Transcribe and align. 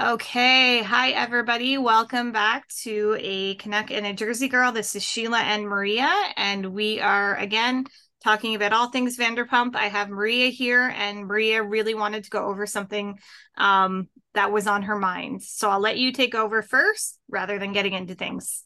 Okay. 0.00 0.80
Hi, 0.80 1.10
everybody. 1.10 1.76
Welcome 1.76 2.30
back 2.30 2.68
to 2.82 3.16
a 3.18 3.56
Canuck 3.56 3.90
and 3.90 4.06
a 4.06 4.12
Jersey 4.12 4.46
Girl. 4.46 4.70
This 4.70 4.94
is 4.94 5.02
Sheila 5.02 5.40
and 5.40 5.64
Maria, 5.64 6.08
and 6.36 6.66
we 6.66 7.00
are 7.00 7.34
again 7.34 7.84
talking 8.22 8.54
about 8.54 8.72
all 8.72 8.90
things 8.90 9.16
Vanderpump. 9.16 9.74
I 9.74 9.88
have 9.88 10.08
Maria 10.08 10.50
here, 10.50 10.94
and 10.96 11.26
Maria 11.26 11.64
really 11.64 11.94
wanted 11.94 12.22
to 12.22 12.30
go 12.30 12.46
over 12.46 12.64
something 12.64 13.18
um, 13.56 14.06
that 14.34 14.52
was 14.52 14.68
on 14.68 14.84
her 14.84 14.96
mind. 14.96 15.42
So 15.42 15.68
I'll 15.68 15.80
let 15.80 15.98
you 15.98 16.12
take 16.12 16.36
over 16.36 16.62
first 16.62 17.18
rather 17.28 17.58
than 17.58 17.72
getting 17.72 17.94
into 17.94 18.14
things. 18.14 18.62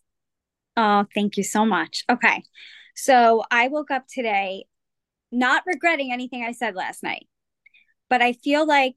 Oh, 0.76 1.06
thank 1.14 1.38
you 1.38 1.44
so 1.44 1.64
much. 1.64 2.04
Okay. 2.10 2.42
So 2.94 3.42
I 3.50 3.68
woke 3.68 3.90
up 3.90 4.04
today 4.06 4.66
not 5.30 5.62
regretting 5.64 6.12
anything 6.12 6.44
I 6.44 6.52
said 6.52 6.74
last 6.74 7.02
night, 7.02 7.26
but 8.10 8.20
I 8.20 8.34
feel 8.34 8.66
like 8.66 8.96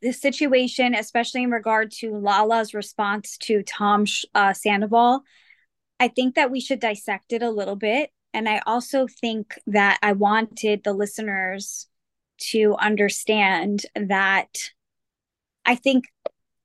the 0.00 0.12
situation, 0.12 0.94
especially 0.94 1.42
in 1.42 1.50
regard 1.50 1.90
to 1.92 2.16
Lala's 2.16 2.74
response 2.74 3.36
to 3.38 3.62
Tom 3.62 4.06
uh, 4.34 4.52
Sandoval, 4.52 5.22
I 6.00 6.08
think 6.08 6.34
that 6.34 6.50
we 6.50 6.60
should 6.60 6.80
dissect 6.80 7.32
it 7.32 7.42
a 7.42 7.50
little 7.50 7.76
bit. 7.76 8.10
And 8.32 8.48
I 8.48 8.62
also 8.66 9.06
think 9.06 9.54
that 9.66 9.98
I 10.02 10.12
wanted 10.12 10.82
the 10.82 10.92
listeners 10.92 11.86
to 12.50 12.74
understand 12.80 13.86
that 13.94 14.48
I 15.64 15.76
think 15.76 16.06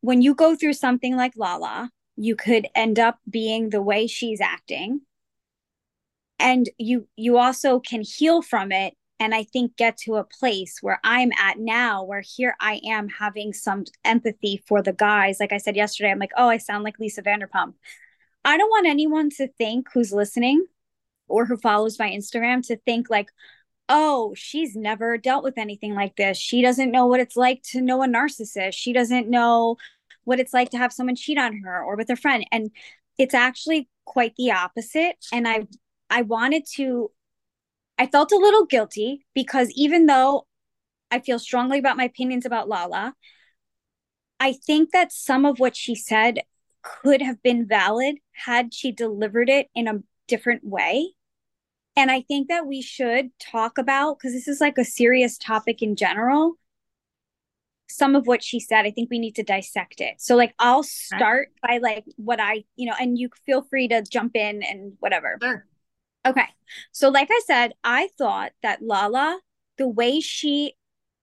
when 0.01 0.21
you 0.21 0.33
go 0.33 0.55
through 0.55 0.73
something 0.73 1.15
like 1.15 1.33
Lala, 1.35 1.91
you 2.15 2.35
could 2.35 2.67
end 2.75 2.99
up 2.99 3.19
being 3.29 3.69
the 3.69 3.81
way 3.81 4.07
she's 4.07 4.41
acting 4.41 5.01
and 6.39 6.69
you 6.77 7.07
you 7.15 7.37
also 7.37 7.79
can 7.79 8.01
heal 8.01 8.41
from 8.41 8.71
it 8.71 8.93
and 9.19 9.35
I 9.35 9.43
think 9.43 9.75
get 9.75 9.97
to 9.97 10.15
a 10.15 10.23
place 10.23 10.79
where 10.81 10.99
I'm 11.03 11.31
at 11.33 11.59
now, 11.59 12.03
where 12.03 12.21
here 12.21 12.55
I 12.59 12.81
am 12.85 13.09
having 13.09 13.53
some 13.53 13.83
empathy 14.05 14.63
for 14.65 14.81
the 14.81 14.93
guys. 14.93 15.39
Like 15.39 15.51
I 15.51 15.57
said 15.57 15.75
yesterday, 15.75 16.11
I'm 16.11 16.19
like, 16.19 16.31
oh, 16.37 16.47
I 16.47 16.57
sound 16.57 16.83
like 16.83 16.99
Lisa 16.99 17.21
Vanderpump. 17.21 17.73
I 18.45 18.57
don't 18.57 18.69
want 18.69 18.87
anyone 18.87 19.29
to 19.31 19.47
think 19.47 19.87
who's 19.93 20.13
listening 20.13 20.65
or 21.27 21.45
who 21.45 21.57
follows 21.57 21.99
my 21.99 22.09
Instagram 22.09 22.65
to 22.67 22.77
think 22.77 23.09
like, 23.09 23.29
oh, 23.89 24.33
she's 24.35 24.75
never 24.75 25.17
dealt 25.17 25.43
with 25.43 25.57
anything 25.57 25.95
like 25.95 26.15
this. 26.15 26.37
She 26.37 26.61
doesn't 26.61 26.91
know 26.91 27.07
what 27.07 27.19
it's 27.19 27.35
like 27.35 27.61
to 27.71 27.81
know 27.81 28.03
a 28.03 28.07
narcissist. 28.07 28.73
She 28.73 28.93
doesn't 28.93 29.29
know 29.29 29.77
what 30.23 30.39
it's 30.39 30.53
like 30.53 30.69
to 30.71 30.77
have 30.77 30.93
someone 30.93 31.15
cheat 31.15 31.37
on 31.37 31.57
her 31.59 31.83
or 31.83 31.97
with 31.97 32.09
a 32.09 32.15
friend. 32.15 32.45
And 32.51 32.71
it's 33.17 33.33
actually 33.33 33.89
quite 34.05 34.35
the 34.37 34.51
opposite. 34.51 35.17
And 35.33 35.47
I 35.47 35.67
I 36.09 36.21
wanted 36.23 36.65
to 36.75 37.11
I 37.99 38.07
felt 38.07 38.31
a 38.31 38.37
little 38.37 38.65
guilty 38.65 39.25
because 39.35 39.69
even 39.75 40.05
though 40.05 40.47
I 41.11 41.19
feel 41.19 41.37
strongly 41.37 41.77
about 41.77 41.97
my 41.97 42.05
opinions 42.05 42.45
about 42.45 42.69
Lala, 42.69 43.13
I 44.39 44.53
think 44.53 44.91
that 44.91 45.11
some 45.11 45.45
of 45.45 45.59
what 45.59 45.75
she 45.75 45.95
said 45.95 46.39
could 46.81 47.21
have 47.21 47.43
been 47.43 47.67
valid 47.67 48.15
had 48.31 48.73
she 48.73 48.93
delivered 48.93 49.49
it 49.49 49.67
in 49.75 49.87
a 49.87 49.99
different 50.29 50.63
way. 50.63 51.13
And 51.97 52.09
I 52.09 52.21
think 52.21 52.47
that 52.47 52.65
we 52.65 52.81
should 52.81 53.31
talk 53.37 53.77
about, 53.77 54.17
because 54.17 54.31
this 54.31 54.47
is 54.47 54.61
like 54.61 54.77
a 54.77 54.85
serious 54.85 55.37
topic 55.37 55.81
in 55.81 55.97
general, 55.97 56.53
some 57.89 58.15
of 58.15 58.27
what 58.27 58.41
she 58.41 58.61
said. 58.61 58.85
I 58.85 58.91
think 58.91 59.09
we 59.09 59.19
need 59.19 59.35
to 59.35 59.43
dissect 59.43 59.99
it. 59.99 60.21
So, 60.21 60.37
like, 60.37 60.53
I'll 60.57 60.83
start 60.83 61.49
by 61.61 61.79
like 61.79 62.05
what 62.15 62.39
I, 62.39 62.63
you 62.77 62.87
know, 62.87 62.95
and 62.97 63.17
you 63.17 63.29
feel 63.45 63.63
free 63.63 63.89
to 63.89 64.01
jump 64.09 64.37
in 64.37 64.63
and 64.63 64.93
whatever. 64.99 65.37
Sure. 65.41 65.65
Okay. 66.25 66.47
So, 66.91 67.09
like 67.09 67.29
I 67.31 67.41
said, 67.45 67.73
I 67.83 68.09
thought 68.17 68.51
that 68.61 68.81
Lala, 68.81 69.39
the 69.77 69.87
way 69.87 70.19
she 70.19 70.75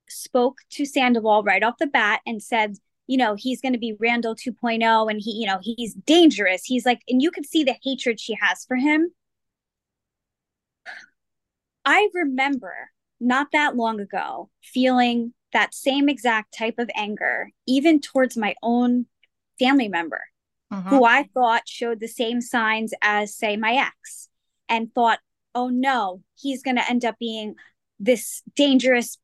spoke 0.08 0.58
to 0.70 0.86
Sandoval 0.86 1.42
right 1.42 1.62
off 1.62 1.78
the 1.78 1.86
bat 1.86 2.20
and 2.27 2.42
said, 2.42 2.77
you 3.06 3.16
know, 3.16 3.34
he's 3.34 3.61
going 3.61 3.72
to 3.72 3.78
be 3.78 3.94
Randall 4.00 4.34
2.0 4.34 5.11
and 5.11 5.20
he, 5.20 5.33
you 5.33 5.47
know, 5.47 5.58
he's 5.62 5.94
dangerous. 5.94 6.64
He's 6.64 6.86
like, 6.86 7.03
and 7.08 7.22
you 7.22 7.30
could 7.30 7.47
see 7.47 7.62
the 7.62 7.77
hatred 7.83 8.19
she 8.19 8.36
has 8.41 8.64
for 8.64 8.77
him. 8.77 9.12
I 11.84 12.09
remember 12.15 12.91
not 13.21 13.48
that 13.53 13.76
long 13.76 14.00
ago 14.00 14.50
feeling 14.62 15.34
that 15.53 15.72
same 15.72 16.09
exact 16.09 16.53
type 16.53 16.78
of 16.78 16.91
anger, 16.97 17.53
even 17.66 18.00
towards 18.00 18.37
my 18.37 18.54
own 18.62 19.06
family 19.59 19.88
member, 19.88 20.21
uh-huh. 20.71 20.91
who 20.91 21.04
I 21.04 21.28
thought 21.32 21.62
showed 21.69 22.00
the 22.00 22.09
same 22.09 22.41
signs 22.41 22.92
as, 23.03 23.37
say, 23.37 23.56
my 23.56 23.75
ex 23.75 24.28
and 24.69 24.93
thought, 24.94 25.19
oh 25.54 25.69
no, 25.69 26.22
he's 26.34 26.62
going 26.62 26.77
to 26.77 26.88
end 26.88 27.04
up 27.04 27.19
being 27.19 27.54
this 27.99 28.43
dangerous, 28.54 29.19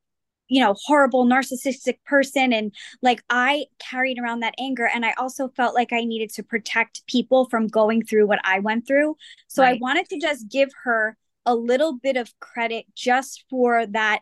you 0.48 0.60
know, 0.60 0.75
horrible 0.86 1.26
narcissistic 1.26 1.98
person. 2.06 2.53
And 2.53 2.75
like 3.03 3.22
I 3.28 3.66
carried 3.78 4.19
around 4.19 4.41
that 4.41 4.54
anger. 4.58 4.88
And 4.92 5.04
I 5.04 5.12
also 5.19 5.48
felt 5.48 5.75
like 5.75 5.92
I 5.92 6.04
needed 6.04 6.30
to 6.34 6.42
protect 6.42 7.06
people 7.06 7.48
from 7.48 7.66
going 7.66 8.04
through 8.04 8.26
what 8.26 8.41
I 8.44 8.60
went 8.60 8.86
through. 8.86 9.16
So 9.48 9.62
right. 9.62 9.76
I 9.76 9.78
wanted 9.80 10.08
to 10.08 10.19
just 10.19 10.48
give 10.48 10.70
her 10.84 11.16
a 11.44 11.54
little 11.54 11.98
bit 11.98 12.16
of 12.16 12.32
credit 12.41 12.86
just 12.94 13.44
for 13.50 13.86
that, 13.86 14.20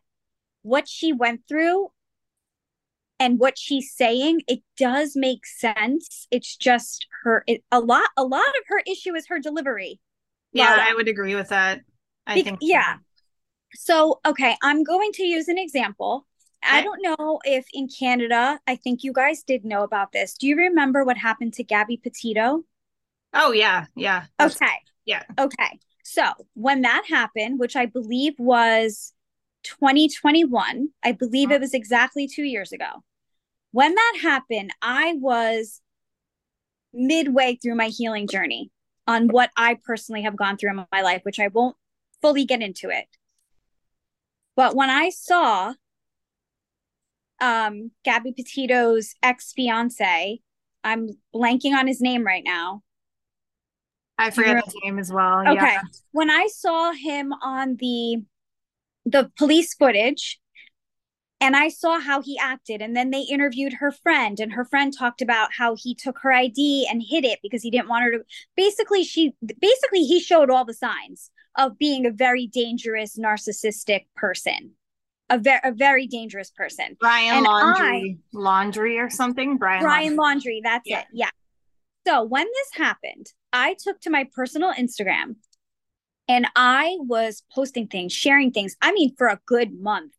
what 0.62 0.88
she 0.88 1.12
went 1.12 1.42
through 1.48 1.90
and 3.20 3.38
what 3.38 3.58
she's 3.58 3.92
saying 3.94 4.40
it 4.48 4.60
does 4.76 5.12
make 5.14 5.46
sense 5.46 6.26
it's 6.30 6.56
just 6.56 7.06
her 7.22 7.44
it, 7.46 7.62
a 7.70 7.78
lot 7.78 8.08
a 8.16 8.24
lot 8.24 8.40
of 8.40 8.64
her 8.66 8.82
issue 8.86 9.14
is 9.14 9.26
her 9.28 9.38
delivery 9.38 10.00
yeah, 10.52 10.86
I 10.88 10.94
would 10.94 11.08
agree 11.08 11.34
with 11.34 11.48
that. 11.48 11.80
I 12.26 12.34
Be- 12.34 12.42
think 12.42 12.60
so. 12.60 12.66
yeah. 12.68 12.96
So, 13.74 14.20
okay, 14.26 14.56
I'm 14.62 14.82
going 14.82 15.12
to 15.12 15.22
use 15.22 15.48
an 15.48 15.58
example. 15.58 16.26
Okay. 16.64 16.78
I 16.78 16.82
don't 16.82 17.00
know 17.02 17.40
if 17.44 17.66
in 17.72 17.88
Canada, 17.88 18.58
I 18.66 18.76
think 18.76 19.02
you 19.02 19.12
guys 19.12 19.42
did 19.42 19.64
know 19.64 19.82
about 19.82 20.12
this. 20.12 20.34
Do 20.34 20.46
you 20.46 20.56
remember 20.56 21.04
what 21.04 21.16
happened 21.16 21.54
to 21.54 21.64
Gabby 21.64 21.96
Petito? 21.96 22.64
Oh, 23.32 23.52
yeah. 23.52 23.86
Yeah. 23.94 24.24
okay. 24.40 24.66
Yeah. 25.06 25.22
Okay. 25.38 25.78
So, 26.04 26.24
when 26.54 26.82
that 26.82 27.04
happened, 27.08 27.58
which 27.58 27.76
I 27.76 27.86
believe 27.86 28.34
was 28.38 29.14
2021, 29.62 30.88
I 31.02 31.12
believe 31.12 31.50
oh. 31.50 31.54
it 31.54 31.60
was 31.60 31.72
exactly 31.72 32.28
two 32.28 32.42
years 32.42 32.72
ago. 32.72 33.04
When 33.72 33.94
that 33.94 34.18
happened, 34.20 34.72
I 34.82 35.14
was 35.18 35.80
midway 36.92 37.54
through 37.54 37.76
my 37.76 37.86
healing 37.86 38.26
journey 38.26 38.70
on 39.10 39.26
what 39.26 39.50
I 39.56 39.76
personally 39.82 40.22
have 40.22 40.36
gone 40.36 40.56
through 40.56 40.70
in 40.70 40.86
my 40.92 41.02
life, 41.02 41.22
which 41.24 41.40
I 41.40 41.48
won't 41.48 41.76
fully 42.22 42.44
get 42.44 42.62
into 42.62 42.90
it. 42.90 43.06
But 44.54 44.76
when 44.76 44.88
I 44.88 45.10
saw 45.10 45.74
um, 47.40 47.90
Gabby 48.04 48.32
Petito's 48.32 49.14
ex 49.20 49.52
fiance, 49.52 50.40
I'm 50.84 51.08
blanking 51.34 51.72
on 51.74 51.88
his 51.88 52.00
name 52.00 52.24
right 52.24 52.44
now. 52.44 52.82
I 54.16 54.30
forget 54.30 54.64
his 54.64 54.76
name 54.84 55.00
as 55.00 55.12
well. 55.12 55.40
Okay. 55.40 55.54
Yeah. 55.54 55.80
When 56.12 56.30
I 56.30 56.46
saw 56.46 56.92
him 56.92 57.32
on 57.42 57.76
the 57.80 58.22
the 59.06 59.32
police 59.36 59.74
footage 59.74 60.38
and 61.40 61.56
I 61.56 61.68
saw 61.68 61.98
how 61.98 62.20
he 62.20 62.38
acted. 62.38 62.82
And 62.82 62.94
then 62.94 63.10
they 63.10 63.22
interviewed 63.22 63.74
her 63.74 63.90
friend, 63.90 64.38
and 64.38 64.52
her 64.52 64.64
friend 64.64 64.92
talked 64.96 65.22
about 65.22 65.50
how 65.56 65.74
he 65.74 65.94
took 65.94 66.18
her 66.20 66.32
ID 66.32 66.86
and 66.90 67.02
hid 67.02 67.24
it 67.24 67.38
because 67.42 67.62
he 67.62 67.70
didn't 67.70 67.88
want 67.88 68.04
her 68.04 68.10
to. 68.12 68.24
Basically, 68.56 69.02
she 69.04 69.34
basically 69.60 70.04
he 70.04 70.20
showed 70.20 70.50
all 70.50 70.64
the 70.64 70.74
signs 70.74 71.30
of 71.56 71.78
being 71.78 72.06
a 72.06 72.10
very 72.10 72.46
dangerous, 72.46 73.18
narcissistic 73.18 74.06
person, 74.16 74.72
a 75.30 75.38
very 75.38 75.60
a 75.64 75.72
very 75.72 76.06
dangerous 76.06 76.50
person. 76.50 76.96
Brian 77.00 77.38
and 77.38 77.46
Laundrie, 77.46 78.18
I, 78.34 78.36
Laundrie 78.36 79.04
or 79.04 79.10
something. 79.10 79.56
Brian 79.56 79.82
Brian 79.82 80.16
Laundrie. 80.16 80.18
Laundrie 80.18 80.60
that's 80.62 80.88
yeah. 80.88 81.00
it. 81.00 81.06
Yeah. 81.12 81.30
So 82.06 82.22
when 82.22 82.46
this 82.46 82.70
happened, 82.74 83.26
I 83.52 83.76
took 83.78 84.00
to 84.02 84.10
my 84.10 84.26
personal 84.34 84.72
Instagram 84.72 85.36
and 86.28 86.46
I 86.56 86.96
was 87.00 87.42
posting 87.52 87.88
things, 87.88 88.12
sharing 88.12 88.52
things. 88.52 88.76
I 88.80 88.92
mean, 88.92 89.14
for 89.16 89.28
a 89.28 89.40
good 89.46 89.78
month 89.78 90.12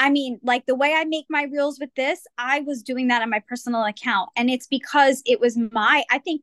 I 0.00 0.08
mean, 0.08 0.40
like 0.42 0.64
the 0.64 0.74
way 0.74 0.94
I 0.94 1.04
make 1.04 1.26
my 1.28 1.42
reels 1.42 1.78
with 1.78 1.94
this, 1.94 2.22
I 2.38 2.60
was 2.60 2.82
doing 2.82 3.08
that 3.08 3.20
on 3.20 3.28
my 3.28 3.42
personal 3.46 3.84
account. 3.84 4.30
And 4.34 4.48
it's 4.48 4.66
because 4.66 5.22
it 5.26 5.40
was 5.40 5.58
my, 5.58 6.04
I 6.10 6.18
think, 6.18 6.40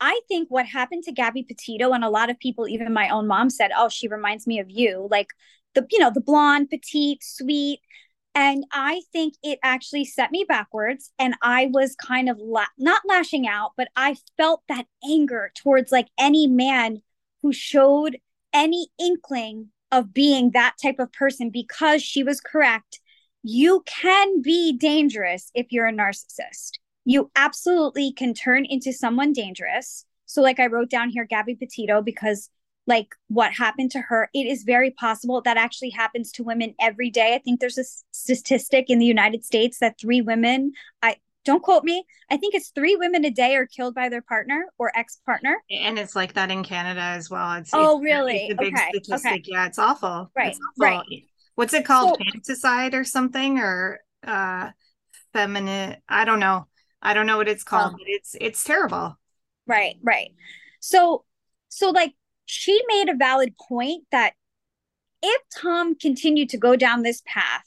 I 0.00 0.18
think 0.26 0.48
what 0.48 0.64
happened 0.64 1.02
to 1.04 1.12
Gabby 1.12 1.42
Petito, 1.42 1.92
and 1.92 2.02
a 2.02 2.08
lot 2.08 2.30
of 2.30 2.38
people, 2.38 2.66
even 2.66 2.94
my 2.94 3.10
own 3.10 3.26
mom 3.26 3.50
said, 3.50 3.72
oh, 3.76 3.90
she 3.90 4.08
reminds 4.08 4.46
me 4.46 4.58
of 4.58 4.70
you. 4.70 5.06
Like 5.10 5.28
the, 5.74 5.86
you 5.90 5.98
know, 5.98 6.10
the 6.10 6.22
blonde, 6.22 6.70
petite, 6.70 7.22
sweet. 7.22 7.80
And 8.34 8.64
I 8.72 9.02
think 9.12 9.34
it 9.42 9.58
actually 9.62 10.06
set 10.06 10.30
me 10.30 10.46
backwards. 10.48 11.12
And 11.18 11.34
I 11.42 11.68
was 11.74 11.94
kind 11.96 12.30
of 12.30 12.38
la- 12.40 12.64
not 12.78 13.02
lashing 13.06 13.46
out, 13.46 13.72
but 13.76 13.88
I 13.96 14.16
felt 14.38 14.62
that 14.70 14.86
anger 15.06 15.52
towards 15.54 15.92
like 15.92 16.08
any 16.18 16.46
man 16.46 17.02
who 17.42 17.52
showed 17.52 18.16
any 18.54 18.88
inkling 18.98 19.68
of 19.92 20.12
being 20.12 20.50
that 20.50 20.74
type 20.82 20.98
of 20.98 21.12
person 21.12 21.50
because 21.50 22.02
she 22.02 22.24
was 22.24 22.40
correct. 22.40 23.00
You 23.46 23.84
can 23.84 24.40
be 24.40 24.72
dangerous 24.72 25.50
if 25.54 25.66
you're 25.70 25.86
a 25.86 25.92
narcissist. 25.92 26.78
You 27.04 27.30
absolutely 27.36 28.10
can 28.10 28.32
turn 28.32 28.64
into 28.64 28.90
someone 28.90 29.34
dangerous. 29.34 30.06
So, 30.24 30.40
like 30.40 30.58
I 30.58 30.66
wrote 30.66 30.88
down 30.88 31.10
here, 31.10 31.26
Gabby 31.26 31.54
Petito, 31.54 32.00
because 32.00 32.48
like 32.86 33.14
what 33.28 33.52
happened 33.52 33.90
to 33.90 34.00
her, 34.00 34.30
it 34.32 34.46
is 34.46 34.62
very 34.62 34.90
possible 34.92 35.42
that 35.42 35.58
actually 35.58 35.90
happens 35.90 36.32
to 36.32 36.42
women 36.42 36.74
every 36.80 37.10
day. 37.10 37.34
I 37.34 37.38
think 37.38 37.60
there's 37.60 37.76
a 37.76 37.84
statistic 38.12 38.86
in 38.88 38.98
the 38.98 39.04
United 39.04 39.44
States 39.44 39.78
that 39.78 40.00
three 40.00 40.22
women, 40.22 40.72
I 41.02 41.16
don't 41.44 41.62
quote 41.62 41.84
me. 41.84 42.06
I 42.30 42.38
think 42.38 42.54
it's 42.54 42.70
three 42.70 42.96
women 42.96 43.26
a 43.26 43.30
day 43.30 43.56
are 43.56 43.66
killed 43.66 43.94
by 43.94 44.08
their 44.08 44.22
partner 44.22 44.66
or 44.78 44.90
ex 44.96 45.20
partner. 45.26 45.62
And 45.70 45.98
it's 45.98 46.16
like 46.16 46.32
that 46.32 46.50
in 46.50 46.64
Canada 46.64 47.02
as 47.02 47.28
well. 47.28 47.52
It's, 47.56 47.70
oh, 47.74 47.98
it's, 47.98 48.04
really? 48.04 48.46
It's 48.46 48.54
a 48.54 48.56
big 48.56 48.74
okay. 48.74 48.88
statistic. 48.88 49.32
Okay. 49.32 49.42
Yeah, 49.46 49.66
it's 49.66 49.78
awful. 49.78 50.30
Right. 50.34 50.48
It's 50.48 50.58
awful. 50.58 50.98
Right. 50.98 51.24
What's 51.54 51.74
it 51.74 51.84
called? 51.84 52.18
So, 52.18 52.24
Fanticide 52.24 52.94
or 52.94 53.04
something? 53.04 53.58
Or 53.58 54.00
uh 54.26 54.70
feminine 55.32 55.96
I 56.08 56.24
don't 56.24 56.40
know. 56.40 56.66
I 57.02 57.14
don't 57.14 57.26
know 57.26 57.36
what 57.36 57.48
it's 57.48 57.64
called, 57.64 57.92
Oh. 57.94 57.96
but 57.98 58.06
it's 58.06 58.36
it's 58.40 58.64
terrible. 58.64 59.18
right. 59.66 59.96
Right. 60.02 60.30
So, 60.80 61.24
so 61.68 61.90
like 61.90 62.14
she 62.46 62.80
made 62.88 63.08
a 63.08 63.14
valid 63.16 63.54
point 63.56 64.04
that 64.10 64.34
if 65.22 65.42
Tom 65.56 65.94
continued 65.94 66.50
to 66.50 66.58
go 66.58 66.76
down 66.76 67.02
this 67.02 67.22
path, 67.26 67.64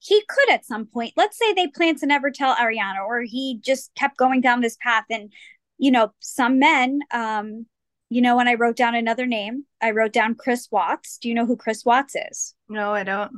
he 0.00 0.20
could 0.28 0.50
at 0.50 0.64
some 0.66 0.86
point, 0.86 1.12
let's 1.16 1.38
say 1.38 1.52
they 1.52 1.68
plan 1.68 1.96
to 1.96 2.06
never 2.06 2.30
tell 2.32 2.56
Ariana, 2.56 3.06
or 3.06 3.22
he 3.22 3.60
just 3.62 3.94
kept 3.94 4.16
going 4.16 4.40
down 4.40 4.60
this 4.60 4.76
path. 4.82 5.04
And, 5.08 5.32
you 5.78 5.92
know, 5.92 6.12
some 6.18 6.58
men, 6.58 7.00
um, 7.12 7.66
you 8.12 8.20
know, 8.20 8.36
when 8.36 8.48
I 8.48 8.54
wrote 8.54 8.76
down 8.76 8.94
another 8.94 9.26
name, 9.26 9.64
I 9.80 9.90
wrote 9.92 10.12
down 10.12 10.34
Chris 10.34 10.68
Watts. 10.70 11.18
Do 11.18 11.28
you 11.28 11.34
know 11.34 11.46
who 11.46 11.56
Chris 11.56 11.84
Watts 11.84 12.14
is? 12.14 12.54
No, 12.68 12.92
I 12.92 13.04
don't. 13.04 13.32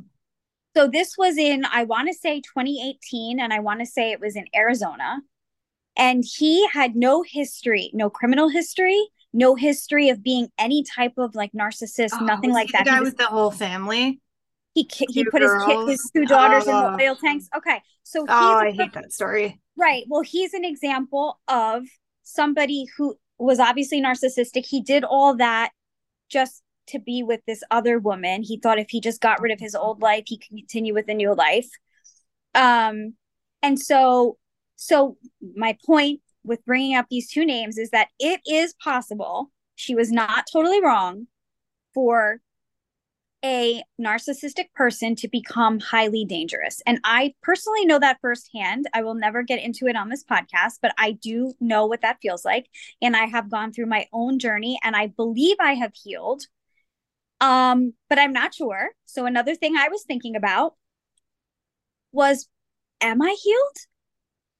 So 0.75 0.87
this 0.87 1.15
was 1.17 1.37
in, 1.37 1.63
I 1.71 1.85
want 1.85 2.09
to 2.09 2.13
say 2.13 2.41
2018, 2.41 3.39
and 3.39 3.53
I 3.53 3.59
want 3.59 3.79
to 3.79 3.85
say 3.85 4.11
it 4.11 4.19
was 4.19 4.35
in 4.35 4.45
Arizona. 4.53 5.21
And 5.97 6.25
he 6.25 6.67
had 6.67 6.95
no 6.95 7.23
history, 7.23 7.89
no 7.93 8.09
criminal 8.09 8.49
history, 8.49 9.01
no 9.31 9.55
history 9.55 10.09
of 10.09 10.21
being 10.21 10.49
any 10.57 10.83
type 10.83 11.13
of 11.17 11.35
like 11.35 11.53
narcissist, 11.53 12.09
Oh, 12.19 12.25
nothing 12.25 12.51
like 12.51 12.69
that. 12.73 12.83
The 12.85 12.91
He 12.93 12.99
was 12.99 13.09
with 13.11 13.17
the 13.17 13.27
whole 13.27 13.51
family. 13.51 14.19
he 14.73 14.83
ki- 14.83 15.07
he 15.09 15.23
put 15.23 15.41
his 15.41 15.51
kid, 15.65 15.75
girls? 15.75 15.89
his 15.89 16.11
two 16.13 16.25
daughters 16.25 16.67
in 16.67 16.73
Oh. 16.73 16.97
the 16.97 17.03
oil 17.07 17.15
tanks. 17.15 17.47
Okay, 17.55 17.81
so 18.03 18.25
oh, 18.27 18.35
he's 18.35 18.35
Oh, 18.35 18.59
a 18.59 18.67
I 18.67 18.71
hate 18.71 18.91
that 18.93 19.13
story. 19.13 19.61
right. 19.77 20.03
Well, 20.09 20.21
he's 20.21 20.53
an 20.53 20.65
example 20.65 21.39
of 21.47 21.83
somebody 22.23 22.87
who 22.97 23.15
was 23.37 23.59
obviously 23.59 24.01
narcissistic. 24.01 24.65
He 24.65 24.81
did 24.81 25.03
all 25.03 25.35
that 25.37 25.71
just 26.29 26.63
to 26.87 26.99
be 26.99 27.23
with 27.23 27.41
this 27.47 27.63
other 27.71 27.99
woman. 27.99 28.43
He 28.43 28.59
thought 28.59 28.79
if 28.79 28.89
he 28.89 29.01
just 29.01 29.21
got 29.21 29.41
rid 29.41 29.51
of 29.51 29.59
his 29.59 29.75
old 29.75 30.01
life, 30.01 30.23
he 30.27 30.37
could 30.37 30.49
continue 30.49 30.93
with 30.93 31.09
a 31.09 31.13
new 31.13 31.33
life. 31.33 31.69
Um, 32.53 33.15
and 33.61 33.79
so 33.79 34.37
so 34.75 35.17
my 35.55 35.77
point 35.85 36.21
with 36.43 36.65
bringing 36.65 36.95
up 36.95 37.07
these 37.09 37.29
two 37.29 37.45
names 37.45 37.77
is 37.77 37.89
that 37.89 38.09
it 38.19 38.41
is 38.45 38.73
possible 38.73 39.51
she 39.75 39.95
was 39.95 40.11
not 40.11 40.45
totally 40.51 40.81
wrong 40.81 41.27
for 41.93 42.39
a 43.45 43.83
narcissistic 44.01 44.73
person 44.73 45.15
to 45.15 45.27
become 45.27 45.79
highly 45.79 46.25
dangerous. 46.25 46.81
And 46.87 46.99
I 47.03 47.35
personally 47.43 47.85
know 47.85 47.99
that 47.99 48.17
firsthand. 48.19 48.87
I 48.91 49.03
will 49.03 49.13
never 49.13 49.43
get 49.43 49.61
into 49.61 49.85
it 49.85 49.95
on 49.95 50.09
this 50.09 50.23
podcast, 50.23 50.79
but 50.81 50.95
I 50.97 51.11
do 51.11 51.53
know 51.59 51.85
what 51.85 52.01
that 52.01 52.17
feels 52.23 52.43
like. 52.43 52.65
And 53.03 53.15
I 53.15 53.25
have 53.25 53.51
gone 53.51 53.71
through 53.71 53.85
my 53.85 54.07
own 54.11 54.39
journey 54.39 54.79
and 54.83 54.95
I 54.95 55.07
believe 55.07 55.57
I 55.59 55.75
have 55.75 55.93
healed. 55.93 56.41
Um, 57.39 57.93
but 58.09 58.17
I'm 58.17 58.33
not 58.33 58.55
sure. 58.55 58.89
So 59.05 59.27
another 59.27 59.53
thing 59.53 59.75
I 59.77 59.89
was 59.89 60.03
thinking 60.03 60.35
about 60.35 60.73
was 62.11 62.47
am 62.99 63.21
I 63.21 63.35
healed? 63.43 63.77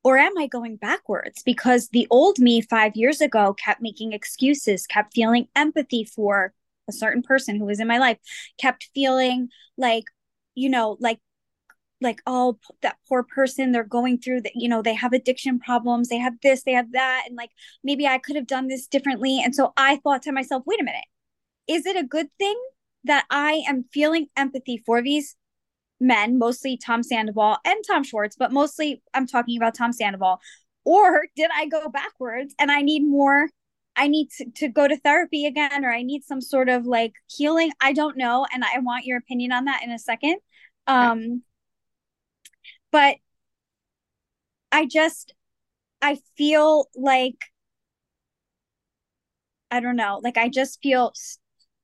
Or 0.04 0.20
am 0.20 0.38
I 0.38 0.46
going 0.46 0.76
backwards? 0.76 1.42
Because 1.44 1.90
the 1.90 2.06
old 2.12 2.38
me 2.38 2.62
five 2.62 2.96
years 2.96 3.20
ago 3.20 3.56
kept 3.56 3.82
making 3.82 4.14
excuses, 4.14 4.86
kept 4.86 5.16
feeling 5.16 5.48
empathy 5.56 6.04
for 6.04 6.54
a 6.88 6.92
certain 6.92 7.22
person 7.22 7.58
who 7.58 7.66
was 7.66 7.80
in 7.80 7.88
my 7.88 7.98
life, 7.98 8.18
kept 8.60 8.90
feeling 8.94 9.50
like, 9.78 10.06
you 10.56 10.70
know, 10.70 10.98
like, 11.00 11.20
like, 12.02 12.22
oh, 12.28 12.60
that 12.82 12.98
poor 13.08 13.24
person, 13.24 13.72
they're 13.72 13.84
going 13.84 14.20
through 14.20 14.42
that, 14.42 14.52
you 14.56 14.68
know, 14.68 14.82
they 14.82 14.94
have 14.94 15.14
addiction 15.14 15.60
problems, 15.60 16.10
they 16.10 16.18
have 16.18 16.34
this, 16.44 16.64
they 16.64 16.74
have 16.74 16.92
that. 16.92 17.24
And 17.28 17.36
like, 17.36 17.52
maybe 17.84 18.06
I 18.06 18.18
could 18.18 18.36
have 18.36 18.48
done 18.48 18.68
this 18.68 18.88
differently. 18.88 19.42
And 19.44 19.56
so 19.56 19.74
I 19.78 19.98
thought 19.98 20.22
to 20.24 20.32
myself, 20.32 20.64
wait 20.66 20.82
a 20.82 20.84
minute, 20.84 21.06
is 21.68 21.86
it 21.86 21.96
a 21.96 22.04
good 22.04 22.28
thing 22.38 22.56
that 23.06 23.26
I 23.30 23.64
am 23.68 23.86
feeling 23.94 24.28
empathy 24.36 24.84
for 24.86 25.02
these 25.02 25.36
men, 26.00 26.38
mostly 26.38 26.78
Tom 26.78 27.02
Sandoval 27.02 27.58
and 27.64 27.84
Tom 27.88 28.04
Schwartz, 28.04 28.36
but 28.36 28.52
mostly 28.52 29.02
I'm 29.14 29.28
talking 29.28 29.58
about 29.58 29.76
Tom 29.76 29.94
Sandoval? 29.94 30.40
Or 30.84 31.26
did 31.36 31.50
I 31.56 31.68
go 31.68 31.90
backwards 31.90 32.54
and 32.60 32.72
I 32.72 32.82
need 32.82 33.08
more? 33.08 33.50
I 33.96 34.08
need 34.08 34.30
to, 34.38 34.50
to 34.58 34.68
go 34.68 34.88
to 34.88 34.98
therapy 34.98 35.46
again, 35.46 35.86
or 35.86 35.92
I 35.92 36.04
need 36.04 36.24
some 36.24 36.42
sort 36.42 36.70
of 36.70 36.86
like 36.86 37.14
healing. 37.28 37.72
I 37.82 37.94
don't 37.94 38.18
know. 38.18 38.46
And 38.54 38.64
I 38.64 38.80
want 38.80 39.06
your 39.06 39.18
opinion 39.18 39.52
on 39.52 39.66
that 39.66 39.84
in 39.84 39.92
a 39.92 40.00
second. 40.00 40.38
Um, 40.88 41.44
but 42.92 43.18
I 44.72 44.86
just, 44.86 45.34
I 46.02 46.20
feel 46.38 46.90
like, 46.96 47.38
I 49.72 49.80
don't 49.80 49.96
know, 49.96 50.20
like 50.24 50.38
I 50.38 50.50
just 50.50 50.80
feel 50.82 51.14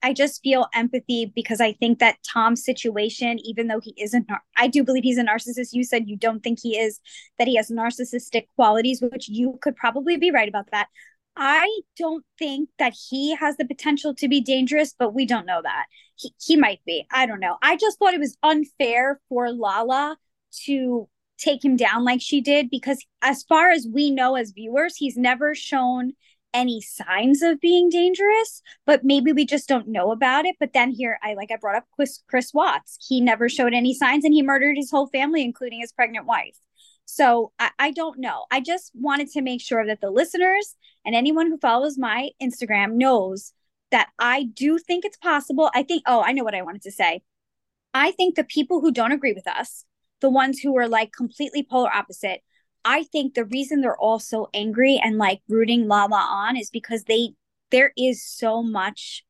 I 0.04 0.14
just 0.14 0.42
feel 0.42 0.68
empathy 0.74 1.32
because 1.36 1.62
I 1.62 1.74
think 1.74 2.00
that 2.00 2.18
Tom's 2.28 2.66
situation, 2.66 3.38
even 3.44 3.68
though 3.68 3.80
he 3.80 3.94
isn't, 3.98 4.28
I 4.58 4.68
do 4.68 4.84
believe 4.84 5.04
he's 5.04 5.20
a 5.20 5.24
narcissist. 5.24 5.74
You 5.74 5.84
said 5.84 6.08
you 6.08 6.18
don't 6.18 6.42
think 6.42 6.60
he 6.62 6.78
is, 6.78 7.00
that 7.38 7.48
he 7.48 7.56
has 7.56 7.70
narcissistic 7.70 8.48
qualities, 8.56 9.02
which 9.02 9.30
you 9.30 9.60
could 9.62 9.76
probably 9.76 10.18
be 10.18 10.32
right 10.32 10.50
about 10.50 10.72
that. 10.72 10.88
I 11.36 11.82
don't 11.98 12.26
think 12.38 12.70
that 12.78 12.94
he 13.10 13.36
has 13.36 13.58
the 13.58 13.66
potential 13.66 14.14
to 14.16 14.28
be 14.28 14.42
dangerous, 14.42 14.94
but 14.98 15.14
we 15.14 15.26
don't 15.26 15.46
know 15.46 15.62
that. 15.64 15.86
He, 16.16 16.34
he 16.40 16.56
might 16.58 16.82
be. 16.86 17.06
I 17.12 17.26
don't 17.26 17.40
know. 17.40 17.58
I 17.62 17.78
just 17.78 17.98
thought 17.98 18.14
it 18.14 18.20
was 18.20 18.38
unfair 18.44 19.20
for 19.30 19.52
Lala 19.52 20.18
to 20.66 21.08
take 21.38 21.64
him 21.64 21.76
down 21.76 22.04
like 22.04 22.22
she 22.22 22.42
did 22.42 22.70
because, 22.70 23.04
as 23.22 23.44
far 23.44 23.72
as 23.72 23.88
we 23.92 24.12
know 24.12 24.36
as 24.36 24.52
viewers, 24.52 24.96
he's 24.98 25.18
never 25.18 25.56
shown 25.56 26.14
any 26.54 26.82
signs 26.82 27.42
of 27.42 27.62
being 27.62 27.90
dangerous, 27.90 28.62
but 28.86 29.04
maybe 29.04 29.32
we 29.32 29.46
just 29.46 29.70
don't 29.70 29.88
know 29.88 30.12
about 30.12 30.46
it. 30.46 30.58
But 30.60 30.74
then 30.74 30.92
here, 30.92 31.18
I 31.24 31.34
like 31.34 31.50
I 31.52 31.56
brought 31.56 31.78
up 31.78 31.86
Chris, 31.96 32.22
Chris 32.28 32.54
Watts. 32.54 32.98
He 33.08 33.22
never 33.22 33.48
showed 33.48 33.74
any 33.74 33.94
signs, 33.94 34.26
and 34.26 34.34
he 34.34 34.42
murdered 34.42 34.76
his 34.76 34.92
whole 34.92 35.08
family, 35.08 35.44
including 35.44 35.80
his 35.80 35.94
pregnant 35.94 36.26
wife. 36.26 36.58
So 37.14 37.52
I, 37.60 37.72
I 37.78 37.92
don't 37.92 38.20
know. 38.20 38.46
I 38.52 38.62
just 38.62 38.92
wanted 38.96 39.30
to 39.32 39.42
make 39.42 39.62
sure 39.62 39.86
that 39.86 40.00
the 40.00 40.10
listeners 40.10 40.76
and 41.06 41.14
anyone 41.14 41.48
who 41.48 41.58
follows 41.58 41.98
my 41.98 42.30
Instagram 42.42 42.94
knows 42.94 43.52
that 43.92 44.10
I 44.18 44.44
do 44.44 44.78
think 44.78 45.04
it's 45.04 45.18
possible. 45.18 45.70
I 45.76 45.84
think. 45.84 46.04
Oh, 46.08 46.22
I 46.22 46.32
know 46.32 46.46
what 46.46 46.56
I 46.56 46.62
wanted 46.62 46.84
to 46.84 46.92
say. 46.92 47.22
I 47.94 48.12
think 48.12 48.36
the 48.36 48.46
people 48.46 48.80
who 48.80 48.94
don't 48.94 49.12
agree 49.12 49.34
with 49.34 49.46
us, 49.46 49.84
the 50.22 50.30
ones 50.30 50.60
who 50.60 50.78
are 50.78 50.88
like 50.88 51.12
completely 51.12 51.68
polar 51.70 51.94
opposite, 51.94 52.44
I 52.86 53.04
think 53.04 53.34
the 53.34 53.44
reason 53.44 53.82
they're 53.82 53.98
all 53.98 54.20
so 54.20 54.50
angry 54.54 54.98
and 55.04 55.18
like 55.18 55.42
rooting 55.50 55.90
Lala 55.90 56.16
on 56.16 56.56
is 56.56 56.70
because 56.70 57.04
they 57.04 57.32
there 57.72 57.92
is 57.98 58.26
so 58.26 58.64
much 58.64 59.26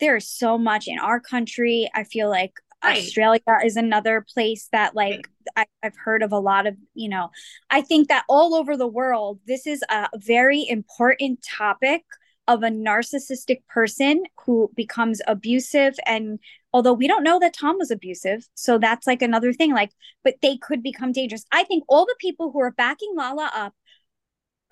there 0.00 0.16
is 0.16 0.28
so 0.28 0.58
much 0.58 0.88
in 0.88 0.98
our 0.98 1.20
country. 1.20 1.88
I 1.94 2.02
feel 2.02 2.28
like 2.28 2.54
Right. 2.84 2.98
Australia 2.98 3.40
is 3.64 3.76
another 3.76 4.24
place 4.32 4.68
that 4.72 4.94
like 4.94 5.28
I, 5.56 5.66
I've 5.82 5.96
heard 5.96 6.22
of 6.22 6.32
a 6.32 6.38
lot 6.38 6.66
of, 6.66 6.76
you 6.94 7.08
know, 7.08 7.30
I 7.70 7.80
think 7.80 8.08
that 8.08 8.24
all 8.28 8.54
over 8.54 8.76
the 8.76 8.86
world, 8.86 9.40
this 9.46 9.66
is 9.66 9.82
a 9.88 10.08
very 10.16 10.66
important 10.68 11.44
topic 11.58 12.02
of 12.46 12.62
a 12.62 12.68
narcissistic 12.68 13.64
person 13.68 14.22
who 14.44 14.70
becomes 14.76 15.22
abusive 15.26 15.94
and 16.04 16.38
although 16.74 16.92
we 16.92 17.06
don't 17.06 17.22
know 17.22 17.38
that 17.38 17.54
Tom 17.54 17.78
was 17.78 17.90
abusive, 17.92 18.46
so 18.54 18.78
that's 18.78 19.06
like 19.06 19.22
another 19.22 19.52
thing. 19.52 19.72
Like, 19.72 19.92
but 20.24 20.34
they 20.42 20.56
could 20.56 20.82
become 20.82 21.12
dangerous. 21.12 21.46
I 21.52 21.62
think 21.62 21.84
all 21.88 22.04
the 22.04 22.16
people 22.18 22.50
who 22.50 22.60
are 22.60 22.72
backing 22.72 23.14
Lala 23.16 23.50
up 23.54 23.74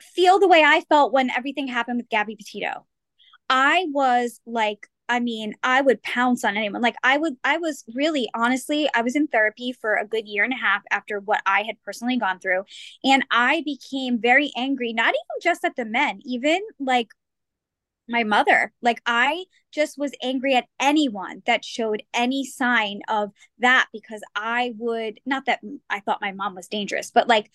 feel 0.00 0.38
the 0.38 0.48
way 0.48 0.64
I 0.64 0.82
felt 0.88 1.12
when 1.12 1.30
everything 1.30 1.68
happened 1.68 1.98
with 1.98 2.08
Gabby 2.08 2.34
Petito. 2.36 2.86
I 3.48 3.86
was 3.90 4.40
like, 4.46 4.88
I 5.08 5.20
mean, 5.20 5.54
I 5.62 5.82
would 5.82 6.02
pounce 6.02 6.44
on 6.44 6.56
anyone. 6.56 6.80
Like, 6.80 6.96
I 7.02 7.18
would, 7.18 7.36
I 7.44 7.58
was 7.58 7.84
really, 7.94 8.30
honestly, 8.34 8.88
I 8.94 9.02
was 9.02 9.14
in 9.14 9.26
therapy 9.26 9.72
for 9.72 9.94
a 9.96 10.06
good 10.06 10.26
year 10.26 10.44
and 10.44 10.52
a 10.52 10.56
half 10.56 10.82
after 10.90 11.20
what 11.20 11.42
I 11.44 11.62
had 11.62 11.76
personally 11.84 12.16
gone 12.16 12.38
through. 12.38 12.64
And 13.04 13.24
I 13.30 13.62
became 13.64 14.20
very 14.20 14.50
angry, 14.56 14.92
not 14.92 15.10
even 15.10 15.42
just 15.42 15.64
at 15.64 15.76
the 15.76 15.84
men, 15.84 16.20
even 16.24 16.60
like 16.80 17.08
my 18.08 18.24
mother. 18.24 18.72
Like 18.82 19.00
I 19.06 19.44
just 19.72 19.98
was 19.98 20.12
angry 20.22 20.54
at 20.54 20.66
anyone 20.80 21.42
that 21.46 21.64
showed 21.64 22.02
any 22.14 22.44
sign 22.44 23.00
of 23.08 23.30
that 23.58 23.88
because 23.92 24.22
I 24.34 24.74
would 24.78 25.20
not 25.24 25.46
that 25.46 25.60
I 25.88 26.00
thought 26.00 26.20
my 26.20 26.32
mom 26.32 26.54
was 26.54 26.68
dangerous, 26.68 27.10
but 27.10 27.28
like 27.28 27.50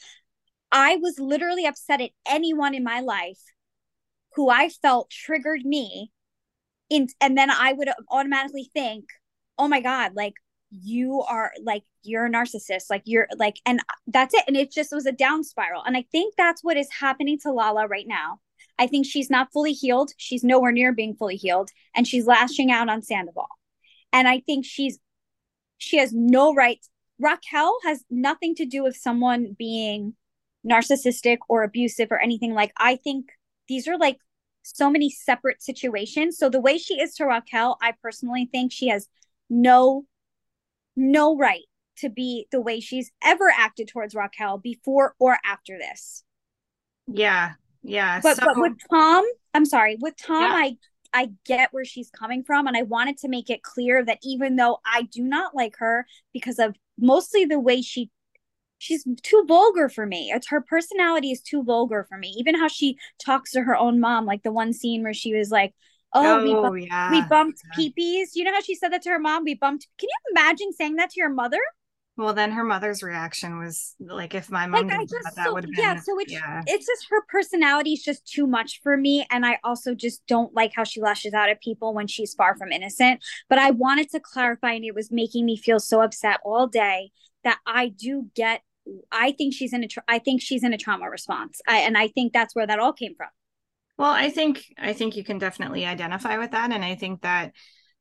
I 0.72 0.98
was 0.98 1.20
literally 1.20 1.66
upset 1.66 2.02
at 2.02 2.12
anyone 2.28 2.74
in 2.76 2.84
my 2.84 3.02
life 3.02 3.42
who 4.36 4.50
I 4.50 4.70
felt 4.70 5.10
triggered 5.10 5.66
me 5.66 6.12
in 6.90 7.08
and 7.22 7.38
then 7.38 7.50
I 7.50 7.74
would 7.74 7.90
automatically 8.10 8.70
think, 8.74 9.06
"Oh 9.58 9.68
my 9.68 9.82
god, 9.82 10.14
like 10.16 10.34
you 10.70 11.22
are 11.22 11.52
like 11.64 11.84
you're 12.04 12.26
a 12.26 12.30
narcissist 12.30 12.90
like 12.90 13.02
you're 13.06 13.28
like 13.38 13.56
and 13.66 13.80
that's 14.08 14.34
it 14.34 14.44
and 14.48 14.58
it 14.58 14.70
just 14.70 14.92
was 14.92 15.06
a 15.06 15.14
down 15.14 15.42
spiral 15.42 15.82
and 15.86 15.96
i 15.96 16.04
think 16.12 16.36
that's 16.36 16.62
what 16.62 16.76
is 16.76 16.90
happening 17.00 17.40
to 17.40 17.54
lala 17.54 17.88
right 17.88 18.06
now 18.06 18.38
I 18.80 18.88
think 18.88 19.06
she's 19.06 19.30
not 19.30 19.52
fully 19.52 19.74
healed. 19.74 20.12
She's 20.18 20.44
nowhere 20.44 20.72
near 20.72 20.94
being 20.94 21.16
fully 21.16 21.36
healed, 21.36 21.72
and 21.96 22.08
she's 22.08 22.28
lashing 22.28 22.72
out 22.72 22.90
on 22.90 23.02
Sandoval. 23.02 23.48
And 24.14 24.28
I 24.28 24.40
think 24.40 24.66
she's 24.66 25.00
she 25.78 25.98
has 25.98 26.12
no 26.14 26.54
right 26.54 26.80
Raquel 27.20 27.80
has 27.84 28.04
nothing 28.10 28.56
to 28.56 28.66
do 28.66 28.84
with 28.84 28.96
someone 28.96 29.56
being 29.58 30.16
narcissistic 30.66 31.38
or 31.50 31.64
abusive 31.64 32.12
or 32.12 32.20
anything 32.20 32.54
like 32.54 32.72
I 32.78 32.96
think 32.96 33.30
these 33.68 33.88
are 33.88 33.98
like 33.98 34.18
so 34.76 34.90
many 34.90 35.10
separate 35.10 35.62
situations. 35.62 36.38
So 36.38 36.50
the 36.50 36.60
way 36.60 36.78
she 36.78 37.00
is 37.00 37.14
to 37.16 37.26
Raquel, 37.26 37.78
I 37.82 37.94
personally 38.02 38.50
think 38.52 38.72
she 38.72 38.90
has 38.90 39.08
no 39.50 40.06
no 40.96 41.38
right 41.38 41.64
to 41.98 42.10
be 42.10 42.48
the 42.52 42.62
way 42.62 42.80
she's 42.80 43.12
ever 43.24 43.52
acted 43.56 43.88
towards 43.88 44.16
Raquel 44.16 44.58
before 44.58 45.16
or 45.20 45.38
after 45.46 45.78
this. 45.78 46.24
Yeah. 47.08 47.54
Yeah. 47.84 48.20
But 48.22 48.38
so, 48.38 48.46
but 48.46 48.58
with 48.58 48.74
Tom, 48.92 49.26
I'm 49.54 49.66
sorry, 49.66 49.98
with 50.00 50.16
Tom 50.18 50.44
yeah. 50.44 50.58
I 50.58 50.78
I 51.14 51.30
get 51.46 51.70
where 51.72 51.86
she's 51.86 52.10
coming 52.10 52.44
from 52.44 52.68
and 52.68 52.76
I 52.76 52.82
wanted 52.84 53.18
to 53.20 53.30
make 53.30 53.50
it 53.50 53.64
clear 53.64 54.04
that 54.04 54.20
even 54.24 54.58
though 54.58 54.80
I 54.86 55.04
do 55.04 55.24
not 55.24 55.56
like 55.56 55.76
her 55.78 56.06
because 56.34 56.60
of 56.60 56.76
mostly 57.00 57.46
the 57.46 57.60
way 57.60 57.82
she 57.82 58.10
she's 58.78 59.06
too 59.24 59.46
vulgar 59.48 59.90
for 59.90 60.06
me. 60.06 60.32
It's 60.34 60.48
her 60.50 60.62
personality 60.62 61.32
is 61.32 61.42
too 61.42 61.64
vulgar 61.64 62.06
for 62.08 62.18
me. 62.18 62.34
Even 62.38 62.56
how 62.56 62.68
she 62.68 62.98
talks 63.24 63.52
to 63.52 63.62
her 63.62 63.76
own 63.76 64.00
mom, 64.00 64.26
like 64.26 64.44
the 64.44 64.52
one 64.52 64.74
scene 64.74 65.04
where 65.04 65.14
she 65.14 65.36
was 65.36 65.50
like, 65.52 65.74
"Oh, 66.14 66.40
oh 66.40 66.44
we 66.44 66.54
bumped, 66.54 66.88
yeah. 66.88 67.12
we 67.12 67.22
bumped 67.28 67.62
yeah. 67.64 67.84
peepees." 67.84 68.30
You 68.34 68.44
know 68.44 68.54
how 68.54 68.62
she 68.62 68.76
said 68.76 68.92
that 68.94 69.02
to 69.04 69.10
her 69.10 69.20
mom? 69.20 69.44
We 69.44 69.56
bumped. 69.56 69.88
Can 69.98 70.10
you 70.10 70.32
imagine 70.36 70.74
saying 70.74 70.96
that 70.98 71.12
to 71.12 71.20
your 71.20 71.30
mother? 71.30 71.60
Well, 72.18 72.34
then 72.34 72.52
her 72.54 72.64
mother's 72.64 73.04
reaction 73.04 73.60
was 73.60 73.96
like, 74.00 74.34
if 74.34 74.50
my 74.50 74.66
mom 74.66 74.88
like, 74.88 74.98
I 74.98 75.04
just, 75.04 75.24
that, 75.24 75.36
that 75.36 75.54
would 75.54 75.66
have 75.66 75.72
been. 75.72 75.84
Yeah, 75.84 75.96
so 75.98 76.20
it's 76.20 76.34
yeah. 76.34 76.64
it's 76.66 76.88
just 76.88 77.06
her 77.12 77.22
personality 77.30 77.94
is 77.94 78.02
just 78.02 78.26
too 78.26 78.48
much 78.48 78.82
for 78.82 78.98
me, 78.98 79.28
and 79.30 79.46
I 79.46 79.60
also 79.64 79.94
just 79.94 80.26
don't 80.26 80.52
like 80.56 80.72
how 80.76 80.84
she 80.84 81.00
lashes 81.00 81.36
out 81.36 81.50
at 81.50 81.62
people 81.62 81.94
when 81.94 82.08
she's 82.08 82.34
far 82.34 82.58
from 82.58 82.72
innocent. 82.72 83.24
But 83.50 83.60
I 83.60 83.70
wanted 83.70 84.10
to 84.12 84.20
clarify, 84.20 84.72
and 84.72 84.84
it 84.84 84.96
was 84.96 85.12
making 85.12 85.46
me 85.46 85.58
feel 85.58 85.80
so 85.80 86.02
upset 86.02 86.40
all 86.44 86.66
day 86.66 87.12
that 87.44 87.60
I 87.68 87.90
do 87.90 88.32
get 88.36 88.62
I 89.12 89.32
think 89.32 89.54
she's 89.54 89.74
in 89.74 89.84
a 89.84 89.88
tra- 89.88 90.04
I 90.08 90.20
think 90.20 90.42
she's 90.42 90.64
in 90.64 90.74
a 90.74 90.78
trauma 90.78 91.10
response. 91.10 91.60
I, 91.68 91.80
and 91.80 91.98
I 91.98 92.08
think 92.10 92.34
that's 92.34 92.56
where 92.56 92.68
that 92.68 92.80
all 92.80 92.94
came 92.94 93.16
from. 93.16 93.30
Well, 93.98 94.12
I 94.12 94.30
think 94.30 94.64
I 94.78 94.94
think 94.94 95.16
you 95.16 95.24
can 95.24 95.40
definitely 95.40 95.86
identify 95.86 96.38
with 96.38 96.52
that 96.52 96.72
and 96.72 96.86
I 96.86 96.96
think 96.96 97.22
that 97.22 97.54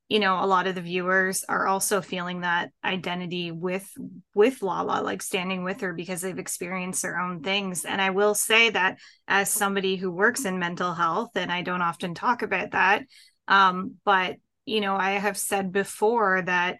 you 0.09 0.21
know 0.21 0.43
a 0.43 0.47
lot 0.47 0.67
of 0.67 0.75
the 0.75 0.83
viewers 0.83 1.45
are 1.49 1.67
also 1.67 2.01
feeling 2.01 2.43
that 2.43 2.71
identity 2.85 3.51
with 3.51 3.91
with 4.35 4.63
Lala 4.63 5.03
like 5.03 5.23
standing 5.23 5.65
with 5.65 5.81
her 5.81 5.93
because 5.93 6.21
they've 6.21 6.39
experienced 6.39 7.03
their 7.03 7.19
own 7.19 7.43
things 7.43 7.85
and 7.85 8.01
I 8.01 8.11
will 8.11 8.35
say 8.35 8.71
that 8.71 8.99
as 9.27 9.51
somebody 9.51 9.97
who 9.97 10.11
works 10.11 10.45
in 10.45 10.59
mental 10.59 10.95
health 10.95 11.31
and 11.35 11.51
I 11.51 11.63
don't 11.63 11.83
often 11.83 12.15
talk 12.15 12.43
about 12.43 12.73
that 12.73 13.03
um 13.49 13.95
but 14.05 14.37
you 14.65 14.81
know 14.81 14.95
I 14.95 15.13
have 15.13 15.39
said 15.39 15.73
before 15.73 16.43
that 16.43 16.77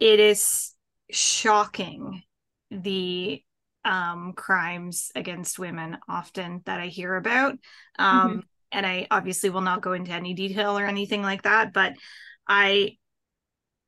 it 0.00 0.18
is 0.18 0.74
shocking 1.10 2.22
the 2.70 3.42
um, 3.84 4.32
crimes 4.34 5.10
against 5.14 5.58
women 5.58 5.98
often 6.08 6.62
that 6.66 6.80
I 6.80 6.86
hear 6.86 7.16
about. 7.16 7.58
Um, 7.98 8.28
mm-hmm. 8.30 8.38
And 8.70 8.86
I 8.86 9.06
obviously 9.10 9.50
will 9.50 9.62
not 9.62 9.80
go 9.80 9.92
into 9.92 10.12
any 10.12 10.34
detail 10.34 10.78
or 10.78 10.84
anything 10.84 11.22
like 11.22 11.42
that, 11.42 11.72
but 11.72 11.94
I 12.46 12.98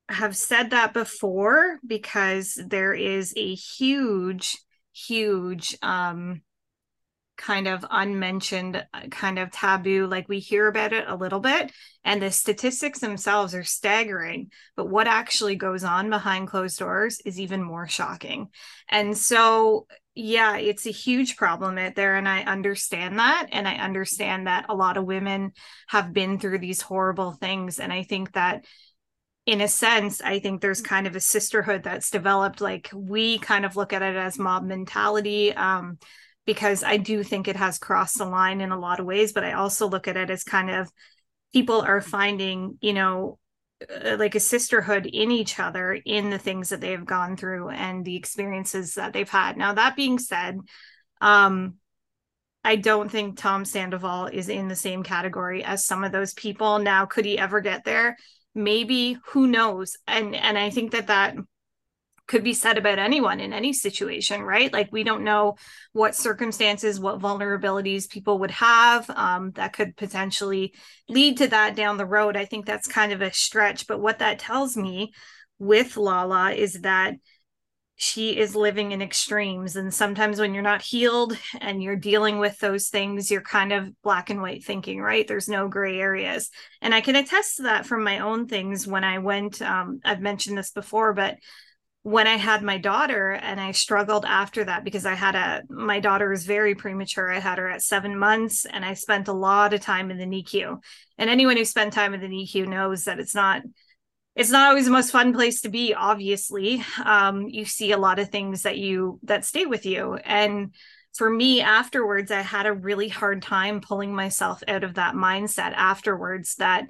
have 0.08 0.36
said 0.36 0.70
that 0.70 0.92
before 0.92 1.78
because 1.86 2.58
there 2.66 2.94
is 2.94 3.34
a 3.36 3.54
huge, 3.54 4.56
huge 4.92 5.76
um, 5.82 6.42
kind 7.40 7.66
of 7.66 7.84
unmentioned 7.90 8.76
uh, 8.92 9.00
kind 9.10 9.38
of 9.38 9.50
taboo 9.50 10.06
like 10.06 10.28
we 10.28 10.38
hear 10.38 10.68
about 10.68 10.92
it 10.92 11.04
a 11.08 11.16
little 11.16 11.40
bit 11.40 11.72
and 12.04 12.20
the 12.20 12.30
statistics 12.30 12.98
themselves 12.98 13.54
are 13.54 13.64
staggering 13.64 14.50
but 14.76 14.90
what 14.90 15.06
actually 15.06 15.56
goes 15.56 15.82
on 15.82 16.10
behind 16.10 16.46
closed 16.46 16.78
doors 16.78 17.18
is 17.24 17.40
even 17.40 17.62
more 17.62 17.88
shocking 17.88 18.48
and 18.90 19.16
so 19.16 19.86
yeah 20.14 20.58
it's 20.58 20.86
a 20.86 20.90
huge 20.90 21.38
problem 21.38 21.78
out 21.78 21.94
there 21.94 22.16
and 22.16 22.28
i 22.28 22.42
understand 22.42 23.18
that 23.18 23.46
and 23.52 23.66
i 23.66 23.74
understand 23.76 24.46
that 24.46 24.66
a 24.68 24.74
lot 24.74 24.98
of 24.98 25.06
women 25.06 25.50
have 25.88 26.12
been 26.12 26.38
through 26.38 26.58
these 26.58 26.82
horrible 26.82 27.32
things 27.32 27.80
and 27.80 27.90
i 27.90 28.02
think 28.02 28.32
that 28.32 28.66
in 29.46 29.62
a 29.62 29.68
sense, 29.68 30.20
I 30.20 30.38
think 30.38 30.60
there's 30.60 30.82
kind 30.82 31.06
of 31.06 31.16
a 31.16 31.20
sisterhood 31.20 31.82
that's 31.82 32.10
developed. 32.10 32.60
Like 32.60 32.90
we 32.94 33.38
kind 33.38 33.64
of 33.64 33.74
look 33.74 33.92
at 33.92 34.02
it 34.02 34.14
as 34.14 34.38
mob 34.38 34.64
mentality. 34.64 35.52
Um, 35.52 35.98
because 36.46 36.82
I 36.82 36.96
do 36.96 37.22
think 37.22 37.46
it 37.46 37.56
has 37.56 37.78
crossed 37.78 38.18
the 38.18 38.24
line 38.24 38.60
in 38.60 38.72
a 38.72 38.78
lot 38.78 39.00
of 39.00 39.06
ways, 39.06 39.32
but 39.32 39.44
I 39.44 39.52
also 39.52 39.88
look 39.88 40.08
at 40.08 40.16
it 40.16 40.30
as 40.30 40.42
kind 40.42 40.70
of 40.70 40.90
people 41.52 41.80
are 41.80 42.00
finding, 42.00 42.78
you 42.80 42.92
know, 42.92 43.38
uh, 43.88 44.16
like 44.18 44.34
a 44.34 44.40
sisterhood 44.40 45.06
in 45.06 45.30
each 45.30 45.58
other 45.58 45.92
in 45.92 46.30
the 46.30 46.38
things 46.38 46.68
that 46.68 46.80
they 46.80 46.92
have 46.92 47.06
gone 47.06 47.36
through 47.36 47.70
and 47.70 48.04
the 48.04 48.16
experiences 48.16 48.94
that 48.94 49.12
they've 49.12 49.28
had. 49.28 49.56
Now, 49.56 49.74
that 49.74 49.96
being 49.96 50.18
said, 50.18 50.58
um, 51.20 51.74
I 52.62 52.76
don't 52.76 53.10
think 53.10 53.38
Tom 53.38 53.64
Sandoval 53.64 54.26
is 54.26 54.48
in 54.48 54.68
the 54.68 54.76
same 54.76 55.02
category 55.02 55.64
as 55.64 55.86
some 55.86 56.04
of 56.04 56.12
those 56.12 56.34
people. 56.34 56.78
Now, 56.78 57.06
could 57.06 57.24
he 57.24 57.38
ever 57.38 57.60
get 57.60 57.84
there? 57.84 58.16
Maybe, 58.54 59.16
who 59.28 59.46
knows? 59.46 59.96
And 60.06 60.34
and 60.34 60.58
I 60.58 60.70
think 60.70 60.92
that 60.92 61.06
that 61.06 61.36
could 62.30 62.44
be 62.44 62.54
said 62.54 62.78
about 62.78 63.00
anyone 63.00 63.40
in 63.40 63.52
any 63.52 63.72
situation, 63.72 64.40
right? 64.40 64.72
Like 64.72 64.88
we 64.92 65.02
don't 65.02 65.24
know 65.24 65.56
what 65.92 66.14
circumstances, 66.14 67.00
what 67.00 67.18
vulnerabilities 67.18 68.08
people 68.08 68.38
would 68.38 68.52
have 68.52 69.10
um, 69.10 69.50
that 69.56 69.72
could 69.72 69.96
potentially 69.96 70.72
lead 71.08 71.38
to 71.38 71.48
that 71.48 71.74
down 71.74 71.96
the 71.96 72.06
road. 72.06 72.36
I 72.36 72.44
think 72.44 72.66
that's 72.66 72.86
kind 72.86 73.10
of 73.12 73.20
a 73.20 73.32
stretch. 73.32 73.88
But 73.88 74.00
what 74.00 74.20
that 74.20 74.38
tells 74.38 74.76
me 74.76 75.12
with 75.58 75.96
Lala 75.96 76.52
is 76.52 76.82
that 76.82 77.14
she 77.96 78.38
is 78.38 78.54
living 78.54 78.92
in 78.92 79.02
extremes. 79.02 79.74
And 79.74 79.92
sometimes 79.92 80.38
when 80.38 80.54
you're 80.54 80.62
not 80.62 80.82
healed 80.82 81.36
and 81.60 81.82
you're 81.82 81.96
dealing 81.96 82.38
with 82.38 82.56
those 82.60 82.90
things, 82.90 83.28
you're 83.28 83.42
kind 83.42 83.72
of 83.72 83.90
black 84.02 84.30
and 84.30 84.40
white 84.40 84.64
thinking, 84.64 85.02
right? 85.02 85.26
There's 85.26 85.48
no 85.48 85.66
gray 85.66 85.98
areas. 85.98 86.48
And 86.80 86.94
I 86.94 87.00
can 87.00 87.16
attest 87.16 87.56
to 87.56 87.64
that 87.64 87.86
from 87.86 88.04
my 88.04 88.20
own 88.20 88.46
things 88.46 88.86
when 88.86 89.02
I 89.02 89.18
went, 89.18 89.60
um, 89.60 89.98
I've 90.04 90.20
mentioned 90.20 90.56
this 90.56 90.70
before, 90.70 91.12
but 91.12 91.36
when 92.02 92.26
I 92.26 92.36
had 92.36 92.62
my 92.62 92.78
daughter 92.78 93.32
and 93.32 93.60
I 93.60 93.72
struggled 93.72 94.24
after 94.24 94.64
that 94.64 94.84
because 94.84 95.04
I 95.04 95.14
had 95.14 95.34
a 95.34 95.62
my 95.68 96.00
daughter 96.00 96.30
was 96.30 96.46
very 96.46 96.74
premature. 96.74 97.30
I 97.30 97.40
had 97.40 97.58
her 97.58 97.68
at 97.68 97.82
7 97.82 98.18
months 98.18 98.64
and 98.64 98.84
I 98.84 98.94
spent 98.94 99.28
a 99.28 99.34
lot 99.34 99.74
of 99.74 99.80
time 99.80 100.10
in 100.10 100.16
the 100.16 100.24
NICU. 100.24 100.78
And 101.18 101.28
anyone 101.28 101.58
who 101.58 101.64
spent 101.64 101.92
time 101.92 102.14
in 102.14 102.20
the 102.20 102.28
NICU 102.28 102.66
knows 102.66 103.04
that 103.04 103.20
it's 103.20 103.34
not 103.34 103.62
it's 104.34 104.50
not 104.50 104.68
always 104.68 104.86
the 104.86 104.92
most 104.92 105.10
fun 105.10 105.34
place 105.34 105.60
to 105.62 105.68
be 105.68 105.92
obviously. 105.92 106.82
Um, 107.04 107.48
you 107.48 107.66
see 107.66 107.92
a 107.92 107.98
lot 107.98 108.18
of 108.18 108.30
things 108.30 108.62
that 108.62 108.78
you 108.78 109.20
that 109.24 109.44
stay 109.44 109.66
with 109.66 109.84
you 109.84 110.14
and 110.14 110.74
for 111.14 111.28
me 111.28 111.60
afterwards 111.60 112.30
I 112.30 112.40
had 112.40 112.64
a 112.64 112.72
really 112.72 113.08
hard 113.08 113.42
time 113.42 113.82
pulling 113.82 114.14
myself 114.14 114.62
out 114.66 114.84
of 114.84 114.94
that 114.94 115.14
mindset 115.14 115.74
afterwards 115.74 116.54
that 116.54 116.86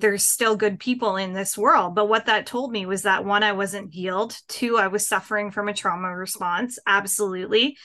there's 0.00 0.24
still 0.24 0.56
good 0.56 0.78
people 0.78 1.16
in 1.16 1.32
this 1.32 1.56
world. 1.56 1.94
But 1.94 2.08
what 2.08 2.26
that 2.26 2.46
told 2.46 2.72
me 2.72 2.86
was 2.86 3.02
that 3.02 3.24
one, 3.24 3.42
I 3.42 3.52
wasn't 3.52 3.92
healed. 3.92 4.36
Two, 4.48 4.78
I 4.78 4.88
was 4.88 5.06
suffering 5.06 5.50
from 5.50 5.68
a 5.68 5.74
trauma 5.74 6.14
response. 6.14 6.78
Absolutely. 6.86 7.76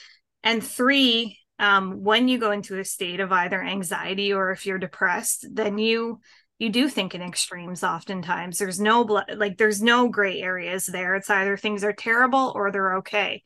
And 0.42 0.62
three, 0.62 1.38
um, 1.58 2.02
when 2.02 2.28
you 2.28 2.38
go 2.38 2.50
into 2.50 2.78
a 2.78 2.84
state 2.84 3.20
of 3.20 3.32
either 3.32 3.62
anxiety 3.62 4.32
or 4.32 4.50
if 4.50 4.66
you're 4.66 4.78
depressed, 4.78 5.46
then 5.52 5.78
you 5.78 6.20
you 6.58 6.70
do 6.70 6.88
think 6.88 7.12
in 7.12 7.22
extremes 7.22 7.82
oftentimes 7.82 8.56
there's 8.56 8.78
no 8.78 9.00
like 9.34 9.58
there's 9.58 9.82
no 9.82 10.08
gray 10.08 10.40
areas 10.40 10.86
there 10.86 11.16
it's 11.16 11.28
either 11.28 11.56
things 11.56 11.82
are 11.82 11.92
terrible 11.92 12.52
or 12.54 12.70
they're 12.70 12.98
okay 12.98 13.42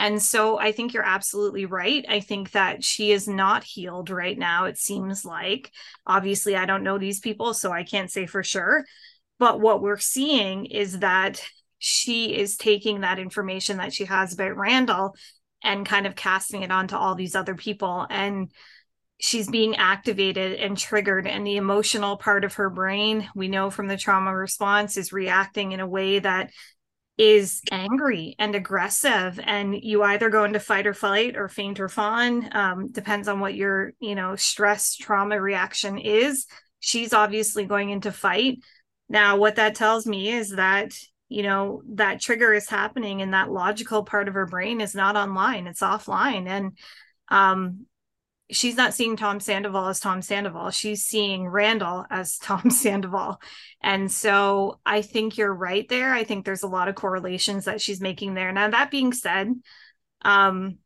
and 0.00 0.22
so 0.22 0.58
I 0.58 0.72
think 0.72 0.94
you're 0.94 1.04
absolutely 1.04 1.66
right. 1.66 2.06
I 2.08 2.20
think 2.20 2.52
that 2.52 2.82
she 2.82 3.12
is 3.12 3.28
not 3.28 3.64
healed 3.64 4.08
right 4.08 4.36
now, 4.36 4.64
it 4.64 4.78
seems 4.78 5.26
like. 5.26 5.70
Obviously, 6.06 6.56
I 6.56 6.64
don't 6.64 6.82
know 6.82 6.96
these 6.96 7.20
people, 7.20 7.52
so 7.52 7.70
I 7.70 7.84
can't 7.84 8.10
say 8.10 8.24
for 8.24 8.42
sure. 8.42 8.86
But 9.38 9.60
what 9.60 9.82
we're 9.82 9.98
seeing 9.98 10.64
is 10.64 11.00
that 11.00 11.44
she 11.76 12.34
is 12.34 12.56
taking 12.56 13.02
that 13.02 13.18
information 13.18 13.76
that 13.76 13.92
she 13.92 14.06
has 14.06 14.32
about 14.32 14.56
Randall 14.56 15.14
and 15.62 15.84
kind 15.84 16.06
of 16.06 16.16
casting 16.16 16.62
it 16.62 16.70
onto 16.70 16.96
all 16.96 17.14
these 17.14 17.34
other 17.34 17.54
people. 17.54 18.06
And 18.08 18.50
she's 19.18 19.50
being 19.50 19.76
activated 19.76 20.58
and 20.60 20.78
triggered 20.78 21.26
and 21.26 21.46
the 21.46 21.58
emotional 21.58 22.16
part 22.16 22.42
of 22.42 22.54
her 22.54 22.70
brain 22.70 23.28
we 23.34 23.48
know 23.48 23.68
from 23.68 23.86
the 23.86 23.98
trauma 23.98 24.34
response 24.34 24.96
is 24.96 25.12
reacting 25.12 25.72
in 25.72 25.80
a 25.80 25.86
way 25.86 26.20
that 26.20 26.50
is 27.18 27.60
angry 27.70 28.34
and 28.38 28.54
aggressive 28.54 29.38
and 29.42 29.76
you 29.82 30.02
either 30.02 30.30
go 30.30 30.44
into 30.44 30.58
fight 30.58 30.86
or 30.86 30.94
flight 30.94 31.36
or 31.36 31.48
faint 31.48 31.78
or 31.78 31.88
fawn 31.88 32.48
um, 32.56 32.90
depends 32.90 33.28
on 33.28 33.40
what 33.40 33.54
your 33.54 33.92
you 34.00 34.14
know 34.14 34.36
stress 34.36 34.96
trauma 34.96 35.40
reaction 35.40 35.98
is. 35.98 36.46
She's 36.78 37.12
obviously 37.12 37.66
going 37.66 37.90
into 37.90 38.10
fight. 38.10 38.60
Now 39.08 39.36
what 39.36 39.56
that 39.56 39.74
tells 39.74 40.06
me 40.06 40.30
is 40.32 40.50
that 40.50 40.94
you 41.28 41.42
know 41.42 41.82
that 41.90 42.20
trigger 42.20 42.54
is 42.54 42.68
happening 42.70 43.20
and 43.20 43.34
that 43.34 43.50
logical 43.50 44.02
part 44.02 44.26
of 44.28 44.34
her 44.34 44.46
brain 44.46 44.80
is 44.80 44.94
not 44.94 45.16
online 45.16 45.66
it's 45.66 45.82
offline. 45.82 46.48
And 46.48 46.78
um 47.28 47.86
she's 48.52 48.76
not 48.76 48.94
seeing 48.94 49.16
Tom 49.16 49.40
Sandoval 49.40 49.88
as 49.88 50.00
Tom 50.00 50.22
Sandoval. 50.22 50.70
She's 50.70 51.04
seeing 51.04 51.48
Randall 51.48 52.06
as 52.10 52.38
Tom 52.42 52.70
Sandoval. 52.70 53.40
And 53.82 54.10
so 54.10 54.80
I 54.84 55.02
think 55.02 55.38
you're 55.38 55.54
right 55.54 55.88
there. 55.88 56.12
I 56.12 56.24
think 56.24 56.44
there's 56.44 56.62
a 56.62 56.68
lot 56.68 56.88
of 56.88 56.94
correlations 56.94 57.64
that 57.64 57.80
she's 57.80 58.00
making 58.00 58.34
there. 58.34 58.52
Now, 58.52 58.70
that 58.70 58.90
being 58.90 59.12
said, 59.12 59.52
um, 60.22 60.78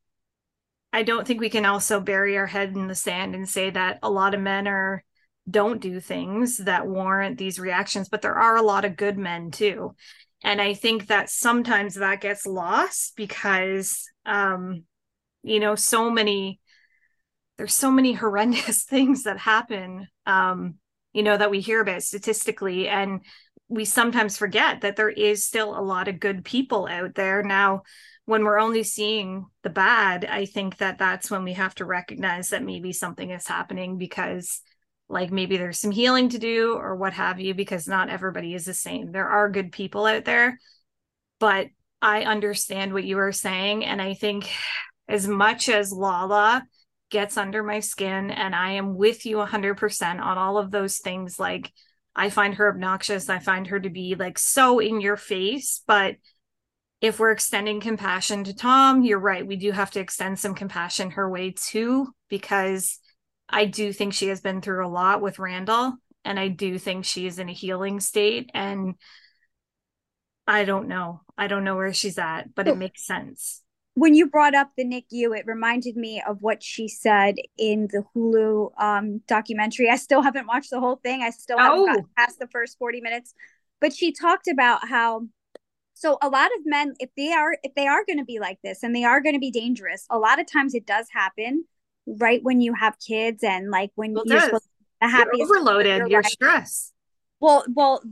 I 0.93 1.03
don't 1.03 1.27
think 1.27 1.41
we 1.41 1.51
can 1.51 1.67
also 1.67 2.01
bury 2.01 2.39
our 2.39 2.47
head 2.47 2.77
in 2.77 2.87
the 2.87 2.95
sand 2.95 3.35
and 3.35 3.49
say 3.49 3.71
that 3.71 3.99
a 4.03 4.11
lot 4.11 4.35
of 4.35 4.41
men 4.41 4.69
are 4.69 5.03
don't 5.51 5.81
do 5.81 6.01
things 6.01 6.59
that 6.59 6.87
warrant 6.87 7.37
these 7.37 7.59
reactions, 7.59 8.09
but 8.09 8.23
there 8.23 8.35
are 8.35 8.57
a 8.57 8.63
lot 8.63 8.85
of 8.85 8.97
good 8.97 9.19
men 9.19 9.51
too. 9.51 9.95
And 10.43 10.61
I 10.61 10.75
think 10.75 11.09
that 11.09 11.29
sometimes 11.31 11.97
that 11.97 12.21
gets 12.21 12.47
lost 12.47 13.15
because 13.17 14.09
um, 14.25 14.85
you 15.45 15.61
know, 15.61 15.75
so 15.75 16.11
many 16.11 16.59
there's 17.57 17.75
so 17.75 17.91
many 17.91 18.13
horrendous 18.15 18.85
things 18.85 19.25
that 19.25 19.39
happen 19.39 20.07
um 20.27 20.75
you 21.13 21.23
know 21.23 21.37
that 21.37 21.51
we 21.51 21.61
hear 21.61 21.81
about 21.81 22.03
statistically 22.03 22.89
and 22.89 23.21
we 23.69 23.85
sometimes 23.85 24.37
forget 24.37 24.83
that 24.83 24.97
there 24.97 25.11
is 25.11 25.45
still 25.45 25.79
a 25.79 25.81
lot 25.81 26.07
of 26.07 26.21
good 26.21 26.45
people 26.45 26.87
out 26.87 27.15
there. 27.15 27.43
Now 27.43 27.83
when 28.27 28.45
we're 28.45 28.59
only 28.59 28.83
seeing 28.83 29.47
the 29.63 29.71
bad 29.71 30.25
i 30.25 30.47
think 30.47 30.79
that 30.79 30.99
that's 30.99 31.31
when 31.31 31.45
we 31.45 31.53
have 31.53 31.75
to 31.75 31.85
recognize 31.85 32.49
that 32.49 32.63
maybe 32.63 32.93
something 32.93 33.31
is 33.31 33.47
happening 33.47 33.99
because 33.99 34.61
like 35.09 35.31
maybe 35.31 35.57
there's 35.59 35.79
some 35.79 35.91
healing 35.91 36.31
to 36.31 36.39
do 36.39 36.75
or 36.75 36.97
what 36.97 37.13
have 37.13 37.39
you 37.39 37.53
because 37.55 37.87
not 37.87 38.09
everybody 38.09 38.55
is 38.55 38.65
the 38.65 38.73
same. 38.73 39.13
There 39.13 39.29
are 39.29 39.51
good 39.51 39.71
people 39.73 40.07
out 40.07 40.25
there 40.25 40.59
but 41.39 41.67
i 42.01 42.23
understand 42.23 42.93
what 42.93 43.05
you 43.05 43.19
are 43.19 43.33
saying 43.33 43.85
and 43.85 44.01
i 44.01 44.15
think 44.15 44.49
as 45.09 45.29
much 45.29 45.69
as 45.69 45.93
lala 45.93 46.65
gets 47.15 47.37
under 47.37 47.63
my 47.63 47.79
skin 47.79 48.33
and 48.33 48.57
I 48.57 48.73
am 48.73 48.97
with 48.97 49.25
you 49.25 49.37
100% 49.37 50.21
on 50.21 50.37
all 50.37 50.59
of 50.59 50.73
those 50.73 50.99
things. 50.99 51.39
Like 51.39 51.73
I 52.17 52.29
find 52.29 52.55
her 52.57 52.69
obnoxious. 52.69 53.29
I 53.31 53.39
find 53.39 53.69
her 53.69 53.79
to 53.79 53.89
be 53.89 54.17
like 54.17 54.37
so 54.37 54.81
in 54.81 55.01
your 55.01 55.17
face. 55.17 55.81
But 55.87 56.17
if 57.01 57.21
we're 57.21 57.31
extending 57.31 57.79
compassion 57.79 58.43
to 58.45 58.53
Tom 58.53 59.05
you're 59.05 59.21
right. 59.21 59.47
We 59.47 59.55
do 59.55 59.71
have 59.71 59.93
to 59.93 60.01
extend 60.01 60.41
some 60.41 60.57
compassion 60.57 61.13
her 61.13 61.31
way 61.31 61.55
too 61.57 62.09
because 62.29 62.99
I 63.49 63.67
do 63.67 63.93
think 63.93 64.13
she 64.13 64.27
has 64.27 64.41
been 64.41 64.61
through 64.61 64.85
a 64.85 64.89
lot 64.89 65.23
with 65.23 65.39
Randall 65.39 65.93
and 66.25 66.41
I 66.41 66.49
do 66.49 66.81
think 66.81 67.05
she 67.05 67.29
is 67.29 67.39
in 67.39 67.49
a 67.49 67.53
healing 67.53 68.01
state 68.01 68.51
and 68.55 68.97
I 70.49 70.65
don't 70.65 70.89
know. 70.89 71.21
I 71.39 71.47
don't 71.47 71.63
know 71.63 71.77
where 71.77 71.95
she's 71.95 72.19
at, 72.19 72.53
but 72.57 72.67
it 72.67 72.77
makes 72.77 73.07
sense 73.07 73.63
when 73.95 74.15
you 74.15 74.29
brought 74.29 74.55
up 74.55 74.71
the 74.77 74.85
NICU, 74.85 75.39
it 75.39 75.47
reminded 75.47 75.97
me 75.97 76.23
of 76.27 76.43
what 76.43 76.63
she 76.63 76.89
said 76.89 77.37
in 77.57 77.89
the 77.93 78.05
Hulu 78.15 78.73
um, 78.81 79.21
documentary. 79.29 79.89
I 79.89 79.97
still 79.97 80.21
haven't 80.21 80.49
watched 80.49 80.71
the 80.71 80.81
whole 80.81 80.97
thing. 80.97 81.23
I 81.23 81.31
still 81.31 81.59
haven't 81.59 81.79
oh. 81.79 81.87
gotten 81.87 82.09
past 82.17 82.39
the 82.41 82.49
first 82.49 82.77
40 82.79 83.01
minutes. 83.01 83.35
But 83.81 83.93
she 83.95 84.13
talked 84.13 84.49
about 84.49 84.89
how 84.89 85.27
so 85.95 86.19
a 86.21 86.29
lot 86.29 86.51
of 86.59 86.67
men, 86.67 86.95
if 86.99 87.11
they 87.17 87.33
are 87.33 87.57
if 87.63 87.75
they 87.77 87.87
are 87.87 88.05
going 88.05 88.19
to 88.19 88.25
be 88.25 88.41
like 88.41 88.59
this 88.65 88.83
and 88.83 88.95
they 88.95 89.05
are 89.05 89.21
going 89.21 89.37
to 89.37 89.41
be 89.41 89.53
dangerous, 89.53 90.07
a 90.11 90.19
lot 90.19 90.41
of 90.41 90.51
times 90.51 90.75
it 90.75 90.87
does 90.87 91.07
happen 91.13 91.65
right 92.07 92.43
when 92.43 92.61
you 92.61 92.75
have 92.75 92.99
kids 92.99 93.45
and 93.45 93.71
like 93.71 93.91
when 93.95 94.13
well, 94.13 94.25
you're 94.27 94.41
supposed 94.41 94.65
to 94.65 95.09
the 95.09 95.31
you're 95.37 95.45
overloaded, 95.45 96.11
you're 96.11 96.23
stressed. 96.25 96.93
Well, 97.41 97.65
well, 97.69 98.03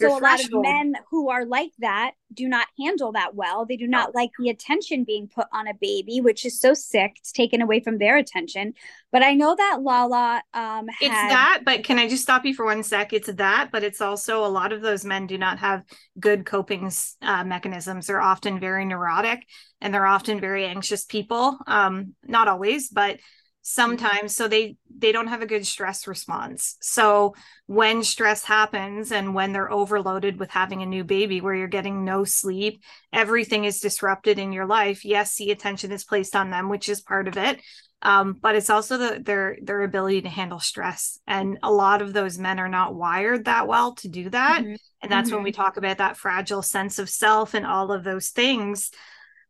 so 0.00 0.18
a 0.18 0.20
lot 0.20 0.42
of 0.42 0.50
men 0.52 0.94
who 1.10 1.30
are 1.30 1.44
like 1.44 1.72
that 1.78 2.12
do 2.32 2.48
not 2.48 2.68
handle 2.78 3.12
that 3.12 3.34
well. 3.34 3.66
They 3.66 3.76
do 3.76 3.86
not 3.86 4.14
like 4.14 4.30
the 4.38 4.50
attention 4.50 5.04
being 5.04 5.28
put 5.28 5.46
on 5.52 5.66
a 5.66 5.74
baby, 5.74 6.20
which 6.20 6.44
is 6.44 6.60
so 6.60 6.74
sick. 6.74 7.16
It's 7.16 7.32
taken 7.32 7.60
away 7.60 7.80
from 7.80 7.98
their 7.98 8.16
attention. 8.16 8.74
But 9.10 9.22
I 9.22 9.34
know 9.34 9.54
that 9.56 9.78
Lala 9.82 10.42
um 10.54 10.86
had... 10.88 11.00
It's 11.00 11.10
that, 11.10 11.62
but 11.64 11.84
can 11.84 11.98
I 11.98 12.08
just 12.08 12.22
stop 12.22 12.44
you 12.44 12.54
for 12.54 12.64
one 12.64 12.82
sec? 12.82 13.12
It's 13.12 13.32
that, 13.32 13.70
but 13.72 13.82
it's 13.82 14.00
also 14.00 14.44
a 14.44 14.48
lot 14.48 14.72
of 14.72 14.80
those 14.80 15.04
men 15.04 15.26
do 15.26 15.38
not 15.38 15.58
have 15.58 15.82
good 16.18 16.46
coping 16.46 16.90
uh, 17.22 17.44
mechanisms. 17.44 18.06
They're 18.06 18.20
often 18.20 18.60
very 18.60 18.84
neurotic 18.84 19.46
and 19.80 19.92
they're 19.92 20.06
often 20.06 20.40
very 20.40 20.66
anxious 20.66 21.04
people. 21.04 21.58
Um, 21.66 22.14
not 22.24 22.48
always, 22.48 22.88
but 22.88 23.18
sometimes 23.62 24.34
so 24.34 24.48
they 24.48 24.76
they 24.98 25.12
don't 25.12 25.28
have 25.28 25.42
a 25.42 25.46
good 25.46 25.66
stress 25.66 26.06
response. 26.06 26.76
So 26.80 27.34
when 27.66 28.02
stress 28.02 28.44
happens 28.44 29.12
and 29.12 29.34
when 29.34 29.52
they're 29.52 29.70
overloaded 29.70 30.38
with 30.38 30.50
having 30.50 30.82
a 30.82 30.86
new 30.86 31.04
baby 31.04 31.40
where 31.40 31.54
you're 31.54 31.68
getting 31.68 32.04
no 32.04 32.24
sleep 32.24 32.82
everything 33.12 33.64
is 33.64 33.80
disrupted 33.80 34.38
in 34.38 34.52
your 34.52 34.66
life 34.66 35.04
yes 35.04 35.36
the 35.36 35.50
attention 35.52 35.92
is 35.92 36.04
placed 36.04 36.34
on 36.34 36.50
them 36.50 36.68
which 36.68 36.88
is 36.88 37.00
part 37.00 37.28
of 37.28 37.36
it 37.36 37.60
um, 38.02 38.36
but 38.40 38.54
it's 38.54 38.70
also 38.70 38.96
the, 38.96 39.20
their 39.20 39.58
their 39.62 39.82
ability 39.82 40.22
to 40.22 40.28
handle 40.28 40.58
stress. 40.58 41.18
And 41.26 41.58
a 41.62 41.70
lot 41.70 42.00
of 42.00 42.12
those 42.12 42.38
men 42.38 42.58
are 42.58 42.68
not 42.68 42.94
wired 42.94 43.44
that 43.44 43.68
well 43.68 43.94
to 43.96 44.08
do 44.08 44.30
that. 44.30 44.62
Mm-hmm. 44.62 44.74
and 45.02 45.12
that's 45.12 45.28
mm-hmm. 45.28 45.36
when 45.36 45.44
we 45.44 45.52
talk 45.52 45.76
about 45.76 45.98
that 45.98 46.16
fragile 46.16 46.62
sense 46.62 46.98
of 46.98 47.10
self 47.10 47.54
and 47.54 47.66
all 47.66 47.92
of 47.92 48.04
those 48.04 48.30
things 48.30 48.90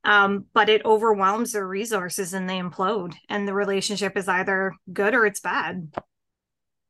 um, 0.04 0.46
but 0.54 0.68
it 0.68 0.84
overwhelms 0.84 1.52
their 1.52 1.66
resources 1.66 2.32
and 2.32 2.48
they 2.48 2.58
implode 2.58 3.14
and 3.28 3.46
the 3.46 3.54
relationship 3.54 4.16
is 4.16 4.28
either 4.28 4.72
good 4.92 5.14
or 5.14 5.26
it's 5.26 5.40
bad 5.40 5.92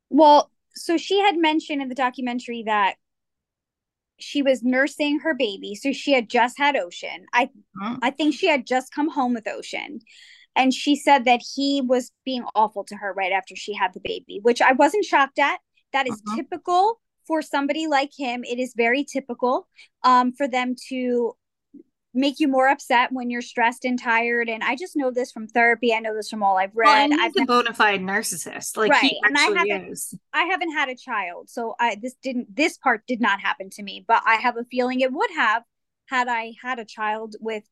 well 0.09 0.51
so 0.75 0.96
she 0.96 1.20
had 1.20 1.37
mentioned 1.37 1.83
in 1.83 1.88
the 1.88 1.94
documentary 1.94 2.62
that 2.64 2.94
she 4.18 4.42
was 4.42 4.62
nursing 4.62 5.20
her 5.20 5.35
baby 5.35 5.75
so 5.75 5.92
she 5.92 6.12
had 6.12 6.29
just 6.29 6.59
had 6.59 6.77
ocean 6.77 7.27
i 7.33 7.46
mm-hmm. 7.46 7.94
i 8.03 8.11
think 8.11 8.35
she 8.35 8.46
had 8.46 8.66
just 8.66 8.94
come 8.94 9.11
home 9.11 9.35
with 9.35 9.49
ocean 9.49 10.01
and 10.57 10.75
she 10.75 10.96
said 10.96 11.25
that 11.25 11.40
he 11.55 11.81
was 11.81 12.12
being 12.25 12.44
awful 12.55 12.85
to 12.85 12.96
her 12.96 13.12
right 13.14 13.33
after 13.33 13.57
she 13.57 13.75
had 13.75 13.92
the 13.94 14.01
baby 14.01 14.38
which 14.42 14.61
i 14.61 14.73
wasn't 14.73 15.05
shocked 15.05 15.38
at 15.38 15.59
that 15.92 16.07
is 16.07 16.20
mm-hmm. 16.23 16.37
typical 16.37 17.01
for 17.27 17.42
somebody 17.42 17.87
like 17.87 18.11
him 18.16 18.44
it 18.44 18.59
is 18.59 18.75
very 18.77 19.05
typical 19.05 19.68
um, 20.03 20.33
for 20.33 20.49
them 20.49 20.75
to 20.88 21.35
make 22.12 22.40
you 22.40 22.49
more 22.49 22.68
upset 22.68 23.12
when 23.12 23.31
you're 23.31 23.42
stressed 23.42 23.85
and 23.85 24.01
tired. 24.01 24.49
And 24.49 24.64
I 24.64 24.75
just 24.75 24.96
know 24.96 25.11
this 25.11 25.31
from 25.31 25.46
therapy. 25.46 25.94
I 25.94 26.01
know 26.01 26.14
this 26.14 26.29
from 26.29 26.42
all 26.42 26.57
I've 26.57 26.75
read. 26.75 27.11
Well, 27.11 27.20
I've 27.20 27.33
a 27.40 27.44
bona 27.44 27.73
fide 27.73 28.01
narcissist. 28.01 28.77
Like 28.77 28.90
right. 28.90 29.14
and 29.23 29.37
I 29.37 29.42
haven't, 29.42 29.92
is. 29.92 30.14
I 30.33 30.44
haven't 30.44 30.73
had 30.73 30.88
a 30.88 30.96
child. 30.96 31.49
So 31.49 31.75
I 31.79 31.96
this 32.01 32.14
didn't 32.23 32.55
this 32.55 32.77
part 32.79 33.03
did 33.07 33.20
not 33.20 33.40
happen 33.40 33.70
to 33.70 33.83
me, 33.83 34.05
but 34.07 34.23
I 34.27 34.37
have 34.37 34.57
a 34.57 34.64
feeling 34.64 35.01
it 35.01 35.12
would 35.12 35.31
have 35.37 35.62
had 36.07 36.29
I 36.29 36.55
had 36.61 36.79
a 36.79 36.85
child 36.85 37.37
with 37.40 37.64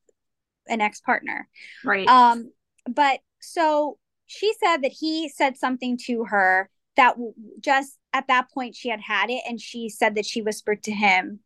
an 0.67 0.81
ex-partner. 0.81 1.49
Right. 1.83 2.07
Um, 2.07 2.51
but 2.87 3.19
so 3.41 3.97
she 4.27 4.53
said 4.63 4.83
that 4.83 4.91
he 4.91 5.29
said 5.29 5.57
something 5.57 5.97
to 6.05 6.25
her 6.25 6.69
that 6.95 7.15
just 7.59 7.97
at 8.13 8.27
that 8.27 8.51
point 8.51 8.75
she 8.75 8.89
had 8.89 9.01
had 9.01 9.29
it 9.29 9.41
and 9.47 9.59
she 9.59 9.89
said 9.89 10.15
that 10.15 10.25
she 10.25 10.41
whispered 10.41 10.83
to 10.83 10.91
him 10.91 11.39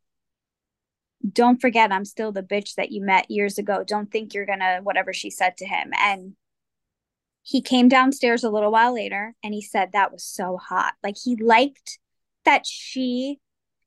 don't 1.31 1.61
forget 1.61 1.91
I'm 1.91 2.05
still 2.05 2.31
the 2.31 2.43
bitch 2.43 2.75
that 2.75 2.91
you 2.91 3.01
met 3.01 3.31
years 3.31 3.57
ago. 3.57 3.83
Don't 3.85 4.11
think 4.11 4.33
you're 4.33 4.45
gonna 4.45 4.79
whatever 4.83 5.13
she 5.13 5.29
said 5.29 5.57
to 5.57 5.65
him. 5.65 5.91
And 5.99 6.35
he 7.43 7.61
came 7.61 7.89
downstairs 7.89 8.43
a 8.43 8.49
little 8.49 8.71
while 8.71 8.93
later 8.93 9.35
and 9.43 9.53
he 9.53 9.61
said 9.61 9.91
that 9.91 10.11
was 10.11 10.23
so 10.23 10.57
hot. 10.57 10.93
Like 11.03 11.15
he 11.21 11.35
liked 11.35 11.99
that 12.45 12.65
she 12.65 13.39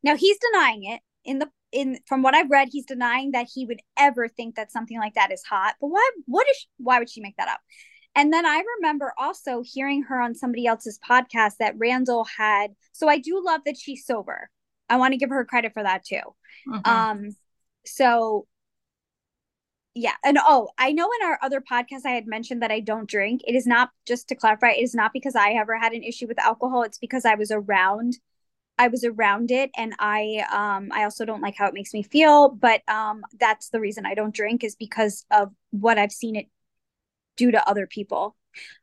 now 0.03 0.17
he's 0.17 0.39
denying 0.53 0.85
it 0.85 1.01
in 1.25 1.39
the 1.39 1.51
in 1.73 1.99
from 2.07 2.23
what 2.23 2.35
I've 2.35 2.51
read, 2.51 2.69
he's 2.71 2.87
denying 2.87 3.33
that 3.33 3.49
he 3.53 3.67
would 3.67 3.81
ever 3.99 4.29
think 4.29 4.55
that 4.55 4.73
something 4.73 4.99
like 4.99 5.15
that 5.15 5.33
is 5.33 5.43
hot. 5.43 5.75
But 5.81 5.89
why 5.89 6.11
what 6.27 6.49
is 6.49 6.57
she, 6.57 6.67
why 6.79 6.99
would 6.99 7.11
she 7.11 7.21
make 7.21 7.37
that 7.37 7.49
up? 7.49 7.61
And 8.15 8.33
then 8.33 8.47
I 8.47 8.63
remember 8.79 9.13
also 9.19 9.63
hearing 9.63 10.05
her 10.05 10.19
on 10.19 10.35
somebody 10.35 10.67
else's 10.67 10.99
podcast 11.07 11.59
that 11.59 11.75
Randall 11.77 12.25
had. 12.25 12.71
So 12.93 13.09
I 13.09 13.19
do 13.19 13.43
love 13.45 13.61
that 13.67 13.77
she's 13.77 14.07
sober. 14.07 14.49
I 14.89 14.97
want 14.97 15.13
to 15.13 15.19
give 15.19 15.31
her 15.31 15.45
credit 15.45 15.73
for 15.73 15.83
that 15.83 16.05
too. 16.05 16.21
Mm-hmm. 16.69 16.89
Um, 16.91 17.37
so 17.85 18.47
yeah, 19.95 20.13
and 20.23 20.39
oh, 20.41 20.69
I 20.77 20.93
know 20.93 21.09
in 21.21 21.27
our 21.27 21.39
other 21.41 21.63
podcast 21.63 22.05
I 22.05 22.11
had 22.11 22.27
mentioned 22.27 22.63
that 22.63 22.71
I 22.71 22.81
don't 22.81 23.09
drink. 23.09 23.41
It 23.47 23.55
is 23.55 23.67
not 23.67 23.91
just 24.07 24.29
to 24.29 24.35
clarify, 24.35 24.73
it 24.73 24.83
is 24.83 24.95
not 24.95 25.13
because 25.13 25.35
I 25.35 25.53
ever 25.53 25.79
had 25.79 25.93
an 25.93 26.03
issue 26.03 26.27
with 26.27 26.39
alcohol. 26.39 26.83
It's 26.83 26.99
because 26.99 27.25
I 27.25 27.35
was 27.35 27.51
around 27.51 28.19
I 28.79 28.89
was 28.89 29.05
around 29.05 29.51
it 29.51 29.71
and 29.77 29.95
I 29.99 30.45
um 30.53 30.91
I 30.93 31.05
also 31.05 31.25
don't 31.25 31.41
like 31.41 31.57
how 31.57 31.67
it 31.67 31.75
makes 31.75 31.95
me 31.95 32.03
feel, 32.03 32.51
but 32.51 32.83
um 32.89 33.23
that's 33.39 33.71
the 33.71 33.81
reason 33.81 34.07
I 34.07 34.15
don't 34.15 34.35
drink 34.35 34.65
is 34.65 34.77
because 34.77 35.25
of 35.31 35.53
what 35.71 35.99
I've 35.99 36.13
seen 36.13 36.37
it 36.37 36.47
do 37.37 37.51
to 37.51 37.69
other 37.69 37.87
people. 37.87 38.37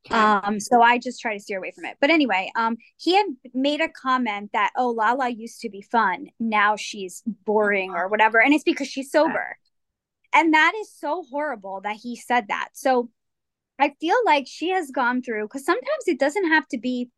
Um, 0.09 0.59
so 0.59 0.81
I 0.81 0.97
just 0.97 1.21
try 1.21 1.33
to 1.33 1.39
steer 1.39 1.57
away 1.57 1.71
from 1.71 1.85
it. 1.85 1.97
But 2.01 2.09
anyway, 2.09 2.51
um, 2.55 2.77
he 2.97 3.15
had 3.15 3.25
made 3.53 3.81
a 3.81 3.89
comment 3.89 4.51
that, 4.53 4.71
oh, 4.75 4.89
Lala 4.89 5.29
used 5.29 5.61
to 5.61 5.69
be 5.69 5.81
fun. 5.81 6.27
Now 6.39 6.75
she's 6.75 7.23
boring 7.25 7.91
or 7.91 8.07
whatever. 8.07 8.41
And 8.41 8.53
it's 8.53 8.63
because 8.63 8.87
she's 8.87 9.11
sober. 9.11 9.57
And 10.33 10.53
that 10.53 10.73
is 10.79 10.91
so 10.91 11.23
horrible 11.29 11.81
that 11.81 11.97
he 12.01 12.15
said 12.15 12.47
that. 12.47 12.69
So 12.73 13.09
I 13.79 13.93
feel 13.99 14.17
like 14.25 14.45
she 14.47 14.69
has 14.69 14.91
gone 14.91 15.21
through 15.21 15.45
because 15.45 15.65
sometimes 15.65 16.07
it 16.07 16.19
doesn't 16.19 16.49
have 16.49 16.67
to 16.69 16.77
be 16.77 17.09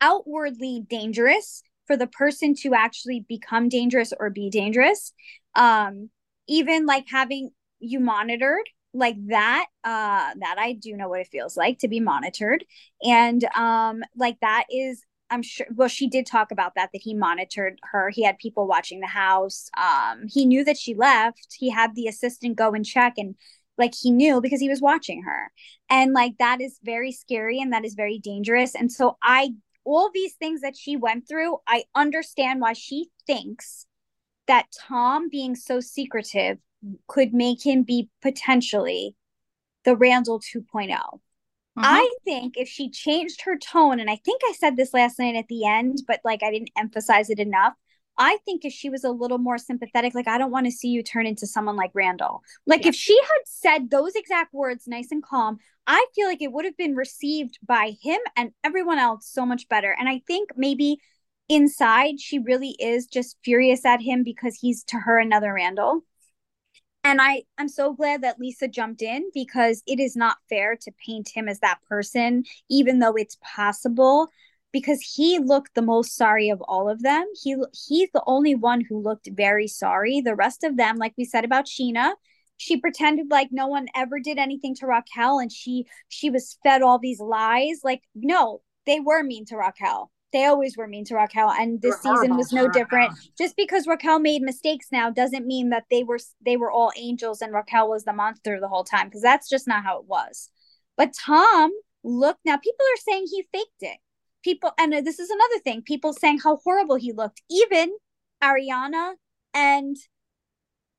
outwardly 0.00 0.84
dangerous 0.88 1.62
for 1.86 1.96
the 1.96 2.06
person 2.06 2.54
to 2.54 2.74
actually 2.74 3.24
become 3.28 3.68
dangerous 3.68 4.12
or 4.18 4.30
be 4.30 4.50
dangerous. 4.50 5.12
Um, 5.54 6.10
even 6.48 6.86
like 6.86 7.06
having 7.08 7.50
you 7.78 8.00
monitored 8.00 8.68
like 8.94 9.16
that 9.26 9.66
uh 9.82 10.30
that 10.38 10.56
i 10.58 10.72
do 10.72 10.96
know 10.96 11.08
what 11.08 11.20
it 11.20 11.26
feels 11.26 11.56
like 11.56 11.78
to 11.78 11.88
be 11.88 12.00
monitored. 12.00 12.64
And 13.02 13.44
um 13.56 14.02
like 14.16 14.38
that 14.40 14.64
is 14.70 15.02
i'm 15.30 15.42
sure 15.42 15.66
well 15.74 15.88
she 15.88 16.08
did 16.08 16.26
talk 16.26 16.50
about 16.52 16.74
that 16.76 16.90
that 16.92 17.02
he 17.02 17.14
monitored 17.14 17.78
her. 17.82 18.10
He 18.10 18.24
had 18.24 18.38
people 18.38 18.66
watching 18.66 19.00
the 19.00 19.06
house. 19.06 19.68
Um 19.76 20.26
he 20.28 20.46
knew 20.46 20.64
that 20.64 20.78
she 20.78 20.94
left. 20.94 21.56
He 21.58 21.70
had 21.70 21.94
the 21.94 22.06
assistant 22.06 22.56
go 22.56 22.72
and 22.72 22.84
check 22.86 23.14
and 23.18 23.34
like 23.76 23.94
he 24.00 24.10
knew 24.12 24.40
because 24.40 24.60
he 24.60 24.68
was 24.68 24.80
watching 24.80 25.24
her. 25.24 25.50
And 25.90 26.12
like 26.12 26.38
that 26.38 26.60
is 26.60 26.78
very 26.84 27.10
scary 27.12 27.60
and 27.60 27.72
that 27.72 27.84
is 27.84 27.94
very 27.94 28.18
dangerous. 28.18 28.74
And 28.74 28.90
so 28.92 29.16
i 29.22 29.50
all 29.84 30.10
these 30.12 30.34
things 30.34 30.62
that 30.62 30.76
she 30.76 30.96
went 30.96 31.28
through 31.28 31.58
i 31.66 31.84
understand 31.94 32.60
why 32.60 32.72
she 32.72 33.10
thinks 33.26 33.86
that 34.46 34.66
tom 34.78 35.28
being 35.28 35.54
so 35.54 35.80
secretive 35.80 36.58
could 37.06 37.32
make 37.32 37.64
him 37.64 37.82
be 37.82 38.08
potentially 38.22 39.16
the 39.84 39.96
Randall 39.96 40.40
2.0. 40.40 40.88
Mm-hmm. 40.88 41.82
I 41.84 42.08
think 42.24 42.54
if 42.56 42.68
she 42.68 42.90
changed 42.90 43.42
her 43.42 43.58
tone, 43.58 43.98
and 43.98 44.10
I 44.10 44.16
think 44.16 44.42
I 44.44 44.52
said 44.52 44.76
this 44.76 44.94
last 44.94 45.18
night 45.18 45.34
at 45.34 45.48
the 45.48 45.66
end, 45.66 46.02
but 46.06 46.20
like 46.24 46.42
I 46.42 46.50
didn't 46.50 46.70
emphasize 46.78 47.30
it 47.30 47.40
enough. 47.40 47.74
I 48.16 48.38
think 48.44 48.64
if 48.64 48.72
she 48.72 48.90
was 48.90 49.02
a 49.02 49.10
little 49.10 49.38
more 49.38 49.58
sympathetic, 49.58 50.14
like, 50.14 50.28
I 50.28 50.38
don't 50.38 50.52
want 50.52 50.66
to 50.66 50.72
see 50.72 50.88
you 50.88 51.02
turn 51.02 51.26
into 51.26 51.48
someone 51.48 51.74
like 51.74 51.90
Randall. 51.94 52.42
Like, 52.64 52.82
yeah. 52.82 52.90
if 52.90 52.94
she 52.94 53.18
had 53.20 53.40
said 53.44 53.90
those 53.90 54.14
exact 54.14 54.54
words 54.54 54.86
nice 54.86 55.08
and 55.10 55.20
calm, 55.22 55.58
I 55.86 56.06
feel 56.14 56.28
like 56.28 56.40
it 56.40 56.52
would 56.52 56.64
have 56.64 56.76
been 56.76 56.94
received 56.94 57.58
by 57.66 57.94
him 58.00 58.20
and 58.36 58.52
everyone 58.62 59.00
else 59.00 59.28
so 59.28 59.44
much 59.44 59.68
better. 59.68 59.94
And 59.98 60.08
I 60.08 60.22
think 60.28 60.50
maybe 60.56 60.98
inside 61.48 62.20
she 62.20 62.38
really 62.38 62.76
is 62.78 63.06
just 63.06 63.36
furious 63.44 63.84
at 63.84 64.00
him 64.00 64.22
because 64.22 64.56
he's 64.60 64.84
to 64.84 64.96
her 64.98 65.18
another 65.18 65.52
Randall 65.52 66.04
and 67.04 67.20
i 67.20 67.42
i'm 67.58 67.68
so 67.68 67.92
glad 67.92 68.22
that 68.22 68.40
lisa 68.40 68.66
jumped 68.66 69.02
in 69.02 69.30
because 69.32 69.82
it 69.86 70.00
is 70.00 70.16
not 70.16 70.38
fair 70.48 70.74
to 70.76 70.90
paint 71.04 71.30
him 71.32 71.48
as 71.48 71.60
that 71.60 71.78
person 71.88 72.42
even 72.68 72.98
though 72.98 73.14
it's 73.14 73.38
possible 73.40 74.28
because 74.74 75.00
he 75.00 75.38
looked 75.38 75.76
the 75.76 75.82
most 75.82 76.16
sorry 76.16 76.50
of 76.50 76.60
all 76.62 76.90
of 76.90 77.00
them. 77.00 77.24
He 77.40 77.54
he's 77.86 78.10
the 78.12 78.24
only 78.26 78.56
one 78.56 78.80
who 78.80 79.00
looked 79.00 79.28
very 79.32 79.68
sorry. 79.68 80.20
The 80.20 80.34
rest 80.34 80.64
of 80.64 80.76
them 80.76 80.96
like 80.96 81.14
we 81.16 81.24
said 81.24 81.44
about 81.44 81.66
scheana 81.66 82.14
she 82.56 82.76
pretended 82.76 83.30
like 83.30 83.48
no 83.50 83.66
one 83.66 83.86
ever 83.94 84.18
did 84.20 84.38
anything 84.38 84.74
to 84.76 84.86
raquel 84.86 85.38
and 85.38 85.50
she 85.50 85.86
she 86.08 86.28
was 86.28 86.58
fed 86.64 86.82
all 86.82 86.98
these 86.98 87.20
lies. 87.20 87.80
Like 87.84 88.02
no 88.14 88.62
they 88.84 89.00
were 89.00 89.22
mean 89.22 89.46
to 89.46 89.56
raquel 89.56 90.10
they 90.34 90.46
always 90.46 90.76
were 90.76 90.88
mean 90.88 91.04
to 91.04 91.14
Raquel, 91.14 91.52
and 91.52 91.80
this 91.80 92.02
season 92.02 92.36
was 92.36 92.52
no 92.52 92.68
different. 92.68 93.12
Just 93.38 93.56
because 93.56 93.86
Raquel 93.86 94.18
made 94.18 94.42
mistakes 94.42 94.88
now 94.90 95.08
doesn't 95.08 95.46
mean 95.46 95.70
that 95.70 95.84
they 95.92 96.02
were 96.02 96.18
they 96.44 96.56
were 96.56 96.72
all 96.72 96.90
angels 96.96 97.40
and 97.40 97.52
Raquel 97.52 97.88
was 97.88 98.04
the 98.04 98.12
monster 98.12 98.58
the 98.58 98.68
whole 98.68 98.82
time 98.82 99.06
because 99.06 99.22
that's 99.22 99.48
just 99.48 99.68
not 99.68 99.84
how 99.84 100.00
it 100.00 100.06
was. 100.06 100.50
But 100.96 101.14
Tom, 101.14 101.70
look 102.02 102.36
now, 102.44 102.56
people 102.56 102.84
are 102.84 103.00
saying 103.08 103.26
he 103.30 103.46
faked 103.52 103.70
it. 103.82 103.98
People, 104.42 104.72
and 104.76 104.92
this 104.92 105.20
is 105.20 105.30
another 105.30 105.60
thing. 105.62 105.82
People 105.82 106.12
saying 106.12 106.40
how 106.40 106.56
horrible 106.56 106.96
he 106.96 107.12
looked. 107.12 107.40
Even 107.48 107.94
Ariana 108.42 109.12
and 109.54 109.96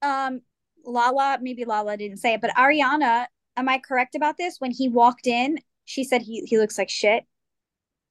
um 0.01 0.41
Lala, 0.85 1.39
maybe 1.41 1.65
Lala 1.65 1.97
didn't 1.97 2.17
say 2.17 2.35
it, 2.35 2.41
but 2.41 2.55
Ariana, 2.55 3.25
am 3.57 3.67
I 3.67 3.79
correct 3.79 4.15
about 4.15 4.37
this? 4.37 4.55
When 4.59 4.71
he 4.71 4.87
walked 4.87 5.27
in, 5.27 5.59
she 5.83 6.05
said 6.05 6.21
he 6.21 6.45
he 6.45 6.57
looks 6.57 6.77
like 6.77 6.89
shit 6.89 7.25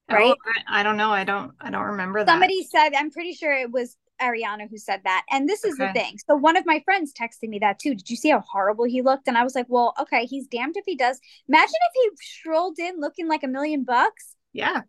Oh, 0.09 0.15
right? 0.15 0.35
Oh, 0.35 0.51
I, 0.67 0.81
I, 0.81 0.83
don't 0.83 0.97
know. 0.97 1.11
I 1.11 1.23
don't. 1.23 1.51
I 1.59 1.71
don't 1.71 1.85
remember 1.85 2.23
that. 2.23 2.31
Somebody 2.31 2.63
said. 2.63 2.93
I'm 2.95 3.11
pretty 3.11 3.33
sure 3.33 3.53
it 3.53 3.71
was 3.71 3.97
Ariana 4.21 4.69
who 4.69 4.77
said 4.77 5.01
that. 5.03 5.25
And 5.31 5.47
this 5.47 5.63
is 5.63 5.79
okay. 5.79 5.87
the 5.87 5.93
thing. 5.99 6.17
So 6.27 6.35
one 6.35 6.57
of 6.57 6.65
my 6.65 6.81
friends 6.85 7.13
texted 7.13 7.49
me 7.49 7.59
that 7.59 7.79
too. 7.79 7.95
Did 7.95 8.09
you 8.09 8.15
see 8.15 8.29
how 8.29 8.41
horrible 8.41 8.85
he 8.85 9.01
looked? 9.01 9.27
And 9.27 9.37
I 9.37 9.43
was 9.43 9.55
like, 9.55 9.67
well, 9.69 9.93
okay, 9.99 10.25
he's 10.25 10.47
damned 10.47 10.77
if 10.77 10.85
he 10.85 10.95
does. 10.95 11.19
Imagine 11.47 11.69
if 11.73 12.13
he 12.17 12.25
strolled 12.25 12.79
in 12.79 12.99
looking 12.99 13.27
like 13.27 13.43
a 13.43 13.47
million 13.47 13.83
bucks. 13.83 14.35
Yeah. 14.53 14.81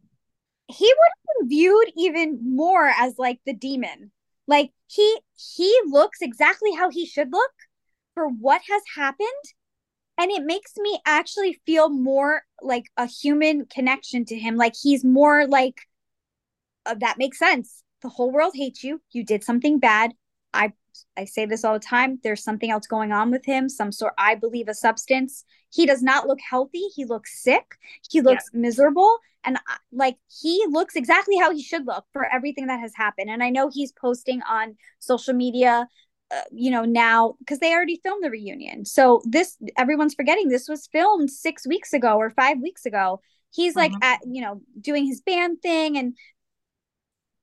He 0.68 0.87
would 0.87 0.88
have 0.88 1.40
been 1.40 1.48
viewed 1.48 1.92
even 1.96 2.40
more 2.42 2.92
as 2.98 3.18
like 3.18 3.40
the 3.46 3.55
demon. 3.55 4.11
Like 4.46 4.72
he 4.87 5.20
he 5.35 5.76
looks 5.87 6.18
exactly 6.22 6.72
how 6.72 6.90
he 6.90 7.07
should 7.07 7.33
look 7.33 7.52
for 8.14 8.29
what 8.29 8.62
has 8.68 8.83
happened 8.94 9.29
and 10.18 10.31
it 10.31 10.44
makes 10.44 10.76
me 10.76 10.98
actually 11.05 11.61
feel 11.66 11.88
more 11.88 12.42
like 12.62 12.87
a 12.96 13.07
human 13.07 13.66
connection 13.66 14.24
to 14.26 14.38
him. 14.38 14.57
Like 14.57 14.74
he's 14.81 15.05
more 15.05 15.46
like 15.46 15.83
uh, 16.87 16.94
that 17.00 17.18
makes 17.18 17.38
sense. 17.38 17.83
The 18.02 18.09
whole 18.09 18.31
world 18.31 18.52
hates 18.55 18.85
you. 18.85 19.00
You 19.12 19.24
did 19.24 19.44
something 19.44 19.79
bad. 19.79 20.12
I 20.55 20.72
i 21.16 21.26
say 21.26 21.44
this 21.44 21.64
all 21.64 21.74
the 21.74 21.81
time. 21.81 22.18
There's 22.22 22.42
something 22.42 22.70
else 22.70 22.87
going 22.87 23.12
on 23.12 23.31
with 23.31 23.44
him 23.44 23.68
some 23.68 23.92
sort 23.92 24.14
i 24.16 24.35
believe 24.35 24.68
a 24.68 24.74
substance. 24.74 25.44
He 25.70 25.85
does 25.85 26.02
not 26.02 26.26
look 26.26 26.38
healthy. 26.40 26.85
He 26.94 27.05
looks 27.05 27.42
sick. 27.42 27.76
He 28.11 28.20
looks 28.20 28.44
yeah. 28.52 28.61
miserable. 28.61 29.18
And 29.44 29.57
uh, 29.57 29.76
like 29.92 30.16
he 30.40 30.64
looks 30.70 30.96
exactly 30.96 31.37
how 31.37 31.52
he 31.52 31.62
should 31.62 31.87
look 31.87 32.05
for 32.12 32.24
everything 32.24 32.68
that 32.68 32.81
has 32.81 32.92
happened. 32.94 33.29
And 33.31 33.42
i 33.42 33.50
know 33.50 33.68
he's 33.68 33.92
posting 33.92 34.40
on 34.42 34.76
social 34.98 35.35
media 35.35 35.88
uh, 36.34 36.40
you 36.52 36.70
know 36.70 36.84
now 36.84 37.34
because 37.38 37.58
they 37.58 37.72
already 37.72 38.00
filmed 38.02 38.24
the 38.24 38.30
reunion. 38.30 38.84
So 38.84 39.22
this 39.24 39.56
everyone's 39.78 40.14
forgetting 40.14 40.48
this 40.48 40.68
was 40.68 40.88
filmed 40.88 41.30
six 41.30 41.66
weeks 41.66 41.92
ago 41.92 42.16
or 42.16 42.30
five 42.30 42.58
weeks 42.60 42.86
ago. 42.86 43.20
He's 43.52 43.76
like 43.76 43.92
mm-hmm. 43.92 44.02
at 44.02 44.20
you 44.26 44.42
know 44.42 44.60
doing 44.80 45.06
his 45.06 45.20
band 45.20 45.62
thing 45.62 45.96
and 45.96 46.16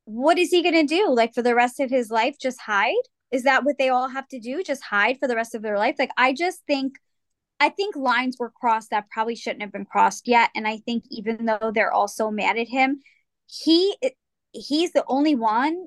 what 0.06 0.38
is 0.38 0.50
he 0.50 0.62
going 0.62 0.88
to 0.88 0.96
do? 0.96 1.10
Like 1.10 1.34
for 1.34 1.42
the 1.42 1.56
rest 1.56 1.80
of 1.80 1.90
his 1.90 2.10
life 2.10 2.36
just 2.40 2.60
hide? 2.60 2.94
Is 3.32 3.44
that 3.44 3.64
what 3.64 3.78
they 3.78 3.90
all 3.90 4.10
have 4.10 4.28
to 4.30 4.40
do? 4.40 4.62
Just 4.62 4.84
hide 4.84 5.18
for 5.18 5.28
the 5.28 5.36
rest 5.36 5.56
of 5.56 5.62
their 5.62 5.78
life? 5.78 5.96
Like 5.98 6.12
i 6.18 6.34
just 6.34 6.62
think 6.68 6.96
i 7.60 7.70
think 7.70 7.96
lines 7.96 8.38
were 8.40 8.52
crossed 8.52 8.90
that 8.90 9.10
probably 9.10 9.36
shouldn't 9.36 9.62
have 9.62 9.72
been 9.72 9.86
crossed 9.86 10.28
yet 10.28 10.50
and 10.56 10.68
i 10.68 10.78
think 10.78 11.04
even 11.10 11.46
though 11.46 11.72
they're 11.74 11.94
all 11.94 12.08
so 12.08 12.32
mad 12.32 12.58
at 12.58 12.68
him 12.68 13.00
he 13.48 13.96
he's 14.52 14.92
the 14.92 15.06
only 15.08 15.36
one 15.36 15.86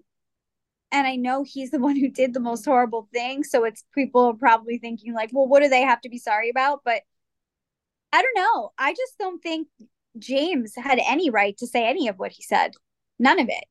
and 0.97 1.07
I 1.07 1.17
know 1.17 1.45
he's 1.45 1.71
the 1.71 1.79
one 1.89 1.97
who 1.97 2.09
did 2.09 2.33
the 2.33 2.41
most 2.41 2.65
horrible 2.65 3.09
thing. 3.13 3.45
So 3.45 3.65
it's 3.65 3.85
people 3.95 4.35
probably 4.35 4.79
thinking 4.79 5.13
like, 5.13 5.31
well, 5.33 5.47
what 5.47 5.63
do 5.63 5.69
they 5.69 5.83
have 5.83 6.01
to 6.01 6.09
be 6.09 6.19
sorry 6.19 6.51
about? 6.51 6.81
But 6.85 7.03
I 8.13 8.23
don't 8.23 8.37
know. 8.37 8.73
I 8.79 8.93
just 8.93 9.19
don't 9.19 9.43
think 9.43 9.69
James 10.19 10.73
had 10.75 10.99
any 11.07 11.29
right 11.29 11.57
to 11.59 11.67
say 11.67 11.87
any 11.87 12.09
of 12.09 12.17
what 12.17 12.33
he 12.33 12.43
said. 12.43 12.73
None 13.19 13.39
of 13.39 13.49
it. 13.49 13.65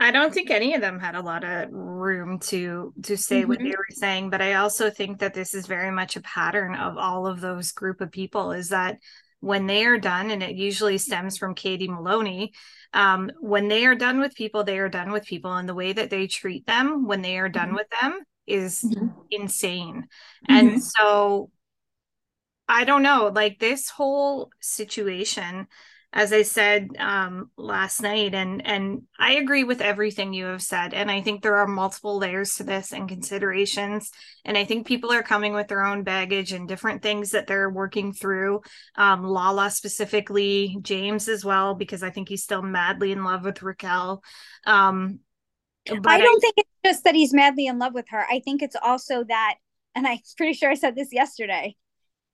I 0.00 0.10
don't 0.10 0.32
think 0.32 0.50
any 0.50 0.74
of 0.74 0.80
them 0.80 0.98
had 0.98 1.14
a 1.14 1.20
lot 1.20 1.44
of 1.44 1.68
room 1.70 2.38
to 2.40 2.94
to 3.02 3.16
say 3.16 3.40
mm-hmm. 3.40 3.50
what 3.50 3.58
they 3.58 3.70
were 3.70 3.86
saying, 3.90 4.30
but 4.30 4.40
I 4.40 4.54
also 4.54 4.90
think 4.90 5.18
that 5.18 5.34
this 5.34 5.54
is 5.54 5.66
very 5.66 5.90
much 5.90 6.16
a 6.16 6.22
pattern 6.22 6.74
of 6.74 6.96
all 6.96 7.26
of 7.26 7.40
those 7.40 7.72
group 7.72 8.00
of 8.00 8.10
people 8.10 8.52
is 8.52 8.70
that 8.70 8.98
when 9.40 9.66
they 9.66 9.84
are 9.84 9.98
done 9.98 10.30
and 10.30 10.42
it 10.42 10.56
usually 10.56 10.98
stems 10.98 11.36
from 11.36 11.54
Katie 11.54 11.88
Maloney 11.88 12.54
um, 12.94 13.30
when 13.40 13.68
they 13.68 13.86
are 13.86 13.94
done 13.94 14.20
with 14.20 14.34
people, 14.34 14.64
they 14.64 14.78
are 14.78 14.88
done 14.88 15.12
with 15.12 15.24
people, 15.24 15.52
and 15.52 15.68
the 15.68 15.74
way 15.74 15.92
that 15.92 16.10
they 16.10 16.26
treat 16.26 16.66
them 16.66 17.06
when 17.06 17.22
they 17.22 17.38
are 17.38 17.48
done 17.48 17.68
mm-hmm. 17.68 17.76
with 17.76 17.88
them 18.00 18.20
is 18.46 18.82
mm-hmm. 18.82 19.08
insane. 19.30 20.06
Mm-hmm. 20.48 20.54
And 20.54 20.84
so 20.84 21.50
I 22.68 22.84
don't 22.84 23.02
know, 23.02 23.30
like 23.34 23.58
this 23.58 23.88
whole 23.88 24.50
situation 24.60 25.66
as 26.14 26.32
I 26.32 26.42
said 26.42 26.90
um, 26.98 27.50
last 27.56 28.02
night, 28.02 28.34
and 28.34 28.64
and 28.66 29.02
I 29.18 29.34
agree 29.34 29.64
with 29.64 29.80
everything 29.80 30.34
you 30.34 30.44
have 30.46 30.62
said, 30.62 30.92
and 30.92 31.10
I 31.10 31.22
think 31.22 31.42
there 31.42 31.56
are 31.56 31.66
multiple 31.66 32.18
layers 32.18 32.56
to 32.56 32.64
this 32.64 32.92
and 32.92 33.08
considerations, 33.08 34.10
and 34.44 34.58
I 34.58 34.64
think 34.64 34.86
people 34.86 35.10
are 35.10 35.22
coming 35.22 35.54
with 35.54 35.68
their 35.68 35.84
own 35.84 36.02
baggage 36.02 36.52
and 36.52 36.68
different 36.68 37.00
things 37.00 37.30
that 37.30 37.46
they're 37.46 37.70
working 37.70 38.12
through. 38.12 38.60
Um, 38.94 39.24
Lala 39.24 39.70
specifically, 39.70 40.76
James 40.82 41.28
as 41.28 41.44
well, 41.44 41.74
because 41.74 42.02
I 42.02 42.10
think 42.10 42.28
he's 42.28 42.44
still 42.44 42.62
madly 42.62 43.12
in 43.12 43.24
love 43.24 43.44
with 43.44 43.62
Raquel. 43.62 44.22
Um, 44.66 45.20
but 45.86 46.06
I 46.06 46.18
don't 46.18 46.36
I, 46.36 46.40
think 46.40 46.54
it's 46.58 46.70
just 46.84 47.04
that 47.04 47.14
he's 47.14 47.32
madly 47.32 47.66
in 47.66 47.78
love 47.78 47.94
with 47.94 48.06
her. 48.10 48.24
I 48.30 48.40
think 48.44 48.60
it's 48.60 48.76
also 48.80 49.24
that, 49.24 49.54
and 49.94 50.06
I'm 50.06 50.18
pretty 50.36 50.52
sure 50.52 50.70
I 50.70 50.74
said 50.74 50.94
this 50.94 51.08
yesterday 51.10 51.76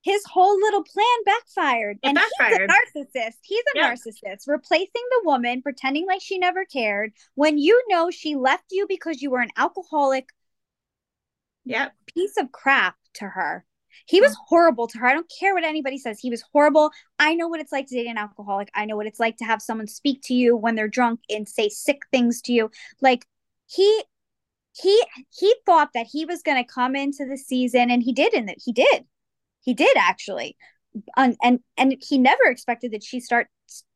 his 0.09 0.25
whole 0.25 0.59
little 0.59 0.83
plan 0.83 1.05
backfired. 1.27 1.99
It 2.03 2.09
and 2.09 2.15
backfired. 2.15 2.71
he's 2.95 3.05
a 3.05 3.19
narcissist. 3.19 3.37
He's 3.43 3.63
a 3.75 3.79
narcissist, 3.79 4.45
replacing 4.47 4.89
the 4.95 5.23
woman, 5.25 5.61
pretending 5.61 6.07
like 6.07 6.23
she 6.23 6.39
never 6.39 6.65
cared 6.65 7.13
when 7.35 7.59
you 7.59 7.83
know 7.89 8.11
she 8.11 8.35
left 8.35 8.65
you 8.71 8.87
because 8.89 9.21
you 9.21 9.31
were 9.31 9.41
an 9.41 9.51
alcoholic 9.59 10.31
yep. 11.65 11.93
piece 12.07 12.39
of 12.39 12.51
crap 12.53 12.97
to 13.15 13.27
her. 13.27 13.67
He 14.07 14.23
was 14.23 14.35
horrible 14.47 14.87
to 14.89 14.99
her. 14.99 15.07
I 15.07 15.13
don't 15.13 15.31
care 15.39 15.53
what 15.53 15.65
anybody 15.65 15.99
says. 15.99 16.19
He 16.19 16.31
was 16.31 16.43
horrible. 16.53 16.91
I 17.19 17.35
know 17.35 17.49
what 17.49 17.61
it's 17.61 17.73
like 17.73 17.89
to 17.89 17.95
date 17.95 18.07
an 18.07 18.17
alcoholic. 18.17 18.71
I 18.75 18.87
know 18.87 18.97
what 18.97 19.07
it's 19.07 19.21
like 19.21 19.37
to 19.39 19.45
have 19.45 19.61
someone 19.61 19.89
speak 19.89 20.23
to 20.25 20.35
you 20.35 20.57
when 20.57 20.75
they're 20.75 20.89
drunk 20.89 21.21
and 21.29 21.47
say 21.47 21.69
sick 21.69 22.03
things 22.11 22.41
to 22.43 22.53
you. 22.55 22.71
Like 23.03 23.27
he 23.67 24.05
he 24.73 25.03
he 25.37 25.55
thought 25.67 25.91
that 25.93 26.07
he 26.11 26.25
was 26.25 26.43
going 26.43 26.63
to 26.63 26.73
come 26.73 26.97
into 26.97 27.27
the 27.27 27.37
season 27.37 27.91
and 27.91 28.03
he 28.03 28.13
did 28.13 28.33
and 28.33 28.49
that 28.49 28.59
he 28.65 28.73
did 28.73 29.05
he 29.69 29.75
did 29.75 29.97
actually. 29.99 30.57
and 31.17 31.37
and 31.77 31.97
he 32.01 32.17
never 32.17 32.45
expected 32.45 32.93
that 32.93 33.05
she 33.05 33.21
start 33.21 33.49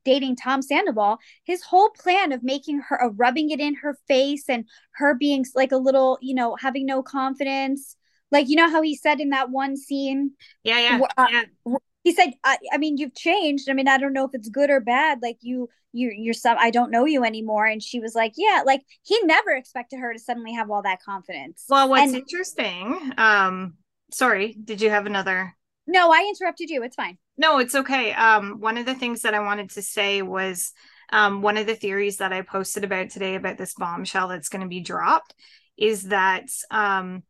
dating 0.04 0.37
Tom 0.37 0.61
Sandoval. 0.61 1.16
His 1.44 1.62
whole 1.62 1.88
plan 1.90 2.32
of 2.32 2.42
making 2.42 2.80
her 2.88 3.02
uh, 3.02 3.08
rubbing 3.08 3.48
it 3.48 3.58
in 3.58 3.74
her 3.76 3.96
face 4.06 4.44
and 4.50 4.66
her 4.96 5.14
being 5.14 5.46
like 5.54 5.72
a 5.72 5.78
little, 5.78 6.18
you 6.20 6.35
know, 6.35 6.56
having 6.61 6.85
no 6.85 7.02
confidence, 7.02 7.96
Like 8.30 8.48
you 8.48 8.56
know 8.56 8.70
how 8.70 8.82
he 8.82 8.96
said 8.96 9.20
in 9.20 9.30
that 9.30 9.50
one 9.50 9.76
scene. 9.76 10.32
Yeah, 10.64 10.80
yeah, 10.80 11.00
uh, 11.16 11.26
yeah. 11.30 11.76
He 12.02 12.12
said, 12.12 12.32
I, 12.42 12.56
"I 12.72 12.78
mean, 12.78 12.96
you've 12.96 13.14
changed. 13.14 13.70
I 13.70 13.74
mean, 13.74 13.88
I 13.88 13.98
don't 13.98 14.14
know 14.14 14.24
if 14.24 14.35
it's 14.35 14.48
good 14.48 14.70
or 14.70 14.80
bad. 14.80 15.20
Like 15.22 15.38
you, 15.40 15.68
you, 15.92 16.11
you're 16.16 16.35
some. 16.35 16.56
I 16.58 16.70
don't 16.70 16.90
know 16.90 17.04
you 17.04 17.24
anymore." 17.24 17.66
And 17.66 17.82
she 17.82 18.00
was 18.00 18.14
like, 18.14 18.32
"Yeah." 18.37 18.62
Like 18.66 18.82
he 19.02 19.18
never 19.24 19.52
expected 19.52 20.00
her 20.00 20.12
to 20.12 20.18
suddenly 20.18 20.54
have 20.54 20.70
all 20.70 20.82
that 20.82 21.02
confidence. 21.02 21.64
Well, 21.68 21.88
what's 21.88 22.12
and, 22.12 22.16
interesting? 22.16 23.12
Um, 23.18 23.74
sorry, 24.11 24.56
did 24.64 24.80
you 24.80 24.90
have 24.90 25.06
another? 25.06 25.54
No, 25.86 26.12
I 26.12 26.26
interrupted 26.28 26.70
you. 26.70 26.82
It's 26.82 26.96
fine. 26.96 27.18
No, 27.36 27.58
it's 27.58 27.74
okay. 27.74 28.12
Um, 28.12 28.60
one 28.60 28.78
of 28.78 28.86
the 28.86 28.94
things 28.94 29.22
that 29.22 29.34
I 29.34 29.40
wanted 29.40 29.70
to 29.70 29.82
say 29.82 30.22
was 30.22 30.72
um, 31.10 31.42
one 31.42 31.56
of 31.56 31.66
the 31.66 31.74
theories 31.74 32.18
that 32.18 32.32
I 32.32 32.42
posted 32.42 32.84
about 32.84 33.10
today 33.10 33.34
about 33.34 33.58
this 33.58 33.74
bombshell 33.74 34.28
that's 34.28 34.48
going 34.48 34.62
to 34.62 34.68
be 34.68 34.80
dropped 34.80 35.34
is 35.76 36.04
that 36.04 36.46
um, 36.70 37.22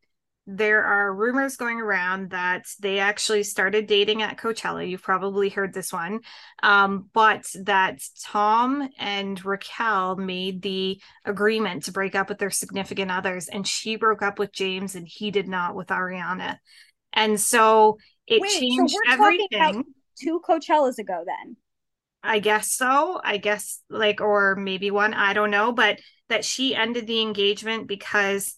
there 0.46 0.84
are 0.84 1.14
rumors 1.14 1.56
going 1.56 1.80
around 1.80 2.30
that 2.30 2.66
they 2.80 2.98
actually 2.98 3.44
started 3.44 3.86
dating 3.86 4.22
at 4.22 4.38
Coachella. 4.38 4.88
You've 4.88 5.02
probably 5.02 5.48
heard 5.48 5.72
this 5.72 5.92
one, 5.92 6.20
um, 6.62 7.08
but 7.12 7.46
that 7.62 8.02
Tom 8.24 8.88
and 8.98 9.42
Raquel 9.44 10.16
made 10.16 10.62
the 10.62 11.00
agreement 11.24 11.84
to 11.84 11.92
break 11.92 12.14
up 12.14 12.28
with 12.28 12.38
their 12.38 12.50
significant 12.50 13.10
others, 13.10 13.48
and 13.48 13.66
she 13.66 13.96
broke 13.96 14.22
up 14.22 14.38
with 14.38 14.52
James, 14.52 14.96
and 14.96 15.06
he 15.08 15.30
did 15.30 15.48
not 15.48 15.76
with 15.76 15.88
Ariana. 15.88 16.58
And 17.12 17.40
so 17.40 17.98
it 18.33 18.40
Wait, 18.40 18.51
changed 18.51 18.95
so 18.95 19.01
everything. 19.12 19.85
two 20.18 20.40
Coachellas 20.47 20.99
ago, 20.99 21.25
then. 21.27 21.57
I 22.23 22.38
guess 22.38 22.71
so. 22.73 23.21
I 23.23 23.37
guess 23.37 23.81
like, 23.90 24.21
or 24.21 24.55
maybe 24.55 24.90
one, 24.90 25.12
I 25.12 25.33
don't 25.33 25.51
know, 25.51 25.73
but 25.73 26.01
that 26.29 26.45
she 26.45 26.75
ended 26.75 27.07
the 27.07 27.21
engagement 27.21 27.88
because 27.88 28.55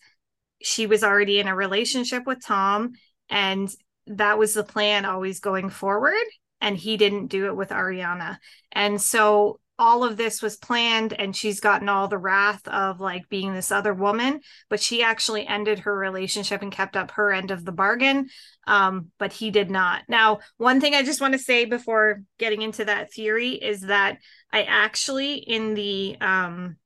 she 0.63 0.87
was 0.87 1.03
already 1.03 1.41
in 1.41 1.49
a 1.49 1.55
relationship 1.55 2.27
with 2.27 2.45
Tom 2.45 2.93
and 3.29 3.75
that 4.07 4.39
was 4.39 4.55
the 4.55 4.65
plan 4.65 5.05
always 5.05 5.41
going 5.41 5.71
forward. 5.71 6.25
And 6.61 6.77
he 6.77 6.97
didn't 6.97 7.27
do 7.27 7.47
it 7.47 7.57
with 7.57 7.71
Ariana. 7.71 8.39
And 8.73 9.01
so 9.01 9.61
all 9.79 10.05
of 10.05 10.17
this 10.17 10.41
was 10.41 10.57
planned 10.57 11.13
and 11.13 11.35
she's 11.35 11.59
gotten 11.61 11.89
all 11.89 12.07
the 12.07 12.19
wrath 12.19 12.67
of 12.69 13.01
like 13.01 13.29
being 13.29 13.53
this 13.53 13.73
other 13.73 13.93
woman 13.93 14.41
but 14.69 14.81
she 14.81 15.03
actually 15.03 15.47
ended 15.47 15.81
her 15.81 15.97
relationship 15.97 16.63
and 16.63 16.71
kept 16.71 16.97
up 16.97 17.11
her 17.13 17.33
end 17.33 17.51
of 17.51 17.65
the 17.65 17.73
bargain 17.73 18.29
um, 18.67 19.11
but 19.19 19.33
he 19.33 19.51
did 19.51 19.71
not 19.71 20.03
now 20.09 20.39
one 20.59 20.81
thing 20.81 20.95
i 20.95 21.03
just 21.03 21.21
want 21.21 21.33
to 21.33 21.39
say 21.39 21.65
before 21.65 22.23
getting 22.39 22.63
into 22.63 22.85
that 22.85 23.13
theory 23.13 23.51
is 23.51 23.81
that 23.83 24.19
i 24.53 24.63
actually 24.63 25.35
in 25.35 25.75
the 25.75 26.17
um 26.21 26.77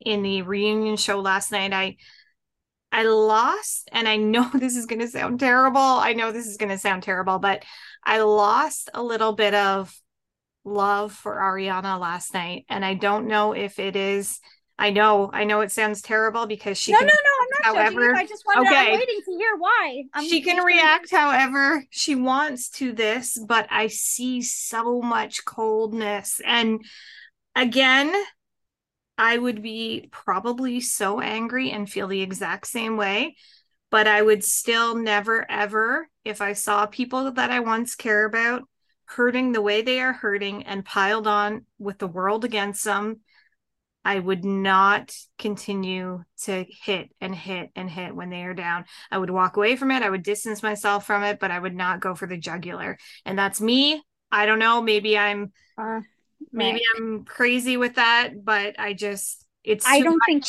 in 0.00 0.22
the 0.22 0.42
reunion 0.42 0.96
show 0.96 1.20
last 1.20 1.52
night 1.52 1.72
i 1.72 1.96
I 2.96 3.02
lost, 3.02 3.88
and 3.90 4.06
I 4.06 4.14
know 4.14 4.48
this 4.54 4.76
is 4.76 4.86
going 4.86 5.00
to 5.00 5.08
sound 5.08 5.40
terrible. 5.40 5.80
I 5.80 6.12
know 6.12 6.30
this 6.30 6.46
is 6.46 6.56
going 6.56 6.68
to 6.68 6.78
sound 6.78 7.02
terrible, 7.02 7.40
but 7.40 7.64
I 8.04 8.20
lost 8.20 8.88
a 8.94 9.02
little 9.02 9.32
bit 9.32 9.52
of 9.52 9.92
love 10.64 11.12
for 11.12 11.36
Ariana 11.36 12.00
last 12.00 12.34
night. 12.34 12.64
And 12.68 12.84
I 12.84 12.94
don't 12.94 13.26
know 13.26 13.52
if 13.52 13.78
it 13.78 13.96
is. 13.96 14.40
I 14.76 14.90
know, 14.90 15.30
I 15.32 15.44
know 15.44 15.60
it 15.60 15.70
sounds 15.70 16.02
terrible 16.02 16.46
because 16.46 16.78
she. 16.78 16.92
No, 16.92 16.98
can, 16.98 17.06
no, 17.06 17.12
no. 17.12 17.74
I'm 17.74 17.76
not 17.76 17.94
however. 17.94 18.14
I 18.14 18.26
just 18.26 18.44
wanted. 18.44 18.68
Okay. 18.68 18.92
I'm 18.92 18.98
waiting 18.98 19.20
to 19.24 19.36
hear 19.36 19.56
why. 19.56 20.02
I'm 20.12 20.28
she 20.28 20.40
can 20.42 20.64
react 20.64 21.12
however 21.12 21.84
she 21.90 22.16
wants 22.16 22.70
to 22.70 22.92
this, 22.92 23.38
but 23.46 23.68
I 23.70 23.86
see 23.86 24.42
so 24.42 25.00
much 25.00 25.44
coldness, 25.44 26.40
and 26.44 26.84
again, 27.54 28.12
I 29.16 29.38
would 29.38 29.62
be 29.62 30.08
probably 30.10 30.80
so 30.80 31.20
angry 31.20 31.70
and 31.70 31.88
feel 31.88 32.08
the 32.08 32.22
exact 32.22 32.66
same 32.66 32.96
way. 32.96 33.36
But 33.90 34.08
I 34.08 34.22
would 34.22 34.42
still 34.42 34.96
never, 34.96 35.48
ever, 35.48 36.08
if 36.24 36.40
I 36.40 36.54
saw 36.54 36.86
people 36.86 37.30
that 37.30 37.50
I 37.52 37.60
once 37.60 37.94
care 37.94 38.24
about 38.24 38.62
hurting 39.06 39.52
the 39.52 39.62
way 39.62 39.82
they 39.82 40.00
are 40.00 40.12
hurting 40.12 40.64
and 40.64 40.84
piled 40.84 41.26
on 41.26 41.66
with 41.78 41.98
the 41.98 42.06
world 42.06 42.44
against 42.44 42.84
them, 42.84 43.20
I 44.04 44.18
would 44.18 44.44
not 44.44 45.14
continue 45.38 46.24
to 46.42 46.66
hit 46.82 47.10
and 47.20 47.34
hit 47.34 47.70
and 47.74 47.88
hit 47.88 48.14
when 48.14 48.28
they 48.28 48.42
are 48.42 48.54
down. 48.54 48.84
I 49.10 49.18
would 49.18 49.30
walk 49.30 49.56
away 49.56 49.76
from 49.76 49.90
it. 49.90 50.02
I 50.02 50.10
would 50.10 50.22
distance 50.22 50.62
myself 50.62 51.06
from 51.06 51.22
it, 51.22 51.40
but 51.40 51.50
I 51.50 51.58
would 51.58 51.74
not 51.74 52.00
go 52.00 52.14
for 52.14 52.26
the 52.26 52.36
jugular. 52.36 52.98
And 53.24 53.38
that's 53.38 53.60
me. 53.60 54.02
I 54.30 54.46
don't 54.46 54.58
know. 54.58 54.82
Maybe 54.82 55.16
I'm 55.16 55.52
uh, 55.78 56.00
maybe 56.52 56.80
right. 56.80 56.82
I'm 56.96 57.24
crazy 57.24 57.76
with 57.76 57.94
that, 57.94 58.44
but 58.44 58.78
I 58.78 58.92
just 58.92 59.44
it's 59.62 59.86
I 59.86 60.00
don't 60.00 60.18
much. 60.18 60.26
think 60.26 60.44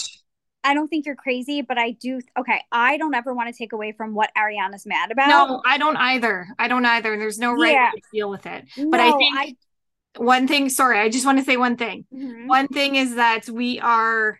I 0.65 0.73
don't 0.73 0.87
think 0.87 1.05
you're 1.05 1.15
crazy, 1.15 1.61
but 1.61 1.77
I 1.77 1.91
do. 1.91 2.19
Okay, 2.37 2.61
I 2.71 2.97
don't 2.97 3.13
ever 3.13 3.33
want 3.33 3.53
to 3.53 3.57
take 3.57 3.71
away 3.71 3.91
from 3.91 4.15
what 4.15 4.31
Ariana's 4.37 4.85
mad 4.85 5.11
about. 5.11 5.29
No, 5.29 5.61
I 5.65 5.77
don't 5.77 5.95
either. 5.95 6.47
I 6.59 6.67
don't 6.67 6.85
either. 6.85 7.17
There's 7.17 7.39
no 7.39 7.53
right 7.53 7.71
yeah. 7.71 7.91
to 7.93 8.01
deal 8.11 8.29
with 8.29 8.45
it. 8.45 8.65
But 8.75 8.97
no, 8.97 9.15
I 9.15 9.17
think 9.17 9.37
I... 9.37 9.55
one 10.17 10.47
thing. 10.47 10.69
Sorry, 10.69 10.99
I 10.99 11.09
just 11.09 11.25
want 11.25 11.37
to 11.37 11.45
say 11.45 11.55
one 11.55 11.77
thing. 11.77 12.05
Mm-hmm. 12.13 12.47
One 12.47 12.67
thing 12.67 12.95
is 12.95 13.15
that 13.15 13.47
we 13.47 13.79
are 13.79 14.39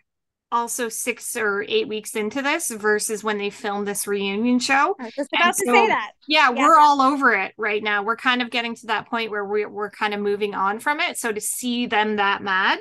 also 0.52 0.88
six 0.88 1.36
or 1.36 1.64
eight 1.66 1.88
weeks 1.88 2.14
into 2.14 2.40
this 2.40 2.70
versus 2.70 3.24
when 3.24 3.36
they 3.36 3.50
filmed 3.50 3.86
this 3.86 4.06
reunion 4.06 4.58
show. 4.58 4.94
I 4.98 5.04
was 5.04 5.14
just 5.14 5.30
about 5.32 5.56
to 5.56 5.64
say 5.64 5.88
that. 5.88 6.12
Yeah, 6.28 6.50
yeah, 6.50 6.62
we're 6.66 6.78
all 6.78 7.02
over 7.02 7.34
it 7.34 7.52
right 7.56 7.82
now. 7.82 8.04
We're 8.04 8.16
kind 8.16 8.40
of 8.40 8.50
getting 8.50 8.74
to 8.76 8.86
that 8.86 9.08
point 9.08 9.30
where 9.30 9.44
we're, 9.44 9.68
we're 9.68 9.90
kind 9.90 10.14
of 10.14 10.20
moving 10.20 10.54
on 10.54 10.78
from 10.78 11.00
it. 11.00 11.18
So 11.18 11.32
to 11.32 11.40
see 11.40 11.86
them 11.86 12.16
that 12.16 12.42
mad, 12.42 12.78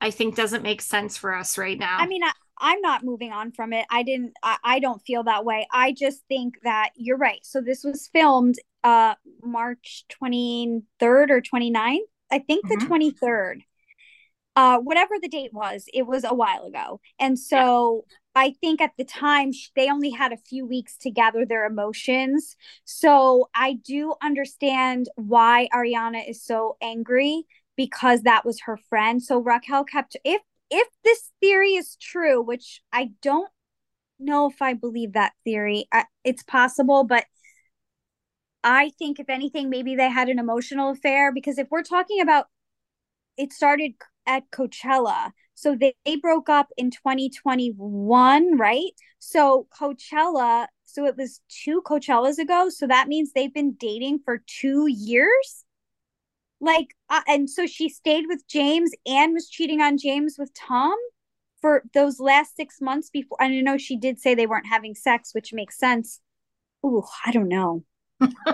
I 0.00 0.10
think 0.10 0.34
doesn't 0.36 0.62
make 0.62 0.80
sense 0.80 1.16
for 1.16 1.34
us 1.34 1.58
right 1.58 1.78
now. 1.78 1.98
I 1.98 2.06
mean, 2.06 2.24
I, 2.24 2.32
I'm 2.62 2.80
not 2.80 3.04
moving 3.04 3.32
on 3.32 3.50
from 3.50 3.72
it. 3.72 3.84
I 3.90 4.04
didn't 4.04 4.34
I, 4.42 4.56
I 4.62 4.78
don't 4.78 5.02
feel 5.02 5.24
that 5.24 5.44
way. 5.44 5.66
I 5.70 5.92
just 5.92 6.22
think 6.28 6.54
that 6.62 6.90
you're 6.96 7.18
right. 7.18 7.40
So 7.42 7.60
this 7.60 7.84
was 7.84 8.08
filmed 8.12 8.54
uh 8.84 9.16
March 9.42 10.04
23rd 10.22 10.82
or 11.02 11.42
29th. 11.42 11.98
I 12.30 12.38
think 12.38 12.64
mm-hmm. 12.64 12.78
the 12.78 13.12
23rd. 13.12 13.62
Uh 14.54 14.78
whatever 14.78 15.14
the 15.20 15.28
date 15.28 15.52
was, 15.52 15.86
it 15.92 16.06
was 16.06 16.24
a 16.24 16.34
while 16.34 16.64
ago. 16.64 17.00
And 17.18 17.38
so 17.38 18.04
yeah. 18.08 18.16
I 18.34 18.54
think 18.60 18.80
at 18.80 18.92
the 18.96 19.04
time 19.04 19.50
they 19.76 19.90
only 19.90 20.10
had 20.10 20.32
a 20.32 20.38
few 20.38 20.64
weeks 20.64 20.96
to 20.98 21.10
gather 21.10 21.44
their 21.44 21.66
emotions. 21.66 22.56
So 22.84 23.50
I 23.54 23.74
do 23.74 24.14
understand 24.22 25.08
why 25.16 25.68
Ariana 25.74 26.28
is 26.30 26.42
so 26.42 26.76
angry 26.80 27.44
because 27.76 28.22
that 28.22 28.44
was 28.44 28.60
her 28.62 28.76
friend. 28.76 29.22
So 29.22 29.38
Raquel 29.38 29.84
kept 29.84 30.16
if 30.24 30.40
if 30.72 30.88
this 31.04 31.30
theory 31.40 31.74
is 31.74 31.96
true, 32.00 32.42
which 32.42 32.80
I 32.92 33.10
don't 33.20 33.50
know 34.18 34.48
if 34.48 34.62
I 34.62 34.72
believe 34.72 35.12
that 35.12 35.34
theory, 35.44 35.86
I, 35.92 36.06
it's 36.24 36.42
possible, 36.42 37.04
but 37.04 37.26
I 38.64 38.90
think 38.98 39.20
if 39.20 39.28
anything, 39.28 39.68
maybe 39.70 39.94
they 39.96 40.08
had 40.10 40.28
an 40.28 40.38
emotional 40.38 40.90
affair 40.90 41.32
because 41.32 41.58
if 41.58 41.68
we're 41.70 41.82
talking 41.82 42.20
about 42.20 42.46
it 43.36 43.52
started 43.52 43.92
at 44.26 44.50
Coachella. 44.50 45.32
So 45.54 45.76
they, 45.76 45.94
they 46.04 46.16
broke 46.16 46.48
up 46.48 46.68
in 46.76 46.90
2021, 46.90 48.56
right? 48.58 48.92
So 49.18 49.66
Coachella, 49.78 50.66
so 50.84 51.06
it 51.06 51.16
was 51.16 51.40
two 51.48 51.82
Coachellas 51.82 52.38
ago. 52.38 52.68
So 52.68 52.86
that 52.86 53.08
means 53.08 53.32
they've 53.32 53.52
been 53.52 53.76
dating 53.78 54.20
for 54.24 54.42
two 54.46 54.86
years 54.88 55.64
like 56.62 56.94
uh, 57.10 57.20
and 57.26 57.50
so 57.50 57.66
she 57.66 57.88
stayed 57.88 58.24
with 58.28 58.46
james 58.48 58.92
and 59.04 59.34
was 59.34 59.50
cheating 59.50 59.82
on 59.82 59.98
james 59.98 60.36
with 60.38 60.54
tom 60.54 60.94
for 61.60 61.82
those 61.92 62.18
last 62.18 62.56
six 62.56 62.80
months 62.80 63.10
before 63.10 63.36
i 63.40 63.48
know 63.48 63.76
she 63.76 63.96
did 63.96 64.18
say 64.18 64.34
they 64.34 64.46
weren't 64.46 64.66
having 64.66 64.94
sex 64.94 65.34
which 65.34 65.52
makes 65.52 65.78
sense. 65.78 66.20
Ooh, 66.86 67.04
i 67.26 67.30
don't 67.32 67.48
know. 67.48 67.84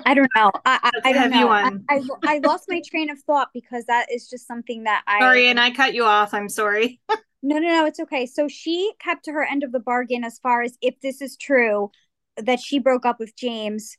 I 0.07 0.15
don't 0.15 0.31
know. 0.35 0.51
I, 0.65 0.91
I, 1.05 1.11
I 1.11 1.13
don't 1.13 1.31
know. 1.31 1.51
I, 1.51 1.71
I, 1.91 2.01
I, 2.25 2.39
lost 2.39 2.65
my 2.71 2.81
train 2.87 3.11
of 3.11 3.21
thought 3.21 3.49
because 3.53 3.85
that 3.85 4.07
is 4.11 4.27
just 4.27 4.47
something 4.47 4.85
that 4.85 5.03
i 5.07 5.21
sorry 5.21 5.49
and 5.49 5.61
i 5.61 5.71
cut 5.71 5.93
you 5.93 6.05
off. 6.05 6.33
I'm 6.33 6.49
sorry. 6.49 7.01
No 7.43 7.59
no 7.59 7.69
no 7.69 7.85
it's 7.85 8.01
okay. 8.01 8.27
So 8.27 8.49
she 8.49 8.93
kept 8.99 9.27
to 9.27 9.33
her 9.33 9.45
end 9.45 9.63
of 9.63 9.73
the 9.73 9.81
bargain 9.81 10.25
as 10.25 10.39
far 10.39 10.63
as 10.63 10.77
if 10.81 10.99
this 11.01 11.21
is 11.21 11.37
true 11.37 11.91
that 12.37 12.61
she 12.61 12.79
broke 12.79 13.05
up 13.05 13.19
with 13.19 13.37
james 13.37 13.97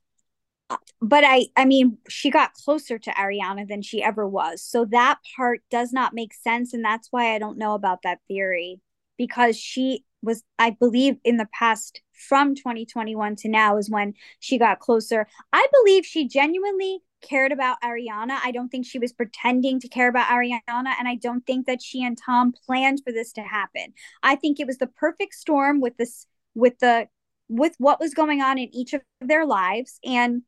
Uh, 0.70 0.78
but 1.02 1.24
I 1.26 1.48
I 1.56 1.66
mean 1.66 1.98
she 2.08 2.30
got 2.30 2.54
closer 2.54 3.00
to 3.00 3.12
Ariana 3.12 3.68
than 3.68 3.82
she 3.82 4.04
ever 4.04 4.28
was. 4.28 4.62
So 4.62 4.86
that 4.86 5.20
part 5.36 5.62
does 5.72 5.92
not 5.92 6.14
make 6.14 6.34
sense 6.34 6.74
and 6.74 6.84
that's 6.84 7.08
why 7.12 7.34
I 7.34 7.40
don't 7.40 7.58
know 7.58 7.74
about 7.74 8.04
that 8.04 8.20
theory 8.28 8.80
because 9.18 9.58
she 9.58 10.06
was 10.22 10.44
I 10.60 10.72
believe 10.72 11.18
in 11.24 11.38
the 11.38 11.48
past 11.54 12.02
from 12.14 12.54
2021 12.54 13.36
to 13.38 13.50
now 13.50 13.78
is 13.78 13.90
when 13.90 14.14
she 14.40 14.58
got 14.58 14.80
closer. 14.80 15.28
I 15.54 15.66
believe 15.72 16.06
she 16.06 16.28
genuinely 16.28 17.00
cared 17.22 17.52
about 17.52 17.82
Ariana. 17.82 18.38
I 18.44 18.52
don't 18.52 18.70
think 18.70 18.86
she 18.86 19.00
was 19.00 19.12
pretending 19.12 19.80
to 19.80 19.88
care 19.88 20.08
about 20.08 20.28
Ariana 20.28 20.94
and 21.00 21.08
I 21.08 21.16
don't 21.16 21.46
think 21.46 21.66
that 21.68 21.82
she 21.82 22.04
and 22.04 22.18
Tom 22.18 22.54
planned 22.66 23.02
for 23.04 23.12
this 23.12 23.32
to 23.34 23.42
happen. 23.42 23.94
I 24.24 24.36
think 24.36 24.60
it 24.60 24.68
was 24.68 24.78
the 24.78 24.88
perfect 24.88 25.34
storm 25.34 25.82
with 25.82 25.98
this 25.98 26.28
with 26.56 26.80
the 26.80 27.08
with 27.48 27.74
what 27.80 28.00
was 28.00 28.14
going 28.14 28.42
on 28.42 28.58
in 28.58 28.74
each 28.74 28.94
of 28.94 29.02
their 29.22 29.46
lives 29.46 30.00
and 30.06 30.44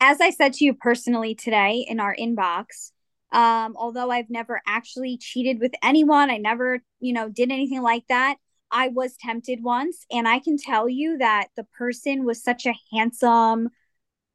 as 0.00 0.20
I 0.20 0.30
said 0.30 0.54
to 0.54 0.64
you 0.64 0.74
personally 0.74 1.34
today 1.34 1.84
in 1.88 2.00
our 2.00 2.14
inbox, 2.14 2.92
um, 3.32 3.74
although 3.76 4.10
I've 4.10 4.30
never 4.30 4.60
actually 4.66 5.18
cheated 5.18 5.60
with 5.60 5.72
anyone, 5.82 6.30
I 6.30 6.36
never, 6.36 6.82
you 7.00 7.12
know, 7.12 7.28
did 7.28 7.50
anything 7.50 7.82
like 7.82 8.04
that. 8.08 8.36
I 8.70 8.88
was 8.88 9.16
tempted 9.16 9.62
once, 9.62 10.04
and 10.10 10.26
I 10.26 10.38
can 10.38 10.56
tell 10.56 10.88
you 10.88 11.18
that 11.18 11.48
the 11.56 11.64
person 11.76 12.24
was 12.24 12.42
such 12.42 12.66
a 12.66 12.74
handsome, 12.92 13.70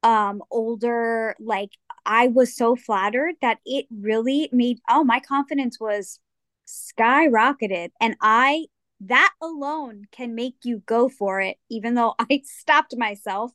um, 0.03 0.41
older, 0.51 1.35
like 1.39 1.71
I 2.05 2.27
was 2.27 2.55
so 2.55 2.75
flattered 2.75 3.35
that 3.41 3.59
it 3.65 3.85
really 3.91 4.49
made 4.51 4.79
oh 4.89 5.03
my 5.03 5.19
confidence 5.19 5.79
was 5.79 6.19
skyrocketed. 6.67 7.91
And 7.99 8.15
I 8.21 8.65
that 9.01 9.33
alone 9.41 10.03
can 10.11 10.35
make 10.35 10.55
you 10.63 10.83
go 10.85 11.09
for 11.09 11.39
it, 11.41 11.57
even 11.69 11.95
though 11.95 12.15
I 12.19 12.41
stopped 12.45 12.95
myself. 12.97 13.51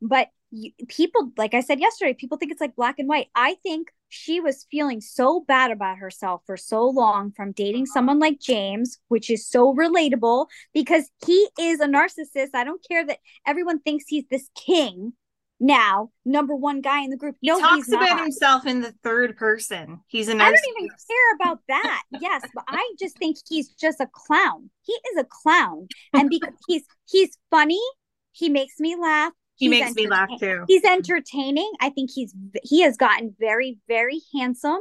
But 0.00 0.28
you, 0.56 0.72
people, 0.88 1.32
like 1.36 1.54
I 1.54 1.60
said 1.60 1.80
yesterday, 1.80 2.14
people 2.14 2.38
think 2.38 2.50
it's 2.50 2.60
like 2.60 2.74
black 2.74 2.98
and 2.98 3.08
white. 3.08 3.28
I 3.34 3.56
think 3.62 3.88
she 4.08 4.40
was 4.40 4.66
feeling 4.70 5.00
so 5.00 5.44
bad 5.46 5.70
about 5.70 5.98
herself 5.98 6.42
for 6.46 6.56
so 6.56 6.88
long 6.88 7.32
from 7.32 7.52
dating 7.52 7.82
uh-huh. 7.82 7.94
someone 7.94 8.18
like 8.18 8.40
James, 8.40 8.98
which 9.08 9.30
is 9.30 9.46
so 9.46 9.74
relatable 9.74 10.46
because 10.72 11.10
he 11.24 11.48
is 11.60 11.80
a 11.80 11.86
narcissist. 11.86 12.50
I 12.54 12.64
don't 12.64 12.84
care 12.88 13.04
that 13.06 13.18
everyone 13.46 13.80
thinks 13.80 14.04
he's 14.08 14.24
this 14.30 14.48
king 14.54 15.12
now, 15.58 16.10
number 16.24 16.54
one 16.54 16.80
guy 16.80 17.02
in 17.02 17.10
the 17.10 17.16
group. 17.16 17.36
No, 17.42 17.56
He 17.56 17.62
talks 17.62 17.88
about 17.88 18.20
himself 18.20 18.66
in 18.66 18.82
the 18.82 18.92
third 19.02 19.36
person. 19.36 20.00
He's 20.06 20.28
a 20.28 20.34
narcissist. 20.34 20.40
I 20.40 20.50
don't 20.50 20.78
even 20.78 20.88
care 20.88 21.34
about 21.40 21.60
that. 21.68 22.02
yes, 22.20 22.42
but 22.54 22.64
I 22.68 22.94
just 22.98 23.16
think 23.18 23.38
he's 23.48 23.68
just 23.70 24.00
a 24.00 24.08
clown. 24.12 24.70
He 24.82 24.92
is 24.92 25.18
a 25.18 25.24
clown, 25.24 25.88
and 26.12 26.28
because 26.28 26.54
he's 26.68 26.84
he's 27.06 27.38
funny, 27.50 27.80
he 28.32 28.48
makes 28.48 28.78
me 28.78 28.96
laugh. 28.96 29.32
He 29.56 29.68
makes 29.68 29.94
me 29.94 30.06
laugh 30.06 30.28
too. 30.38 30.64
He's 30.68 30.84
entertaining. 30.84 31.70
I 31.80 31.90
think 31.90 32.10
he's 32.14 32.34
he 32.62 32.82
has 32.82 32.96
gotten 32.96 33.34
very 33.38 33.78
very 33.88 34.20
handsome, 34.34 34.80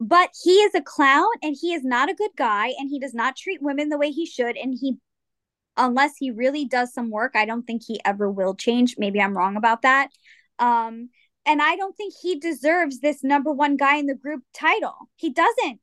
but 0.00 0.30
he 0.42 0.52
is 0.52 0.74
a 0.74 0.82
clown 0.82 1.28
and 1.42 1.56
he 1.58 1.72
is 1.72 1.84
not 1.84 2.10
a 2.10 2.14
good 2.14 2.32
guy 2.36 2.72
and 2.78 2.90
he 2.90 2.98
does 2.98 3.14
not 3.14 3.36
treat 3.36 3.62
women 3.62 3.88
the 3.88 3.98
way 3.98 4.10
he 4.10 4.26
should 4.26 4.56
and 4.56 4.76
he 4.80 4.96
unless 5.76 6.16
he 6.18 6.30
really 6.30 6.64
does 6.64 6.92
some 6.92 7.10
work, 7.10 7.32
I 7.34 7.46
don't 7.46 7.62
think 7.62 7.82
he 7.86 8.00
ever 8.04 8.30
will 8.30 8.54
change. 8.54 8.96
Maybe 8.98 9.20
I'm 9.20 9.36
wrong 9.36 9.56
about 9.56 9.82
that. 9.82 10.10
Um 10.58 11.10
and 11.46 11.62
I 11.62 11.76
don't 11.76 11.96
think 11.96 12.14
he 12.20 12.38
deserves 12.38 13.00
this 13.00 13.24
number 13.24 13.52
one 13.52 13.76
guy 13.76 13.96
in 13.96 14.06
the 14.06 14.14
group 14.14 14.42
title. 14.52 15.08
He 15.16 15.30
doesn't. 15.30 15.80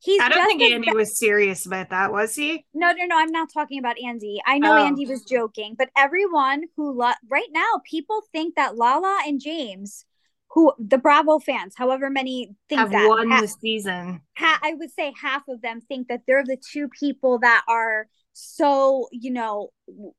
He's 0.00 0.20
I 0.20 0.28
don't 0.28 0.46
think 0.46 0.62
Andy 0.62 0.92
was 0.92 1.18
serious 1.18 1.66
about 1.66 1.90
that, 1.90 2.12
was 2.12 2.34
he? 2.34 2.64
No, 2.72 2.92
no, 2.92 3.04
no. 3.06 3.18
I'm 3.18 3.32
not 3.32 3.52
talking 3.52 3.80
about 3.80 3.96
Andy. 4.00 4.40
I 4.46 4.58
know 4.58 4.74
oh. 4.74 4.86
Andy 4.86 5.06
was 5.06 5.24
joking, 5.24 5.74
but 5.76 5.90
everyone 5.96 6.64
who 6.76 6.92
lo- 6.92 7.12
right 7.28 7.48
now 7.50 7.80
people 7.84 8.22
think 8.30 8.54
that 8.54 8.76
Lala 8.76 9.22
and 9.26 9.40
James, 9.40 10.04
who 10.50 10.72
the 10.78 10.98
Bravo 10.98 11.40
fans, 11.40 11.74
however 11.76 12.10
many 12.10 12.54
think 12.68 12.78
have 12.78 12.92
that 12.92 13.08
won 13.08 13.28
ha- 13.28 13.40
the 13.40 13.48
season. 13.48 14.20
Ha- 14.36 14.60
I 14.62 14.74
would 14.74 14.92
say 14.92 15.12
half 15.20 15.48
of 15.48 15.62
them 15.62 15.80
think 15.80 16.06
that 16.08 16.22
they're 16.28 16.44
the 16.44 16.58
two 16.70 16.88
people 16.88 17.40
that 17.40 17.64
are 17.66 18.06
so 18.32 19.08
you 19.10 19.32
know, 19.32 19.70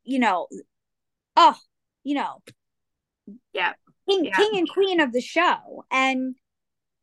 you 0.03 0.19
know, 0.19 0.47
oh, 1.37 1.55
you 2.03 2.15
know, 2.15 2.41
yeah, 3.53 3.73
king, 4.09 4.25
yeah. 4.25 4.35
king 4.35 4.57
and 4.57 4.69
queen 4.69 4.99
of 4.99 5.13
the 5.13 5.21
show, 5.21 5.85
and 5.89 6.35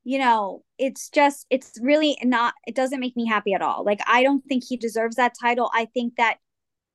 you 0.06 0.20
know, 0.20 0.62
it's 0.78 1.10
just, 1.10 1.46
it's 1.50 1.80
really 1.82 2.16
not, 2.22 2.54
it 2.64 2.76
doesn't 2.76 3.00
make 3.00 3.16
me 3.16 3.26
happy 3.26 3.54
at 3.54 3.60
all. 3.60 3.82
Like, 3.82 3.98
I 4.06 4.22
don't 4.22 4.44
think 4.46 4.62
he 4.62 4.76
deserves 4.76 5.16
that 5.16 5.34
title. 5.38 5.68
I 5.74 5.86
think 5.86 6.14
that 6.14 6.36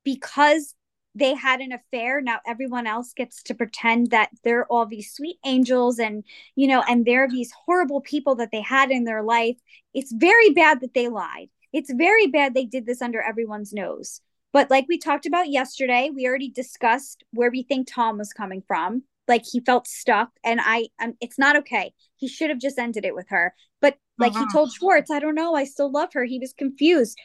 because 0.06 0.76
they 1.13 1.36
had 1.36 1.60
an 1.60 1.74
affair, 1.74 2.21
now 2.21 2.39
everyone 2.47 2.88
else 2.88 3.12
gets 3.12 3.43
to 3.43 3.54
pretend 3.54 4.12
that 4.12 4.30
they're 4.45 4.65
all 4.67 4.86
these 4.86 5.12
sweet 5.12 5.36
angels 5.45 6.00
and, 6.00 6.24
you 6.56 6.69
know, 6.69 6.86
and 6.88 7.06
they're 7.06 7.28
these 7.28 7.52
horrible 7.65 8.00
people 8.00 8.36
that 8.36 8.47
they 8.50 8.62
had 8.62 8.91
in 8.91 9.04
their 9.04 9.24
life. 9.24 9.58
It's 9.93 10.13
very 10.13 10.52
bad 10.52 10.80
that 10.80 10.93
they 10.93 11.10
lied. 11.10 11.50
It's 11.74 11.91
very 11.91 12.28
bad 12.28 12.54
they 12.54 12.65
did 12.65 12.86
this 12.86 13.02
under 13.02 13.21
everyone's 13.21 13.74
nose. 13.74 14.21
But 14.54 14.69
like 14.69 14.86
we 14.88 14.97
talked 14.97 15.26
about 15.26 15.50
yesterday, 15.50 16.12
we 16.15 16.26
already 16.26 16.50
discussed 16.50 17.26
where 17.32 17.52
we 17.52 17.63
think 17.63 17.89
Tom 17.91 18.17
was 18.17 18.32
coming 18.32 18.63
from 18.65 19.04
like 19.32 19.46
he 19.50 19.62
felt 19.62 19.88
stuck 19.88 20.30
and 20.44 20.60
i 20.62 20.88
um, 21.02 21.13
it's 21.22 21.39
not 21.39 21.56
okay. 21.56 21.94
He 22.17 22.28
should 22.28 22.50
have 22.50 22.60
just 22.60 22.78
ended 22.78 23.06
it 23.06 23.15
with 23.15 23.28
her. 23.30 23.56
But 23.80 23.98
like 24.20 24.34
uh-huh. 24.34 24.46
he 24.46 24.54
told 24.54 24.72
schwartz 24.72 25.10
i 25.10 25.20
don't 25.20 25.36
know 25.36 25.56
i 25.56 25.63
still 25.63 25.91
love 25.91 26.10
her. 26.13 26.26
He 26.26 26.38
was 26.38 26.54
confused. 26.54 27.17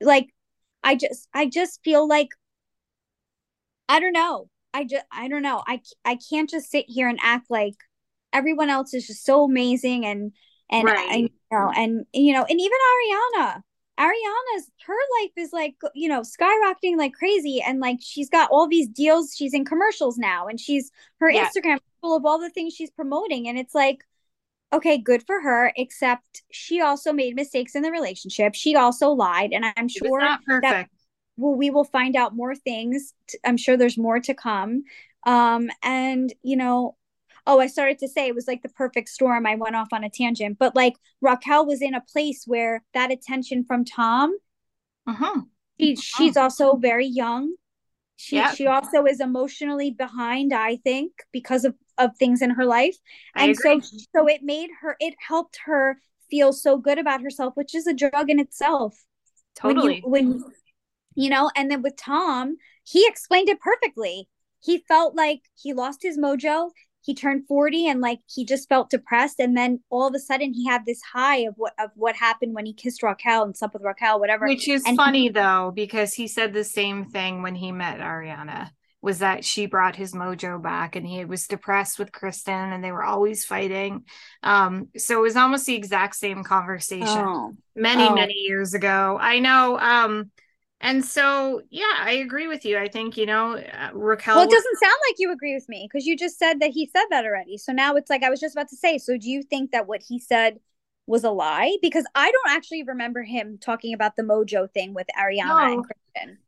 Like 0.00 0.28
i 0.84 0.94
just 0.94 1.28
i 1.34 1.46
just 1.46 1.80
feel 1.84 2.06
like 2.08 2.28
i 3.88 3.98
don't 4.00 4.12
know. 4.12 4.48
I 4.72 4.84
just 4.84 5.04
i 5.12 5.28
don't 5.28 5.42
know. 5.42 5.62
I 5.66 5.80
i 6.04 6.16
can't 6.30 6.48
just 6.48 6.70
sit 6.70 6.86
here 6.88 7.08
and 7.08 7.18
act 7.20 7.50
like 7.50 7.74
everyone 8.32 8.70
else 8.70 8.94
is 8.94 9.08
just 9.08 9.24
so 9.24 9.44
amazing 9.44 10.06
and 10.06 10.32
and 10.70 10.84
right. 10.84 11.10
I, 11.10 11.16
you 11.16 11.30
know 11.50 11.72
and 11.74 12.06
you 12.12 12.32
know 12.32 12.46
and 12.48 12.60
even 12.60 12.78
ariana 12.92 13.62
Ariana's 14.00 14.70
her 14.86 14.96
life 15.20 15.32
is 15.36 15.52
like 15.52 15.74
you 15.94 16.08
know 16.08 16.22
skyrocketing 16.22 16.96
like 16.96 17.12
crazy 17.12 17.60
and 17.60 17.80
like 17.80 17.98
she's 18.00 18.30
got 18.30 18.50
all 18.50 18.66
these 18.66 18.88
deals 18.88 19.34
she's 19.36 19.52
in 19.52 19.64
commercials 19.64 20.16
now 20.16 20.46
and 20.46 20.58
she's 20.58 20.90
her 21.18 21.30
yeah. 21.30 21.48
Instagram 21.48 21.78
full 22.00 22.16
of 22.16 22.24
all 22.24 22.40
the 22.40 22.48
things 22.48 22.72
she's 22.72 22.90
promoting 22.90 23.46
and 23.46 23.58
it's 23.58 23.74
like 23.74 24.06
okay 24.72 24.96
good 24.96 25.22
for 25.26 25.42
her 25.42 25.72
except 25.76 26.42
she 26.50 26.80
also 26.80 27.12
made 27.12 27.36
mistakes 27.36 27.74
in 27.74 27.82
the 27.82 27.90
relationship. 27.90 28.54
She 28.54 28.74
also 28.74 29.10
lied 29.10 29.50
and 29.52 29.66
I'm 29.76 29.88
sure 29.88 30.20
not 30.20 30.40
that 30.62 30.88
well, 31.36 31.54
we 31.54 31.70
will 31.70 31.84
find 31.84 32.16
out 32.16 32.34
more 32.34 32.54
things 32.54 33.12
I'm 33.44 33.58
sure 33.58 33.76
there's 33.76 33.98
more 33.98 34.20
to 34.20 34.34
come. 34.34 34.84
Um 35.26 35.68
and 35.82 36.32
you 36.42 36.56
know 36.56 36.96
oh, 37.46 37.60
I 37.60 37.66
started 37.66 37.98
to 38.00 38.08
say 38.08 38.26
it 38.26 38.34
was 38.34 38.46
like 38.46 38.62
the 38.62 38.68
perfect 38.68 39.08
storm. 39.08 39.46
I 39.46 39.54
went 39.54 39.76
off 39.76 39.92
on 39.92 40.04
a 40.04 40.10
tangent, 40.10 40.58
but 40.58 40.76
like 40.76 40.94
Raquel 41.20 41.66
was 41.66 41.82
in 41.82 41.94
a 41.94 42.00
place 42.00 42.44
where 42.46 42.82
that 42.94 43.10
attention 43.10 43.64
from 43.64 43.84
Tom, 43.84 44.36
uh-huh. 45.06 45.42
She, 45.78 45.92
uh-huh. 45.92 46.00
she's 46.02 46.36
also 46.36 46.76
very 46.76 47.06
young. 47.06 47.54
She 48.16 48.36
yep. 48.36 48.54
she 48.54 48.66
also 48.66 49.06
is 49.06 49.18
emotionally 49.18 49.90
behind, 49.90 50.52
I 50.52 50.76
think, 50.76 51.12
because 51.32 51.64
of 51.64 51.74
of 51.96 52.16
things 52.18 52.42
in 52.42 52.50
her 52.50 52.66
life, 52.66 52.96
I 53.34 53.44
and 53.44 53.52
agree. 53.52 53.80
so 53.80 53.98
so 54.14 54.26
it 54.28 54.42
made 54.42 54.68
her 54.82 54.96
it 55.00 55.14
helped 55.26 55.58
her 55.64 55.98
feel 56.30 56.52
so 56.52 56.76
good 56.76 56.98
about 56.98 57.22
herself, 57.22 57.54
which 57.56 57.74
is 57.74 57.86
a 57.86 57.94
drug 57.94 58.28
in 58.28 58.38
itself. 58.38 58.94
Totally. 59.56 60.02
When 60.04 60.28
you, 60.28 60.38
when 60.38 60.52
you 61.14 61.30
know, 61.30 61.50
and 61.56 61.70
then 61.70 61.80
with 61.80 61.96
Tom, 61.96 62.56
he 62.84 63.06
explained 63.06 63.48
it 63.48 63.60
perfectly. 63.60 64.28
He 64.62 64.84
felt 64.86 65.14
like 65.14 65.40
he 65.54 65.72
lost 65.72 66.02
his 66.02 66.18
mojo 66.18 66.70
he 67.02 67.14
turned 67.14 67.46
40 67.46 67.88
and 67.88 68.00
like 68.00 68.20
he 68.26 68.44
just 68.44 68.68
felt 68.68 68.90
depressed 68.90 69.36
and 69.38 69.56
then 69.56 69.80
all 69.90 70.08
of 70.08 70.14
a 70.14 70.18
sudden 70.18 70.52
he 70.52 70.66
had 70.66 70.84
this 70.86 71.00
high 71.02 71.38
of 71.38 71.54
what 71.56 71.72
of 71.78 71.90
what 71.94 72.16
happened 72.16 72.54
when 72.54 72.66
he 72.66 72.72
kissed 72.72 73.02
Raquel 73.02 73.44
and 73.44 73.56
slept 73.56 73.74
with 73.74 73.82
Raquel 73.82 74.20
whatever 74.20 74.46
which 74.46 74.68
is 74.68 74.84
and 74.86 74.96
funny 74.96 75.24
he, 75.24 75.28
though 75.30 75.72
because 75.74 76.14
he 76.14 76.28
said 76.28 76.52
the 76.52 76.64
same 76.64 77.06
thing 77.06 77.42
when 77.42 77.54
he 77.54 77.72
met 77.72 78.00
Ariana 78.00 78.70
was 79.02 79.20
that 79.20 79.44
she 79.46 79.64
brought 79.64 79.96
his 79.96 80.12
mojo 80.12 80.62
back 80.62 80.94
and 80.94 81.06
he 81.06 81.24
was 81.24 81.46
depressed 81.46 81.98
with 81.98 82.12
Kristen 82.12 82.72
and 82.72 82.84
they 82.84 82.92
were 82.92 83.04
always 83.04 83.44
fighting 83.44 84.04
um 84.42 84.88
so 84.96 85.18
it 85.18 85.22
was 85.22 85.36
almost 85.36 85.66
the 85.66 85.76
exact 85.76 86.16
same 86.16 86.44
conversation 86.44 87.06
oh. 87.08 87.54
many 87.74 88.04
oh. 88.04 88.14
many 88.14 88.34
years 88.34 88.74
ago 88.74 89.18
I 89.20 89.38
know 89.38 89.78
um 89.78 90.30
and 90.80 91.04
so, 91.04 91.60
yeah, 91.68 91.94
I 91.98 92.12
agree 92.12 92.46
with 92.46 92.64
you. 92.64 92.78
I 92.78 92.88
think, 92.88 93.16
you 93.16 93.26
know, 93.26 93.56
uh, 93.56 93.90
Raquel. 93.92 94.36
Well, 94.36 94.44
it 94.44 94.50
doesn't 94.50 94.78
sound 94.78 94.96
like 95.08 95.16
you 95.18 95.30
agree 95.30 95.54
with 95.54 95.68
me 95.68 95.86
because 95.90 96.06
you 96.06 96.16
just 96.16 96.38
said 96.38 96.60
that 96.60 96.70
he 96.70 96.86
said 96.86 97.04
that 97.10 97.26
already. 97.26 97.58
So 97.58 97.72
now 97.72 97.96
it's 97.96 98.08
like 98.08 98.22
I 98.22 98.30
was 98.30 98.40
just 98.40 98.54
about 98.54 98.68
to 98.68 98.76
say. 98.76 98.96
So 98.96 99.18
do 99.18 99.28
you 99.28 99.42
think 99.42 99.72
that 99.72 99.86
what 99.86 100.02
he 100.06 100.18
said 100.18 100.58
was 101.06 101.22
a 101.22 101.30
lie? 101.30 101.76
Because 101.82 102.06
I 102.14 102.30
don't 102.30 102.56
actually 102.56 102.82
remember 102.84 103.22
him 103.22 103.58
talking 103.60 103.92
about 103.92 104.16
the 104.16 104.22
mojo 104.22 104.70
thing 104.72 104.94
with 104.94 105.06
Ariana 105.18 105.46
no. 105.48 105.72
and 105.72 105.84
Kristen. 105.84 106.38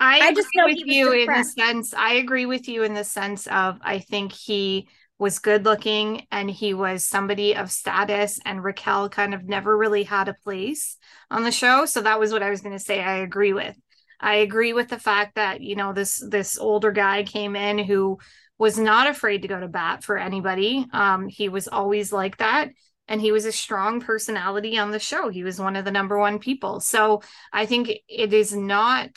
I, 0.00 0.18
I 0.20 0.34
just 0.34 0.48
know 0.54 0.64
with 0.64 0.78
you 0.84 1.12
in 1.12 1.26
the 1.26 1.44
sense, 1.44 1.94
I 1.94 2.14
agree 2.14 2.46
with 2.46 2.68
you 2.68 2.82
in 2.82 2.94
the 2.94 3.04
sense 3.04 3.46
of 3.48 3.78
I 3.82 3.98
think 3.98 4.32
he 4.32 4.88
was 5.22 5.38
good 5.38 5.64
looking 5.64 6.26
and 6.32 6.50
he 6.50 6.74
was 6.74 7.06
somebody 7.06 7.54
of 7.54 7.70
status 7.70 8.40
and 8.44 8.62
Raquel 8.62 9.08
kind 9.08 9.34
of 9.34 9.44
never 9.44 9.78
really 9.78 10.02
had 10.02 10.26
a 10.26 10.34
place 10.34 10.96
on 11.30 11.44
the 11.44 11.52
show. 11.52 11.86
So 11.86 12.00
that 12.02 12.18
was 12.18 12.32
what 12.32 12.42
I 12.42 12.50
was 12.50 12.60
going 12.60 12.76
to 12.76 12.84
say 12.84 13.00
I 13.00 13.18
agree 13.18 13.52
with. 13.52 13.76
I 14.18 14.34
agree 14.36 14.72
with 14.72 14.88
the 14.88 14.98
fact 14.98 15.36
that 15.36 15.60
you 15.60 15.76
know 15.76 15.92
this 15.92 16.20
this 16.28 16.58
older 16.58 16.90
guy 16.90 17.22
came 17.22 17.54
in 17.54 17.78
who 17.78 18.18
was 18.58 18.76
not 18.76 19.08
afraid 19.08 19.42
to 19.42 19.48
go 19.48 19.60
to 19.60 19.68
bat 19.68 20.02
for 20.02 20.18
anybody. 20.18 20.86
Um 20.92 21.28
he 21.28 21.48
was 21.48 21.68
always 21.68 22.12
like 22.12 22.38
that 22.38 22.70
and 23.06 23.20
he 23.20 23.30
was 23.30 23.44
a 23.44 23.52
strong 23.52 24.00
personality 24.00 24.76
on 24.76 24.90
the 24.90 24.98
show. 24.98 25.28
He 25.28 25.44
was 25.44 25.60
one 25.60 25.76
of 25.76 25.84
the 25.84 25.92
number 25.92 26.18
one 26.18 26.40
people. 26.40 26.80
So 26.80 27.22
I 27.52 27.66
think 27.66 27.92
it 28.08 28.32
is 28.32 28.52
not 28.52 29.10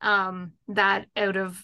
um 0.00 0.52
that 0.68 1.04
out 1.14 1.36
of 1.36 1.62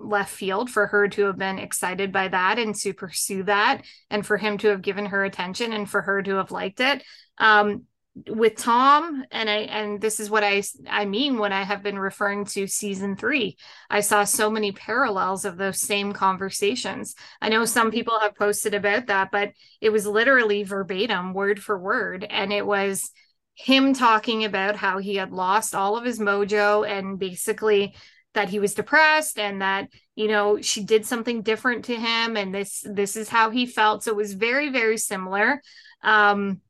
left 0.00 0.30
field 0.30 0.70
for 0.70 0.86
her 0.86 1.08
to 1.08 1.24
have 1.26 1.38
been 1.38 1.58
excited 1.58 2.12
by 2.12 2.28
that 2.28 2.58
and 2.58 2.74
to 2.76 2.92
pursue 2.94 3.42
that 3.44 3.82
and 4.10 4.24
for 4.26 4.36
him 4.36 4.58
to 4.58 4.68
have 4.68 4.82
given 4.82 5.06
her 5.06 5.24
attention 5.24 5.72
and 5.72 5.88
for 5.88 6.02
her 6.02 6.22
to 6.22 6.36
have 6.36 6.50
liked 6.50 6.80
it. 6.80 7.02
Um, 7.38 7.84
with 8.26 8.56
Tom 8.56 9.24
and 9.30 9.48
I 9.48 9.58
and 9.58 10.00
this 10.00 10.18
is 10.18 10.30
what 10.30 10.42
I 10.42 10.62
I 10.88 11.04
mean 11.04 11.38
when 11.38 11.52
I 11.52 11.62
have 11.62 11.82
been 11.82 11.98
referring 11.98 12.46
to 12.46 12.66
season 12.66 13.16
3 13.16 13.56
I 13.90 14.00
saw 14.00 14.24
so 14.24 14.50
many 14.50 14.72
parallels 14.72 15.44
of 15.44 15.56
those 15.56 15.80
same 15.80 16.12
conversations. 16.12 17.14
I 17.40 17.48
know 17.48 17.64
some 17.64 17.90
people 17.90 18.18
have 18.18 18.34
posted 18.34 18.74
about 18.74 19.06
that 19.06 19.30
but 19.30 19.52
it 19.80 19.90
was 19.90 20.06
literally 20.06 20.64
verbatim 20.64 21.32
word 21.32 21.62
for 21.62 21.78
word. 21.78 22.26
And 22.28 22.52
it 22.52 22.66
was 22.66 23.10
him 23.54 23.92
talking 23.92 24.44
about 24.44 24.76
how 24.76 24.98
he 24.98 25.16
had 25.16 25.32
lost 25.32 25.74
all 25.74 25.96
of 25.96 26.04
his 26.04 26.20
mojo 26.20 26.88
and 26.88 27.18
basically 27.18 27.94
that 28.38 28.48
he 28.48 28.60
was 28.60 28.72
depressed 28.72 29.36
and 29.36 29.62
that 29.62 29.88
you 30.14 30.28
know 30.28 30.60
she 30.62 30.84
did 30.84 31.04
something 31.04 31.42
different 31.42 31.84
to 31.86 31.96
him 31.96 32.36
and 32.36 32.54
this 32.54 32.86
this 32.88 33.16
is 33.16 33.28
how 33.28 33.50
he 33.50 33.66
felt. 33.66 34.04
So 34.04 34.12
it 34.12 34.16
was 34.16 34.32
very 34.34 34.68
very 34.68 34.96
similar. 34.96 35.60
Um 36.02 36.60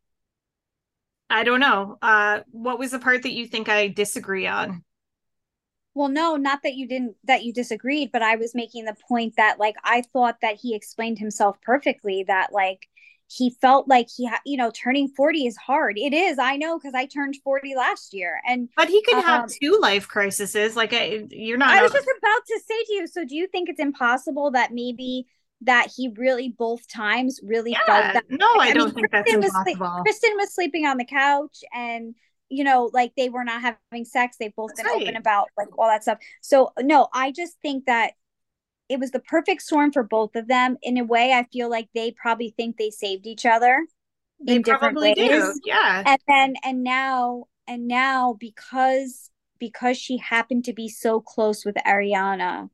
i 1.29 1.45
don't 1.45 1.61
know. 1.61 1.99
Uh 2.01 2.41
what 2.51 2.79
was 2.79 2.93
the 2.93 2.99
part 2.99 3.23
that 3.25 3.33
you 3.33 3.47
think 3.47 3.69
i 3.69 3.89
disagree 3.89 4.47
on? 4.47 4.83
Well 5.93 6.09
no 6.09 6.37
not 6.37 6.61
that 6.63 6.75
you 6.75 6.89
didn't 6.89 7.17
that 7.25 7.45
you 7.45 7.53
disagreed 7.53 8.13
but 8.13 8.23
i 8.23 8.37
was 8.37 8.55
making 8.55 8.87
the 8.87 8.97
point 9.07 9.35
that 9.37 9.59
like 9.59 9.75
i 9.85 10.03
thought 10.13 10.37
that 10.41 10.57
he 10.57 10.75
explained 10.75 11.19
himself 11.19 11.61
perfectly 11.61 12.25
that 12.29 12.51
like 12.51 12.89
he 13.31 13.51
felt 13.61 13.87
like 13.89 14.09
he 14.15 14.27
had 14.27 14.41
you 14.45 14.57
know 14.57 14.71
turning 14.71 15.09
40 15.09 15.47
is 15.47 15.57
hard. 15.57 15.99
It 15.99 16.13
is 16.13 16.39
i 16.39 16.57
know 16.57 16.79
because 16.79 16.95
i 16.95 17.07
turned 17.07 17.37
40 17.45 17.75
last 17.75 18.15
year 18.15 18.41
and 18.47 18.69
but 18.77 18.89
he 18.89 19.03
could 19.03 19.17
um, 19.17 19.25
have 19.25 19.51
two 19.63 19.79
life 19.81 20.09
crises 20.09 20.77
like 20.77 20.93
I, 20.93 21.27
you're 21.31 21.59
not 21.59 21.71
i 21.71 21.83
was 21.83 21.93
just 21.93 22.07
about 22.07 22.47
to 22.47 22.61
say 22.67 22.85
to 22.85 22.93
you 22.95 23.07
so 23.07 23.25
do 23.25 23.37
you 23.37 23.47
think 23.49 23.69
it's 23.69 23.81
impossible 23.81 24.51
that 24.53 24.73
maybe 24.73 25.27
that 25.63 25.89
he 25.95 26.09
really 26.17 26.55
both 26.57 26.87
times 26.89 27.41
really 27.43 27.73
yeah, 27.73 27.85
felt 27.85 28.15
that 28.15 28.25
no 28.31 28.47
i, 28.59 28.69
I 28.69 28.73
don't 28.73 28.95
mean, 28.95 28.95
think 28.95 29.11
Kristen 29.11 29.41
that's 29.41 29.55
impossible. 29.55 29.87
Was, 29.87 30.03
kristen 30.03 30.31
was 30.37 30.55
sleeping 30.55 30.87
on 30.87 30.97
the 30.97 31.05
couch 31.05 31.63
and 31.75 32.15
you 32.49 32.65
know 32.65 32.91
like 32.93 33.13
they 33.17 33.29
were 33.29 33.45
not 33.45 33.61
having 33.61 34.05
sex 34.05 34.37
they've 34.39 34.55
both 34.55 34.71
that's 34.77 34.83
been 34.89 34.93
right. 34.93 35.03
open 35.03 35.17
about 35.17 35.49
like 35.57 35.69
all 35.79 35.89
that 35.89 36.03
stuff. 36.03 36.19
So 36.41 36.73
no 36.81 37.09
i 37.13 37.33
just 37.33 37.57
think 37.61 37.87
that 37.87 38.13
it 38.89 38.99
was 38.99 39.11
the 39.11 39.21
perfect 39.21 39.63
storm 39.63 39.93
for 39.93 40.03
both 40.03 40.35
of 40.35 40.49
them. 40.49 40.77
In 40.83 40.97
a 40.99 41.05
way, 41.05 41.33
I 41.33 41.45
feel 41.53 41.69
like 41.71 41.89
they 41.95 42.11
probably 42.13 42.55
think 42.57 42.77
they 42.77 42.91
saved 42.91 43.27
each 43.27 43.45
other 43.45 43.87
they 44.41 44.57
in 44.57 44.63
different 44.63 44.97
ways. 44.99 45.17
Do. 45.17 45.55
Yeah. 45.65 46.03
And 46.07 46.21
then 46.27 46.55
and 46.65 46.83
now 46.83 47.45
and 47.67 47.87
now 47.87 48.37
because 48.39 49.31
because 49.59 49.97
she 49.97 50.19
happened 50.19 50.65
to 50.65 50.73
be 50.73 50.89
so 50.89 51.21
close 51.21 51.65
with 51.65 51.75
Ariana 51.87 52.71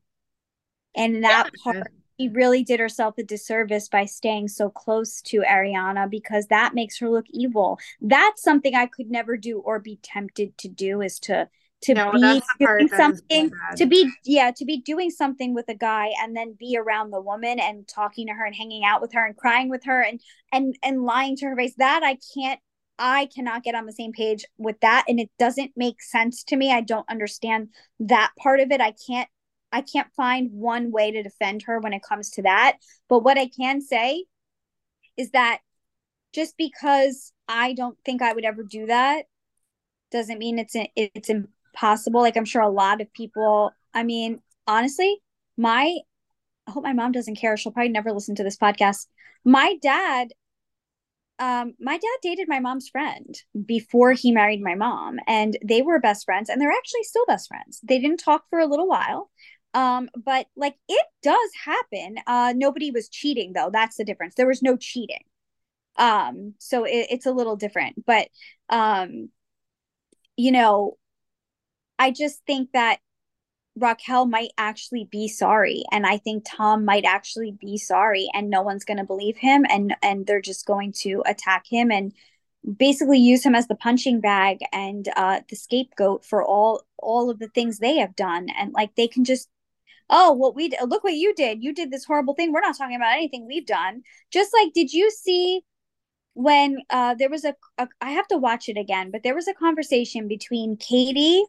and 0.95 1.23
that 1.23 1.49
yeah. 1.53 1.73
part 1.73 1.91
she 2.19 2.29
really 2.29 2.63
did 2.63 2.79
herself 2.79 3.17
a 3.17 3.23
disservice 3.23 3.89
by 3.89 4.05
staying 4.05 4.47
so 4.47 4.69
close 4.69 5.21
to 5.23 5.41
Ariana 5.41 6.09
because 6.09 6.47
that 6.47 6.73
makes 6.73 6.97
her 6.99 7.09
look 7.09 7.25
evil. 7.29 7.77
That's 7.99 8.41
something 8.41 8.73
I 8.73 8.85
could 8.85 9.11
never 9.11 9.35
do 9.35 9.59
or 9.59 9.79
be 9.79 9.99
tempted 10.01 10.57
to 10.59 10.69
do 10.69 11.01
is 11.01 11.19
to 11.21 11.49
to 11.81 11.93
no, 11.93 12.11
be 12.11 12.41
doing 12.59 12.87
something 12.87 13.51
to 13.75 13.85
be 13.85 14.09
yeah 14.23 14.51
to 14.55 14.65
be 14.65 14.81
doing 14.81 15.11
something 15.11 15.53
with 15.53 15.67
a 15.69 15.75
guy 15.75 16.09
and 16.21 16.35
then 16.35 16.55
be 16.57 16.77
around 16.77 17.11
the 17.11 17.21
woman 17.21 17.59
and 17.59 17.87
talking 17.87 18.27
to 18.27 18.33
her 18.33 18.45
and 18.45 18.55
hanging 18.55 18.83
out 18.83 19.01
with 19.01 19.13
her 19.13 19.25
and 19.25 19.35
crying 19.37 19.69
with 19.69 19.83
her 19.83 20.01
and 20.01 20.21
and 20.51 20.77
and 20.83 21.03
lying 21.03 21.35
to 21.35 21.45
her 21.45 21.55
face 21.55 21.75
that 21.77 22.01
i 22.03 22.17
can't 22.33 22.59
i 22.97 23.27
cannot 23.33 23.63
get 23.63 23.75
on 23.75 23.85
the 23.85 23.91
same 23.91 24.11
page 24.11 24.45
with 24.57 24.79
that. 24.81 25.05
And 25.07 25.19
it 25.19 25.29
doesn't 25.37 25.71
make 25.75 26.01
sense 26.01 26.43
to 26.45 26.55
me. 26.55 26.71
I 26.71 26.81
don't 26.81 27.09
understand 27.09 27.69
that 27.99 28.31
part 28.39 28.59
of 28.59 28.71
it. 28.71 28.81
I 28.81 28.93
can't 29.07 29.29
i 29.71 29.81
can't 29.81 30.13
find 30.15 30.51
one 30.51 30.91
way 30.91 31.11
to 31.11 31.23
defend 31.23 31.63
her 31.63 31.79
when 31.79 31.93
it 31.93 32.03
comes 32.03 32.29
to 32.31 32.43
that. 32.43 32.77
But 33.09 33.23
what 33.23 33.37
i 33.37 33.47
can 33.47 33.81
say 33.81 34.25
is 35.17 35.31
that 35.31 35.59
just 36.33 36.55
because 36.57 37.33
i 37.47 37.73
don't 37.73 37.97
think 38.05 38.21
i 38.21 38.33
would 38.33 38.45
ever 38.45 38.63
do 38.63 38.85
that 38.85 39.25
doesn't 40.11 40.39
mean 40.39 40.59
it's 40.59 40.75
it's 40.95 41.29
possible. 41.75 42.21
Like 42.21 42.37
I'm 42.37 42.45
sure 42.45 42.61
a 42.61 42.69
lot 42.69 43.01
of 43.01 43.13
people, 43.13 43.71
I 43.93 44.03
mean, 44.03 44.41
honestly, 44.67 45.17
my 45.57 45.97
I 46.67 46.71
hope 46.71 46.83
my 46.83 46.93
mom 46.93 47.11
doesn't 47.11 47.37
care. 47.37 47.57
She'll 47.57 47.71
probably 47.71 47.91
never 47.91 48.11
listen 48.11 48.35
to 48.35 48.43
this 48.43 48.57
podcast. 48.57 49.07
My 49.45 49.77
dad 49.81 50.29
um 51.37 51.73
my 51.79 51.97
dad 51.97 52.17
dated 52.21 52.47
my 52.47 52.59
mom's 52.59 52.87
friend 52.87 53.35
before 53.65 54.13
he 54.13 54.31
married 54.31 54.61
my 54.61 54.75
mom 54.75 55.19
and 55.27 55.57
they 55.63 55.81
were 55.81 55.99
best 55.99 56.23
friends 56.25 56.49
and 56.49 56.61
they're 56.61 56.71
actually 56.71 57.03
still 57.03 57.25
best 57.25 57.49
friends. 57.49 57.81
They 57.83 57.99
didn't 57.99 58.19
talk 58.21 58.45
for 58.49 58.59
a 58.59 58.65
little 58.65 58.87
while. 58.87 59.29
Um 59.73 60.09
but 60.23 60.47
like 60.55 60.75
it 60.87 61.05
does 61.21 61.49
happen. 61.65 62.17
Uh 62.25 62.53
nobody 62.55 62.91
was 62.91 63.09
cheating 63.09 63.51
though. 63.53 63.69
That's 63.71 63.97
the 63.97 64.05
difference. 64.05 64.35
There 64.35 64.47
was 64.47 64.61
no 64.63 64.77
cheating. 64.77 65.23
Um 65.97 66.55
so 66.59 66.85
it, 66.85 67.07
it's 67.11 67.25
a 67.25 67.33
little 67.33 67.57
different, 67.57 68.05
but 68.05 68.29
um 68.69 69.29
you 70.37 70.51
know, 70.51 70.97
I 71.99 72.11
just 72.11 72.41
think 72.45 72.71
that 72.73 72.99
Raquel 73.77 74.25
might 74.25 74.51
actually 74.57 75.07
be 75.11 75.27
sorry 75.27 75.83
and 75.91 76.05
I 76.05 76.17
think 76.17 76.45
Tom 76.47 76.85
might 76.85 77.03
actually 77.03 77.51
be 77.51 77.77
sorry 77.77 78.29
and 78.33 78.49
no 78.49 78.61
one's 78.61 78.85
going 78.85 78.97
to 78.97 79.03
believe 79.03 79.37
him 79.37 79.65
and 79.69 79.95
and 80.01 80.25
they're 80.25 80.41
just 80.41 80.65
going 80.65 80.93
to 80.99 81.23
attack 81.25 81.65
him 81.69 81.91
and 81.91 82.13
basically 82.77 83.19
use 83.19 83.45
him 83.45 83.53
as 83.53 83.67
the 83.67 83.75
punching 83.75 84.21
bag 84.21 84.59
and 84.71 85.09
uh 85.17 85.41
the 85.49 85.55
scapegoat 85.57 86.25
for 86.25 86.43
all 86.43 86.83
all 86.97 87.29
of 87.29 87.39
the 87.39 87.49
things 87.49 87.79
they 87.79 87.97
have 87.97 88.15
done. 88.15 88.47
And 88.57 88.71
like 88.73 88.95
they 88.95 89.07
can 89.09 89.25
just 89.25 89.49
oh 90.09 90.31
what 90.31 90.55
we 90.55 90.71
look 90.85 91.03
what 91.03 91.13
you 91.13 91.33
did. 91.35 91.61
You 91.63 91.73
did 91.73 91.91
this 91.91 92.05
horrible 92.05 92.33
thing. 92.33 92.53
We're 92.53 92.61
not 92.61 92.77
talking 92.77 92.95
about 92.95 93.13
anything 93.13 93.45
we've 93.45 93.65
done. 93.67 94.03
Just 94.31 94.51
like 94.53 94.73
did 94.73 94.93
you 94.93 95.11
see 95.11 95.61
when 96.33 96.77
uh 96.89 97.15
there 97.15 97.29
was 97.29 97.43
a, 97.45 97.55
a 97.77 97.87
I 98.01 98.11
have 98.11 98.27
to 98.29 98.37
watch 98.37 98.69
it 98.69 98.77
again 98.77 99.11
but 99.11 99.23
there 99.23 99.35
was 99.35 99.47
a 99.47 99.53
conversation 99.53 100.27
between 100.27 100.77
Katie 100.77 101.43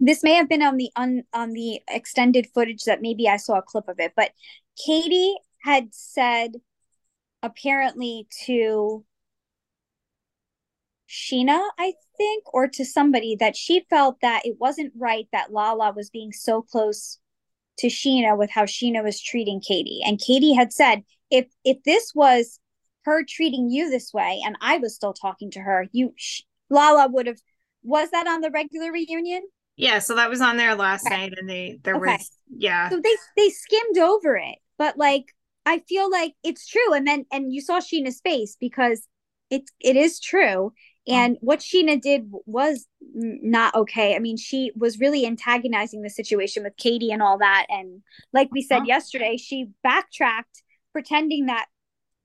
this 0.00 0.22
may 0.22 0.34
have 0.34 0.48
been 0.48 0.62
on 0.62 0.76
the 0.76 0.90
on 0.96 1.24
on 1.32 1.52
the 1.52 1.80
extended 1.88 2.46
footage 2.54 2.84
that 2.84 3.02
maybe 3.02 3.28
I 3.28 3.36
saw 3.36 3.58
a 3.58 3.62
clip 3.62 3.88
of 3.88 3.98
it, 3.98 4.12
but 4.16 4.32
Katie 4.84 5.34
had 5.62 5.88
said 5.92 6.52
apparently 7.42 8.26
to 8.46 9.04
Scheana, 11.08 11.60
I 11.78 11.94
think, 12.16 12.52
or 12.52 12.68
to 12.68 12.84
somebody 12.84 13.36
that 13.40 13.56
she 13.56 13.86
felt 13.88 14.20
that 14.20 14.44
it 14.44 14.56
wasn't 14.60 14.92
right 14.96 15.26
that 15.32 15.52
Lala 15.52 15.92
was 15.92 16.10
being 16.10 16.32
so 16.32 16.62
close 16.62 17.18
to 17.78 17.86
Scheana 17.86 18.36
with 18.36 18.50
how 18.50 18.64
Scheana 18.64 19.02
was 19.02 19.20
treating 19.20 19.60
Katie. 19.60 20.00
And 20.04 20.20
Katie 20.20 20.54
had 20.54 20.72
said, 20.72 21.02
if 21.30 21.46
if 21.64 21.82
this 21.84 22.12
was 22.14 22.60
her 23.04 23.24
treating 23.26 23.70
you 23.70 23.90
this 23.90 24.12
way 24.12 24.42
and 24.44 24.56
I 24.60 24.78
was 24.78 24.94
still 24.94 25.14
talking 25.14 25.50
to 25.52 25.60
her, 25.60 25.86
you 25.92 26.14
Lala 26.70 27.08
would 27.08 27.26
have 27.26 27.40
was 27.82 28.10
that 28.10 28.26
on 28.26 28.40
the 28.42 28.50
regular 28.50 28.92
reunion? 28.92 29.42
Yeah, 29.78 30.00
so 30.00 30.16
that 30.16 30.28
was 30.28 30.40
on 30.40 30.56
there 30.56 30.74
last 30.74 31.06
okay. 31.06 31.16
night, 31.16 31.34
and 31.38 31.48
they 31.48 31.78
there 31.84 31.94
okay. 31.96 32.16
was 32.16 32.30
yeah. 32.50 32.90
So 32.90 33.00
they 33.00 33.16
they 33.36 33.48
skimmed 33.48 33.98
over 33.98 34.36
it, 34.36 34.56
but 34.76 34.98
like 34.98 35.26
I 35.64 35.78
feel 35.88 36.10
like 36.10 36.34
it's 36.42 36.66
true, 36.66 36.92
and 36.92 37.06
then 37.06 37.26
and 37.30 37.52
you 37.52 37.60
saw 37.60 37.78
Scheana's 37.78 38.20
face 38.20 38.56
because 38.58 39.06
it 39.50 39.70
it 39.78 39.94
is 39.94 40.18
true, 40.18 40.72
and 41.06 41.36
mm-hmm. 41.36 41.46
what 41.46 41.60
Scheana 41.60 42.00
did 42.00 42.28
was 42.44 42.88
not 43.00 43.72
okay. 43.76 44.16
I 44.16 44.18
mean, 44.18 44.36
she 44.36 44.72
was 44.74 44.98
really 44.98 45.24
antagonizing 45.24 46.02
the 46.02 46.10
situation 46.10 46.64
with 46.64 46.76
Katie 46.76 47.12
and 47.12 47.22
all 47.22 47.38
that, 47.38 47.66
and 47.68 48.02
like 48.32 48.48
we 48.50 48.62
said 48.62 48.78
uh-huh. 48.78 48.86
yesterday, 48.86 49.36
she 49.36 49.68
backtracked, 49.84 50.64
pretending 50.92 51.46
that 51.46 51.66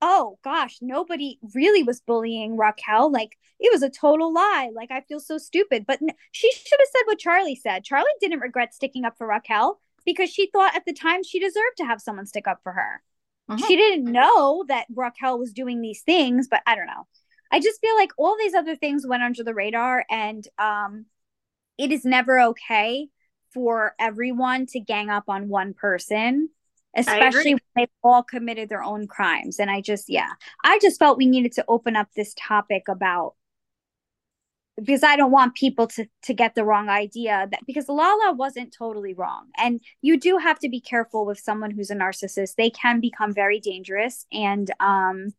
oh 0.06 0.38
gosh, 0.44 0.80
nobody 0.82 1.40
really 1.56 1.82
was 1.82 2.02
bullying 2.02 2.58
Raquel. 2.58 3.10
Like 3.10 3.38
it 3.58 3.72
was 3.72 3.84
a 3.84 3.90
total 3.90 4.34
lie. 4.34 4.70
Like 4.76 4.92
I 4.92 5.00
feel 5.02 5.22
so 5.22 5.38
stupid. 5.38 5.86
But 5.88 6.02
n- 6.02 6.10
she 6.32 6.52
should 6.52 6.78
have 6.78 6.90
said 6.92 7.06
what 7.06 7.20
Charli 7.20 7.58
said. 7.58 7.86
Charli 7.86 8.04
didn't 8.20 8.42
regret 8.42 8.74
sticking 8.74 9.06
up 9.06 9.18
for 9.18 9.26
Raquel 9.26 9.80
because 10.06 10.30
she 10.30 10.50
thought 10.52 10.76
at 10.76 10.84
the 10.86 10.92
time 10.92 11.24
she 11.24 11.40
deserved 11.40 11.78
to 11.78 11.86
have 11.86 12.02
someone 12.02 12.26
stick 12.26 12.50
up 12.50 12.60
for 12.64 12.74
her. 12.74 13.02
Uh-huh. 13.48 13.66
She 13.66 13.78
didn't 13.78 14.12
know 14.12 14.66
that 14.68 14.88
Raquel 14.94 15.40
was 15.40 15.54
doing 15.54 15.80
these 15.80 16.02
things, 16.02 16.50
but 16.52 16.62
I 16.68 16.76
don't 16.76 16.88
know. 16.88 17.08
I 17.50 17.62
just 17.62 17.80
feel 17.80 17.96
like 17.96 18.12
all 18.18 18.36
these 18.38 18.54
other 18.54 18.76
things 18.76 19.08
went 19.08 19.24
under 19.24 19.44
the 19.44 19.54
radar 19.54 20.06
and 20.12 20.46
um 20.60 21.06
it 21.78 21.94
is 21.94 22.04
never 22.04 22.42
okay 22.42 23.08
for 23.54 23.96
everyone 24.00 24.66
to 24.66 24.82
gang 24.82 25.10
up 25.10 25.26
on 25.30 25.48
one 25.48 25.74
person 25.74 26.50
especially 26.96 27.54
when 27.54 27.62
they've 27.76 27.88
all 28.04 28.24
committed 28.24 28.70
their 28.70 28.84
own 28.84 29.08
crimes. 29.08 29.60
And 29.60 29.70
I 29.72 29.82
just, 29.82 30.10
yeah, 30.10 30.32
I 30.64 30.80
just 30.80 31.00
felt 31.00 31.18
we 31.18 31.26
needed 31.26 31.54
to 31.54 31.66
open 31.68 31.96
up 31.96 32.08
this 32.16 32.34
topic 32.38 32.84
about 32.88 33.36
because 34.82 35.04
I 35.04 35.16
don't 35.16 35.32
want 35.32 35.56
people 35.56 35.88
to 35.88 36.08
to 36.24 36.34
get 36.34 36.56
the 36.56 36.66
wrong 36.66 36.90
idea 36.90 37.48
that 37.52 37.66
because 37.68 37.88
Lala 37.88 38.34
wasn't 38.34 38.74
totally 38.74 39.14
wrong. 39.14 39.48
And 39.58 39.82
you 40.02 40.20
do 40.20 40.38
have 40.38 40.60
to 40.60 40.70
be 40.70 40.82
careful 40.82 41.26
with 41.26 41.40
someone 41.40 41.72
who's 41.72 41.92
a 41.92 41.96
narcissist. 41.96 42.56
They 42.56 42.70
can 42.72 43.00
become 43.00 43.34
very 43.34 43.60
dangerous 43.60 44.26
and 44.32 44.70
um 44.80 45.34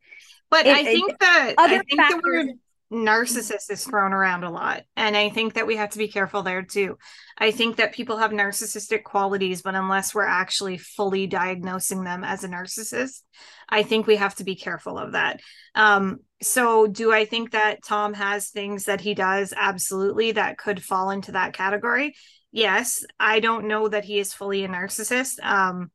but 0.51 0.67
it, 0.67 0.77
I 0.77 0.85
think 0.85 1.19
that 1.19 1.55
I 1.59 1.79
think 1.79 2.01
factors, 2.01 2.23
the 2.23 2.29
word 2.29 2.47
narcissist 2.95 3.71
is 3.71 3.85
thrown 3.85 4.13
around 4.13 4.45
a 4.45 4.51
lot 4.51 4.83
and 4.97 5.17
i 5.17 5.29
think 5.29 5.55
that 5.55 5.67
we 5.67 5.77
have 5.77 5.91
to 5.91 5.99
be 5.99 6.09
careful 6.09 6.43
there 6.43 6.63
too. 6.63 6.97
I 7.37 7.51
think 7.51 7.77
that 7.77 7.93
people 7.93 8.19
have 8.19 8.31
narcissistic 8.31 9.03
qualities 9.03 9.63
but 9.63 9.75
unless 9.75 10.15
we're 10.15 10.23
actually 10.23 10.79
fully 10.79 11.27
diagnosing 11.27 12.05
them 12.05 12.25
as 12.25 12.45
a 12.45 12.49
narcissist 12.49 13.23
i 13.69 13.83
think 13.83 14.07
we 14.07 14.17
have 14.17 14.37
to 14.37 14.45
be 14.45 14.55
careful 14.55 14.99
of 14.99 15.13
that. 15.13 15.41
Um, 15.75 16.21
so 16.41 16.87
do 16.87 17.13
i 17.13 17.25
think 17.25 17.51
that 17.51 17.83
tom 17.85 18.15
has 18.15 18.51
things 18.51 18.85
that 18.85 19.01
he 19.01 19.15
does 19.15 19.53
absolutely 19.57 20.33
that 20.33 20.59
could 20.59 20.83
fall 20.83 21.11
into 21.11 21.33
that 21.33 21.53
category? 21.53 22.15
Yes. 22.55 23.05
I 23.19 23.41
don't 23.41 23.67
know 23.67 23.89
that 23.89 24.05
he 24.05 24.21
is 24.21 24.33
fully 24.33 24.63
a 24.63 24.69
narcissist. 24.69 25.45
Um, 25.45 25.91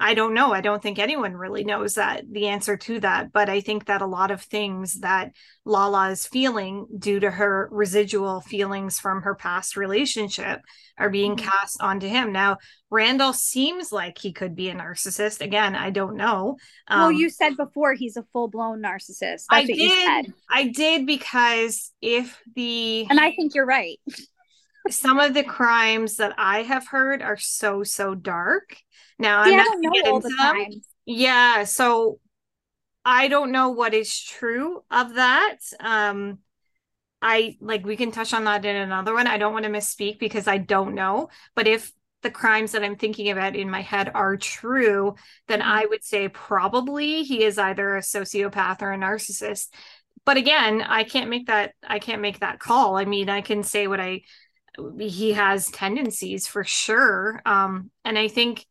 I 0.00 0.14
don't 0.14 0.32
know. 0.32 0.52
I 0.52 0.62
don't 0.62 0.82
think 0.82 0.98
anyone 0.98 1.34
really 1.36 1.62
knows 1.62 1.94
that 1.94 2.24
the 2.30 2.48
answer 2.48 2.78
to 2.78 3.00
that. 3.00 3.32
But 3.32 3.50
I 3.50 3.60
think 3.60 3.84
that 3.86 4.00
a 4.00 4.06
lot 4.06 4.30
of 4.30 4.40
things 4.40 5.00
that 5.00 5.32
Lala 5.66 6.10
is 6.10 6.26
feeling 6.26 6.86
due 6.98 7.20
to 7.20 7.30
her 7.30 7.68
residual 7.70 8.40
feelings 8.40 8.98
from 8.98 9.22
her 9.22 9.34
past 9.34 9.76
relationship 9.76 10.62
are 10.96 11.10
being 11.10 11.36
mm-hmm. 11.36 11.46
cast 11.46 11.82
onto 11.82 12.08
him. 12.08 12.32
Now, 12.32 12.56
Randall 12.90 13.34
seems 13.34 13.92
like 13.92 14.16
he 14.16 14.32
could 14.32 14.56
be 14.56 14.70
a 14.70 14.74
narcissist. 14.74 15.42
Again, 15.42 15.76
I 15.76 15.90
don't 15.90 16.16
know. 16.16 16.56
Um, 16.88 17.00
well, 17.00 17.12
you 17.12 17.28
said 17.28 17.58
before 17.58 17.92
he's 17.92 18.16
a 18.16 18.24
full 18.32 18.48
blown 18.48 18.82
narcissist. 18.82 19.44
That's 19.50 19.50
I 19.50 19.64
did. 19.64 20.32
I 20.50 20.68
did 20.68 21.06
because 21.06 21.92
if 22.00 22.40
the. 22.56 23.06
And 23.10 23.20
I 23.20 23.32
think 23.32 23.54
you're 23.54 23.66
right. 23.66 24.00
some 24.88 25.20
of 25.20 25.34
the 25.34 25.44
crimes 25.44 26.16
that 26.16 26.34
I 26.38 26.62
have 26.62 26.88
heard 26.88 27.22
are 27.22 27.36
so, 27.36 27.82
so 27.82 28.14
dark 28.14 28.76
now 29.20 29.44
See, 29.44 29.54
I'm 29.54 29.58
not 29.58 29.78
know 29.78 30.12
all 30.12 30.20
the 30.20 30.30
time. 30.30 30.82
Yeah, 31.04 31.64
so 31.64 32.18
I 33.04 33.28
don't 33.28 33.52
know 33.52 33.68
what 33.68 33.94
is 33.94 34.18
true 34.18 34.82
of 34.90 35.14
that. 35.14 35.58
Um 35.78 36.38
I 37.22 37.58
like 37.60 37.84
we 37.84 37.96
can 37.96 38.12
touch 38.12 38.32
on 38.32 38.44
that 38.44 38.64
in 38.64 38.76
another 38.76 39.12
one. 39.12 39.26
I 39.26 39.36
don't 39.36 39.52
want 39.52 39.66
to 39.66 39.70
misspeak 39.70 40.18
because 40.18 40.48
I 40.48 40.56
don't 40.56 40.94
know. 40.94 41.28
But 41.54 41.66
if 41.66 41.92
the 42.22 42.30
crimes 42.30 42.72
that 42.72 42.82
I'm 42.82 42.96
thinking 42.96 43.30
about 43.30 43.56
in 43.56 43.70
my 43.70 43.82
head 43.82 44.10
are 44.14 44.36
true, 44.36 45.14
then 45.48 45.60
I 45.62 45.84
would 45.84 46.02
say 46.02 46.28
probably 46.28 47.22
he 47.22 47.44
is 47.44 47.58
either 47.58 47.96
a 47.96 48.00
sociopath 48.00 48.80
or 48.82 48.92
a 48.92 48.98
narcissist. 48.98 49.68
But 50.24 50.38
again, 50.38 50.80
I 50.80 51.04
can't 51.04 51.30
make 51.30 51.46
that 51.46 51.74
I 51.86 51.98
can't 51.98 52.22
make 52.22 52.40
that 52.40 52.58
call. 52.58 52.96
I 52.96 53.04
mean, 53.04 53.28
I 53.28 53.42
can 53.42 53.62
say 53.62 53.86
what 53.86 54.00
I 54.00 54.22
he 54.98 55.32
has 55.32 55.70
tendencies 55.70 56.46
for 56.46 56.64
sure. 56.64 57.40
Um 57.46 57.90
and 58.04 58.18
I 58.18 58.28
think 58.28 58.66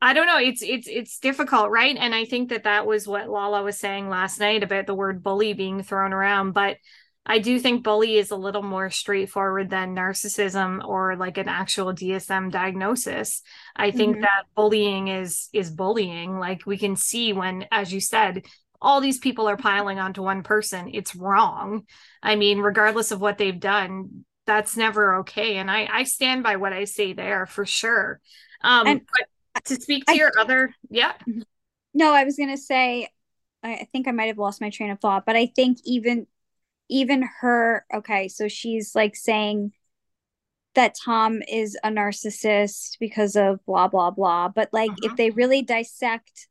I 0.00 0.12
don't 0.12 0.26
know. 0.26 0.38
It's 0.38 0.62
it's 0.62 0.88
it's 0.88 1.18
difficult, 1.18 1.70
right? 1.70 1.96
And 1.96 2.14
I 2.14 2.26
think 2.26 2.50
that 2.50 2.64
that 2.64 2.86
was 2.86 3.08
what 3.08 3.30
Lala 3.30 3.62
was 3.62 3.78
saying 3.78 4.08
last 4.08 4.38
night 4.38 4.62
about 4.62 4.86
the 4.86 4.94
word 4.94 5.22
bully 5.22 5.54
being 5.54 5.82
thrown 5.82 6.12
around. 6.12 6.52
But 6.52 6.76
I 7.24 7.40
do 7.40 7.58
think 7.58 7.82
bully 7.82 8.16
is 8.16 8.30
a 8.30 8.36
little 8.36 8.62
more 8.62 8.88
straightforward 8.90 9.68
than 9.68 9.96
narcissism 9.96 10.86
or 10.86 11.16
like 11.16 11.38
an 11.38 11.48
actual 11.48 11.92
DSM 11.92 12.52
diagnosis. 12.52 13.42
I 13.74 13.90
think 13.90 14.12
mm-hmm. 14.12 14.22
that 14.22 14.44
bullying 14.54 15.08
is 15.08 15.48
is 15.52 15.70
bullying. 15.70 16.38
Like 16.38 16.66
we 16.66 16.78
can 16.78 16.94
see 16.94 17.32
when, 17.32 17.66
as 17.72 17.92
you 17.92 18.00
said, 18.00 18.44
all 18.80 19.00
these 19.00 19.18
people 19.18 19.48
are 19.48 19.56
piling 19.56 19.98
onto 19.98 20.22
one 20.22 20.42
person. 20.42 20.90
It's 20.92 21.16
wrong. 21.16 21.84
I 22.22 22.36
mean, 22.36 22.58
regardless 22.58 23.10
of 23.10 23.20
what 23.20 23.38
they've 23.38 23.58
done, 23.58 24.24
that's 24.46 24.76
never 24.76 25.16
okay. 25.16 25.56
And 25.56 25.70
I 25.70 25.88
I 25.90 26.04
stand 26.04 26.42
by 26.42 26.56
what 26.56 26.72
I 26.72 26.84
say 26.84 27.12
there 27.12 27.46
for 27.46 27.66
sure. 27.66 28.20
Um, 28.62 28.86
and- 28.86 29.06
but 29.12 29.28
to 29.64 29.76
speak 29.76 30.04
to 30.06 30.12
I, 30.12 30.14
your 30.16 30.32
other 30.38 30.74
yeah 30.90 31.12
mm-hmm. 31.28 31.42
no 31.94 32.12
i 32.12 32.24
was 32.24 32.36
gonna 32.36 32.56
say 32.56 33.08
i 33.62 33.86
think 33.92 34.08
i 34.08 34.12
might 34.12 34.26
have 34.26 34.38
lost 34.38 34.60
my 34.60 34.70
train 34.70 34.90
of 34.90 35.00
thought 35.00 35.24
but 35.26 35.36
i 35.36 35.46
think 35.46 35.78
even 35.84 36.26
even 36.88 37.28
her 37.40 37.84
okay 37.92 38.28
so 38.28 38.48
she's 38.48 38.94
like 38.94 39.16
saying 39.16 39.72
that 40.74 40.94
tom 41.04 41.42
is 41.48 41.76
a 41.82 41.88
narcissist 41.88 42.98
because 43.00 43.36
of 43.36 43.64
blah 43.66 43.88
blah 43.88 44.10
blah 44.10 44.48
but 44.48 44.68
like 44.72 44.90
uh-huh. 44.90 45.10
if 45.10 45.16
they 45.16 45.30
really 45.30 45.62
dissect 45.62 46.48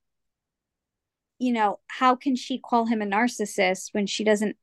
you 1.38 1.54
know 1.54 1.80
how 1.88 2.16
can 2.16 2.36
she 2.36 2.58
call 2.58 2.86
him 2.86 3.02
a 3.02 3.06
narcissist 3.06 3.94
when 3.94 4.08
she 4.08 4.24
doesn't 4.24 4.58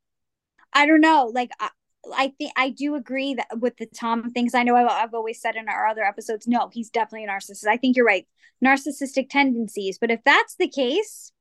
i 0.72 0.84
don't 0.86 1.00
know 1.00 1.30
like 1.32 1.50
I, 1.60 1.70
I 2.16 2.32
think 2.38 2.52
I 2.56 2.70
do 2.70 2.94
agree 2.94 3.34
that 3.34 3.58
with 3.58 3.76
the 3.76 3.86
Tom 3.86 4.30
things. 4.30 4.54
I 4.54 4.62
know 4.62 4.76
I've, 4.76 4.88
I've, 4.88 5.14
always 5.14 5.40
said 5.40 5.56
in 5.56 5.68
our 5.68 5.86
other 5.86 6.02
episodes, 6.02 6.48
no, 6.48 6.68
he's 6.72 6.90
definitely 6.90 7.24
a 7.24 7.28
narcissist. 7.28 7.66
I 7.66 7.76
think 7.76 7.96
you're 7.96 8.06
right, 8.06 8.26
narcissistic 8.64 9.28
tendencies. 9.30 9.98
But 9.98 10.10
if 10.10 10.20
that's 10.24 10.56
the 10.56 10.68
case, 10.68 11.32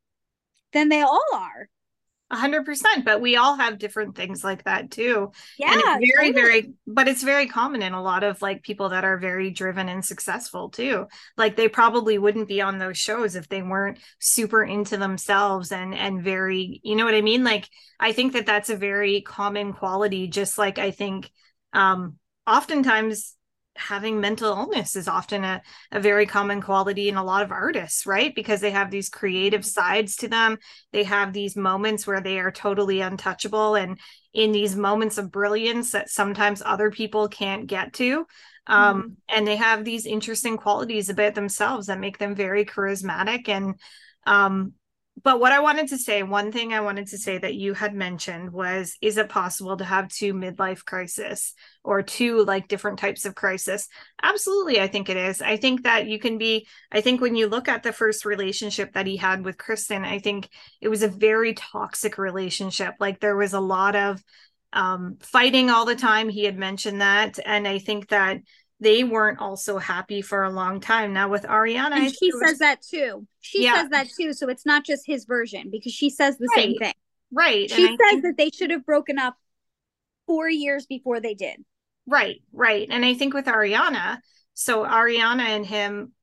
then 0.74 0.90
they 0.90 1.02
all 1.02 1.24
are 1.34 1.70
hundred 2.32 2.66
percent. 2.66 3.06
But 3.06 3.22
we 3.22 3.36
all 3.36 3.56
have 3.56 3.78
different 3.78 4.16
things 4.16 4.44
like 4.44 4.64
that 4.64 4.92
too. 4.92 5.32
Yeah. 5.58 5.74
And 5.74 5.82
it's 5.82 6.14
very, 6.16 6.32
totally. 6.32 6.32
very 6.32 6.74
but 6.88 7.08
it's 7.08 7.24
very 7.24 7.48
common 7.48 7.82
in 7.82 7.94
a 7.94 8.02
lot 8.02 8.24
of 8.24 8.42
like 8.42 8.64
people 8.64 8.90
that 8.90 9.04
are 9.04 9.18
very 9.18 9.52
driven 9.52 9.90
and 9.90 10.04
successful 10.04 10.70
too. 10.70 11.08
Like 11.38 11.56
they 11.56 11.68
probably 11.68 12.18
wouldn't 12.18 12.48
be 12.48 12.62
on 12.62 12.78
those 12.78 12.98
shows 12.98 13.36
if 13.36 13.48
they 13.50 13.62
weren't 13.62 14.00
super 14.20 14.64
into 14.64 14.98
themselves 14.98 15.72
and 15.72 15.94
and 15.94 16.24
very, 16.24 16.80
you 16.84 16.96
know 16.96 17.06
what 17.06 17.16
I 17.16 17.22
mean? 17.22 17.44
Like 17.44 17.70
I 18.00 18.14
think 18.14 18.34
that 18.34 18.46
that's 18.46 18.70
a 18.70 18.76
very 18.76 19.22
common 19.22 19.74
quality, 19.74 20.28
just 20.28 20.58
like 20.58 20.80
I 20.80 20.92
think 20.92 21.30
um 21.74 22.18
oftentimes 22.48 23.36
having 23.76 24.20
mental 24.20 24.50
illness 24.50 24.96
is 24.96 25.08
often 25.08 25.44
a, 25.44 25.62
a 25.92 26.00
very 26.00 26.26
common 26.26 26.62
quality 26.62 27.10
in 27.10 27.16
a 27.16 27.24
lot 27.24 27.44
of 27.44 27.52
artists, 27.52 28.06
right? 28.06 28.34
Because 28.36 28.62
they 28.62 28.72
have 28.72 28.92
these 28.92 29.10
creative 29.10 29.66
sides 29.66 30.16
to 30.18 30.28
them. 30.28 30.58
They 30.92 31.04
have 31.04 31.34
these 31.34 31.56
moments 31.56 32.06
where 32.06 32.22
they 32.22 32.40
are 32.40 32.52
totally 32.52 33.02
untouchable 33.02 33.76
and 33.76 34.00
in 34.34 34.52
these 34.52 34.76
moments 34.76 35.18
of 35.18 35.32
brilliance 35.32 35.92
that 35.92 36.10
sometimes 36.10 36.62
other 36.62 36.92
people 36.92 37.28
can't 37.28 37.68
get 37.68 37.94
to. 37.94 38.26
Um, 38.68 39.02
mm-hmm. 39.02 39.08
And 39.30 39.48
they 39.48 39.56
have 39.58 39.84
these 39.84 40.06
interesting 40.06 40.58
qualities 40.58 41.10
about 41.10 41.36
themselves 41.36 41.88
that 41.88 42.00
make 42.00 42.18
them 42.18 42.36
very 42.36 42.66
charismatic 42.66 43.50
and 43.50 43.76
um, 44.26 44.74
but 45.24 45.40
what 45.40 45.52
I 45.52 45.60
wanted 45.60 45.90
to 45.90 45.98
say, 45.98 46.24
one 46.24 46.52
thing 46.52 46.74
I 46.74 46.80
wanted 46.80 47.08
to 47.08 47.18
say 47.18 47.38
that 47.38 47.56
you 47.56 47.74
had 47.74 47.94
mentioned 47.94 48.52
was 48.52 48.96
is 49.02 49.18
it 49.18 49.30
possible 49.30 49.78
to 49.78 49.84
have 49.84 50.08
two 50.08 50.34
midlife 50.34 50.84
crisis 50.86 51.54
or 51.84 52.02
two 52.02 52.44
like 52.44 52.68
different 52.68 52.98
types 52.98 53.26
of 53.26 53.36
crisis? 53.36 53.88
Absolutely, 54.24 54.80
I 54.80 54.88
think 54.88 55.10
it 55.10 55.18
is. 55.18 55.42
I 55.42 55.58
think 55.58 55.84
that 55.84 56.08
you 56.08 56.18
can 56.18 56.38
be, 56.38 56.66
I 56.92 57.02
think 57.02 57.22
when 57.22 57.36
you 57.36 57.48
look 57.48 57.68
at 57.68 57.84
the 57.84 57.94
first 57.94 58.26
relationship 58.26 58.94
that 58.94 59.06
he 59.06 59.18
had 59.18 59.46
with 59.46 59.58
Kristen, 59.58 60.06
I 60.06 60.20
think 60.20 60.50
it 60.80 60.88
was 60.88 61.04
a 61.04 61.08
very 61.08 61.54
toxic 61.54 62.18
relationship. 62.18 62.96
Like 63.00 63.20
there 63.20 63.38
was 63.38 63.54
a 63.54 63.60
lot 63.60 63.96
of 63.96 64.24
um, 64.74 65.18
fighting 65.22 65.70
all 65.70 65.86
the 65.86 65.96
time. 65.96 66.30
He 66.30 66.46
had 66.46 66.58
mentioned 66.58 67.02
that. 67.02 67.38
And 67.46 67.68
I 67.68 67.80
think 67.80 68.08
that 68.10 68.38
they 68.82 69.04
weren't 69.04 69.40
also 69.40 69.78
happy 69.78 70.22
for 70.22 70.44
a 70.44 70.50
long 70.50 70.82
time. 70.82 71.14
Now 71.14 71.30
with 71.30 71.44
Ariana, 71.44 71.94
and 71.94 72.14
she 72.14 72.34
was, 72.34 72.42
says 72.46 72.60
that 72.60 72.82
too. 72.82 73.26
She 73.40 73.64
yeah. 73.64 73.76
says 73.76 73.90
that 73.92 74.10
too. 74.10 74.34
So 74.34 74.50
it's 74.50 74.66
not 74.66 74.84
just 74.84 75.06
his 75.06 75.26
version 75.26 75.70
because 75.72 75.94
she 75.94 76.10
says 76.10 76.38
the 76.38 76.48
right. 76.48 76.64
same 76.64 76.78
thing. 76.78 76.94
Right. 77.32 77.70
She 77.70 77.88
and 77.88 77.98
says 77.98 78.10
think, 78.10 78.24
that 78.24 78.38
they 78.38 78.50
should 78.50 78.72
have 78.72 78.86
broken 78.86 79.18
up 79.18 79.36
four 80.26 80.50
years 80.50 80.86
before 80.88 81.20
they 81.20 81.36
did. 81.36 81.64
Right, 82.08 82.42
right. 82.52 82.88
And 82.90 83.06
I 83.06 83.14
think 83.14 83.34
with 83.34 83.46
Ariana, 83.46 84.18
so 84.56 84.84
Ariana 84.84 85.44
and 85.44 85.66
him, 85.66 86.14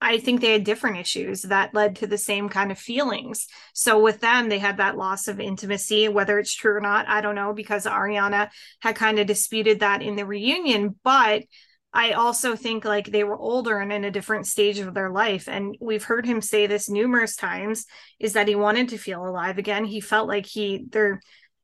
I 0.00 0.18
think 0.18 0.40
they 0.40 0.52
had 0.52 0.64
different 0.64 0.98
issues 0.98 1.42
that 1.42 1.74
led 1.74 1.96
to 1.96 2.06
the 2.06 2.18
same 2.18 2.48
kind 2.48 2.72
of 2.72 2.78
feelings. 2.78 3.48
So 3.74 4.00
with 4.00 4.20
them, 4.20 4.48
they 4.48 4.58
had 4.58 4.78
that 4.78 4.96
loss 4.96 5.28
of 5.28 5.40
intimacy, 5.40 6.08
whether 6.08 6.38
it's 6.38 6.54
true 6.54 6.76
or 6.76 6.80
not, 6.80 7.08
I 7.08 7.20
don't 7.20 7.34
know, 7.34 7.52
because 7.52 7.84
Ariana 7.84 8.48
had 8.80 8.96
kind 8.96 9.18
of 9.18 9.26
disputed 9.26 9.80
that 9.80 10.00
in 10.02 10.16
the 10.16 10.24
reunion. 10.24 10.94
But 11.02 11.42
I 11.92 12.12
also 12.12 12.54
think 12.54 12.84
like 12.84 13.06
they 13.06 13.24
were 13.24 13.38
older 13.38 13.78
and 13.78 13.92
in 13.92 14.04
a 14.04 14.10
different 14.10 14.46
stage 14.46 14.78
of 14.78 14.94
their 14.94 15.10
life. 15.10 15.48
And 15.48 15.76
we've 15.80 16.04
heard 16.04 16.26
him 16.26 16.40
say 16.42 16.66
this 16.66 16.90
numerous 16.90 17.34
times 17.34 17.86
is 18.18 18.34
that 18.34 18.48
he 18.48 18.54
wanted 18.54 18.90
to 18.90 18.98
feel 18.98 19.26
alive 19.26 19.58
again. 19.58 19.84
He 19.84 20.00
felt 20.00 20.28
like 20.28 20.46
he 20.46 20.84
there 20.90 21.20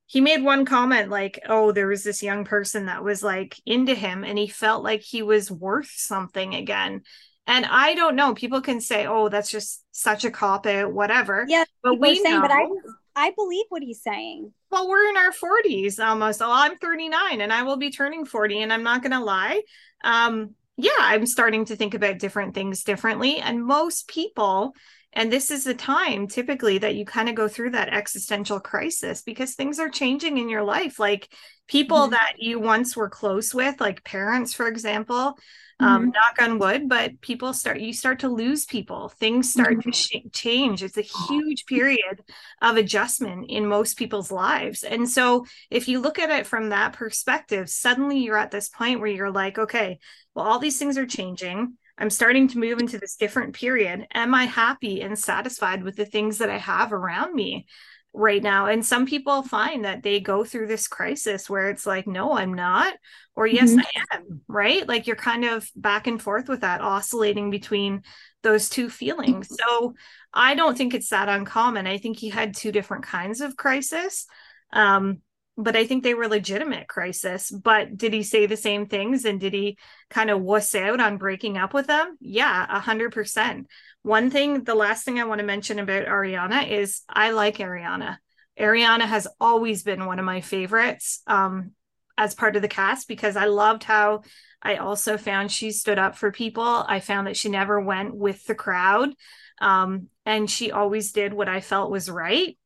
he 0.07 0.20
made 0.20 0.43
one 0.43 0.64
comment 0.64 1.11
like, 1.11 1.41
oh, 1.49 1.72
there 1.72 1.87
was 1.87 2.05
this 2.05 2.22
young 2.22 2.45
person 2.45 2.87
that 2.87 3.03
was 3.03 3.22
like 3.22 3.59
into 3.66 3.95
him 3.95 4.22
and 4.25 4.39
he 4.39 4.49
felt 4.49 4.85
like 4.85 5.01
he 5.01 5.22
was 5.22 5.51
worth 5.51 5.91
something 5.91 6.55
again. 6.55 7.03
And 7.47 7.66
I 7.66 7.95
don't 7.95 8.16
know. 8.16 8.35
People 8.35 8.62
can 8.62 8.81
say, 8.81 9.07
"Oh, 9.07 9.29
that's 9.29 9.51
just 9.51 9.85
such 9.93 10.25
a 10.25 10.31
cop 10.31 10.66
out, 10.66 10.93
whatever." 10.93 11.45
Yeah, 11.47 11.64
but 11.83 12.01
we 12.01 12.16
saying, 12.16 12.37
know, 12.37 12.41
but 12.41 12.51
I, 12.51 12.66
I 13.14 13.31
believe 13.33 13.66
what 13.68 13.83
he's 13.83 14.03
saying. 14.03 14.51
Well, 14.70 14.89
we're 14.89 15.11
in 15.11 15.16
our 15.18 15.31
forties 15.31 15.99
almost. 15.99 16.41
Oh, 16.41 16.51
I'm 16.51 16.79
39, 16.79 17.43
and 17.43 17.53
I 17.53 17.62
will 17.62 17.77
be 17.77 17.91
turning 17.91 18.25
40. 18.25 18.62
And 18.62 18.72
I'm 18.72 18.83
not 18.83 19.03
going 19.03 19.12
to 19.12 19.20
lie 19.20 19.61
um, 20.05 20.55
yeah, 20.76 20.90
I'm 20.98 21.26
starting 21.26 21.64
to 21.66 21.76
think 21.76 21.94
about 21.94 22.18
different 22.18 22.55
things 22.55 22.84
differently. 22.84 23.38
And 23.38 23.64
most 23.64 24.09
people, 24.09 24.74
and 25.14 25.32
this 25.32 25.50
is 25.50 25.64
the 25.64 25.74
time 25.74 26.26
typically 26.26 26.78
that 26.78 26.96
you 26.96 27.04
kind 27.04 27.28
of 27.28 27.34
go 27.34 27.48
through 27.48 27.70
that 27.70 27.92
existential 27.92 28.60
crisis 28.60 29.22
because 29.22 29.54
things 29.54 29.78
are 29.78 29.88
changing 29.88 30.38
in 30.38 30.48
your 30.48 30.64
life. 30.64 30.98
Like 30.98 31.32
people 31.68 31.98
mm-hmm. 31.98 32.12
that 32.12 32.34
you 32.38 32.58
once 32.58 32.96
were 32.96 33.08
close 33.08 33.54
with, 33.54 33.80
like 33.80 34.04
parents, 34.04 34.52
for 34.52 34.66
example, 34.66 35.38
um, 35.80 36.02
mm-hmm. 36.02 36.10
knock 36.10 36.40
on 36.40 36.58
wood, 36.58 36.88
but 36.88 37.20
people 37.20 37.52
start, 37.52 37.80
you 37.80 37.92
start 37.92 38.20
to 38.20 38.28
lose 38.28 38.64
people. 38.64 39.08
Things 39.08 39.52
start 39.52 39.78
mm-hmm. 39.78 39.90
to 39.90 39.96
sh- 39.96 40.16
change. 40.32 40.82
It's 40.82 40.98
a 40.98 41.02
huge 41.02 41.64
period 41.68 42.22
of 42.60 42.76
adjustment 42.76 43.50
in 43.50 43.66
most 43.66 43.96
people's 43.96 44.32
lives. 44.32 44.82
And 44.82 45.08
so 45.08 45.46
if 45.70 45.88
you 45.88 46.00
look 46.00 46.18
at 46.18 46.30
it 46.30 46.46
from 46.46 46.70
that 46.70 46.92
perspective, 46.92 47.68
suddenly 47.70 48.18
you're 48.18 48.36
at 48.36 48.50
this 48.50 48.68
point 48.68 49.00
where 49.00 49.08
you're 49.08 49.30
like, 49.30 49.58
okay, 49.58 49.98
well, 50.34 50.46
all 50.46 50.58
these 50.58 50.78
things 50.78 50.98
are 50.98 51.06
changing. 51.06 51.74
I'm 51.99 52.11
starting 52.11 52.49
to 52.49 52.59
move 52.59 52.80
into 52.80 52.99
this 52.99 53.16
different 53.16 53.55
period. 53.55 54.07
Am 54.12 54.34
I 54.34 54.45
happy 54.45 55.01
and 55.01 55.18
satisfied 55.18 55.82
with 55.82 55.97
the 55.97 56.07
things 56.07 56.38
that 56.38 56.51
I 56.51 56.59
have 56.59 56.92
around 56.92 57.34
me? 57.34 57.66
right 58.16 58.45
now 58.45 58.66
and 58.66 58.86
some 58.86 59.07
people 59.07 59.42
find 59.42 59.84
that 59.84 60.05
they 60.05 60.20
go 60.20 60.45
through 60.45 60.68
this 60.68 60.86
crisis 60.86 61.51
where 61.51 61.68
it's 61.68 61.84
like 61.84 62.07
no 62.07 62.34
i'm 62.38 62.55
not 62.55 62.95
or 63.34 63.45
yes 63.45 63.72
mm-hmm. 63.72 63.80
i 63.80 64.14
am 64.14 64.40
right 64.47 64.86
like 64.86 65.09
you're 65.09 65.16
kind 65.16 65.45
of 65.45 65.68
back 65.74 66.07
and 66.07 66.22
forth 66.22 66.49
with 66.49 66.61
that 66.61 66.80
oscillating 66.80 67.51
between 67.51 68.05
those 68.45 68.68
two 68.68 68.88
feelings. 68.88 69.49
So 69.51 69.95
I 70.32 70.55
don't 70.55 70.78
think 70.78 70.95
it's 70.95 71.09
that 71.09 71.28
uncommon. 71.28 71.88
I 71.88 71.99
think 71.99 72.16
he 72.16 72.28
had 72.28 72.55
two 72.55 72.70
different 72.70 73.05
kinds 73.05 73.40
of 73.40 73.57
crisis. 73.57 74.26
Um, 74.72 75.20
but 75.57 75.76
I 75.76 75.86
think 75.86 76.02
they 76.02 76.14
were 76.14 76.28
legitimate 76.28 76.88
crisis. 76.88 77.50
But 77.50 77.96
did 77.96 78.12
he 78.12 78.22
say 78.22 78.46
the 78.46 78.57
same 78.57 78.86
things 78.86 79.24
and 79.24 79.38
did 79.38 79.52
he 79.52 79.78
kind 80.11 80.30
of 80.30 80.42
wuss 80.42 80.74
out 80.74 81.00
on 81.00 81.18
breaking 81.18 81.57
up 81.57 81.72
with 81.72 81.86
them? 81.86 82.16
Yeah, 82.20 82.66
a 82.68 82.80
hundred 82.80 83.12
percent. 83.12 83.68
One 84.02 84.30
thing, 84.30 84.64
the 84.64 84.74
last 84.74 85.05
thing 85.05 85.18
I 85.18 85.24
want 85.24 85.38
to 85.40 85.46
mention 85.46 85.78
about 85.78 86.07
Ariana 86.07 86.68
is 86.68 87.02
I 87.09 87.30
like 87.30 87.59
Ariana. 87.59 88.18
Ariana 88.59 89.02
has 89.02 89.26
always 89.40 89.82
been 89.82 90.07
one 90.07 90.18
of 90.18 90.24
my 90.24 90.40
favorites 90.40 91.22
um, 91.26 91.72
as 92.18 92.34
part 92.34 92.57
of 92.57 92.62
the 92.62 92.68
cast 92.68 93.09
because 93.09 93.36
I 93.36 93.46
loved 93.46 93.84
how 93.84 94.22
I 94.62 94.76
also 94.76 95.16
found 95.16 95.50
she 95.50 95.72
stood 95.72 95.98
up 95.98 96.16
for 96.16 96.30
people. 96.30 96.62
I 96.64 97.00
found 97.00 97.26
that 97.26 97.36
she 97.36 97.48
never 97.48 97.80
went 97.80 98.14
with 98.14 98.44
the 98.46 98.55
crowd 98.55 99.11
um, 99.61 100.09
and 100.26 100.50
she 100.50 100.72
always 100.72 101.12
did 101.12 101.32
what 101.32 101.48
I 101.48 101.61
felt 101.61 101.90
was 101.90 102.11
right. 102.11 102.57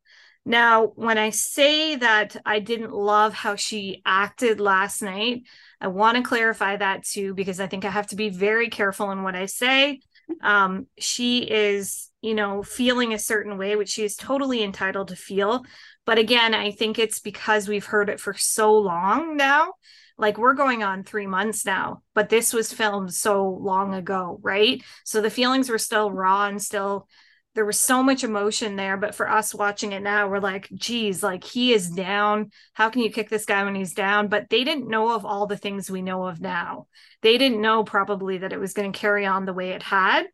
Now, 0.48 0.86
when 0.94 1.18
I 1.18 1.28
say 1.28 1.96
that 1.96 2.34
I 2.46 2.60
didn't 2.60 2.94
love 2.94 3.34
how 3.34 3.54
she 3.54 4.00
acted 4.06 4.60
last 4.60 5.02
night, 5.02 5.42
I 5.78 5.88
want 5.88 6.16
to 6.16 6.22
clarify 6.22 6.74
that 6.74 7.04
too, 7.04 7.34
because 7.34 7.60
I 7.60 7.66
think 7.66 7.84
I 7.84 7.90
have 7.90 8.06
to 8.06 8.16
be 8.16 8.30
very 8.30 8.70
careful 8.70 9.10
in 9.10 9.22
what 9.22 9.36
I 9.36 9.44
say. 9.44 10.00
Um, 10.42 10.86
she 10.98 11.40
is, 11.40 12.08
you 12.22 12.34
know, 12.34 12.62
feeling 12.62 13.12
a 13.12 13.18
certain 13.18 13.58
way, 13.58 13.76
which 13.76 13.90
she 13.90 14.04
is 14.04 14.16
totally 14.16 14.62
entitled 14.62 15.08
to 15.08 15.16
feel. 15.16 15.66
But 16.06 16.16
again, 16.16 16.54
I 16.54 16.70
think 16.70 16.98
it's 16.98 17.20
because 17.20 17.68
we've 17.68 17.84
heard 17.84 18.08
it 18.08 18.18
for 18.18 18.32
so 18.32 18.72
long 18.72 19.36
now. 19.36 19.74
Like 20.16 20.38
we're 20.38 20.54
going 20.54 20.82
on 20.82 21.04
three 21.04 21.26
months 21.26 21.66
now, 21.66 22.02
but 22.14 22.30
this 22.30 22.54
was 22.54 22.72
filmed 22.72 23.12
so 23.12 23.50
long 23.60 23.92
ago, 23.92 24.40
right? 24.42 24.82
So 25.04 25.20
the 25.20 25.28
feelings 25.28 25.68
were 25.68 25.76
still 25.76 26.10
raw 26.10 26.46
and 26.46 26.60
still 26.62 27.06
there 27.54 27.64
was 27.64 27.78
so 27.78 28.02
much 28.02 28.22
emotion 28.22 28.76
there 28.76 28.96
but 28.96 29.14
for 29.14 29.28
us 29.28 29.54
watching 29.54 29.92
it 29.92 30.02
now 30.02 30.28
we're 30.28 30.38
like 30.38 30.68
geez 30.74 31.22
like 31.22 31.44
he 31.44 31.72
is 31.72 31.90
down. 31.90 32.50
How 32.74 32.90
can 32.90 33.02
you 33.02 33.10
kick 33.10 33.28
this 33.28 33.44
guy 33.44 33.64
when 33.64 33.74
he's 33.74 33.94
down? 33.94 34.28
But 34.28 34.48
they 34.50 34.64
didn't 34.64 34.88
know 34.88 35.14
of 35.14 35.24
all 35.24 35.46
the 35.46 35.56
things 35.56 35.90
we 35.90 36.02
know 36.02 36.26
of 36.26 36.40
now. 36.40 36.86
They 37.22 37.38
didn't 37.38 37.60
know 37.60 37.84
probably 37.84 38.38
that 38.38 38.52
it 38.52 38.60
was 38.60 38.74
going 38.74 38.92
to 38.92 38.98
carry 38.98 39.26
on 39.26 39.44
the 39.44 39.52
way 39.52 39.70
it 39.70 39.82
had. 39.82 40.26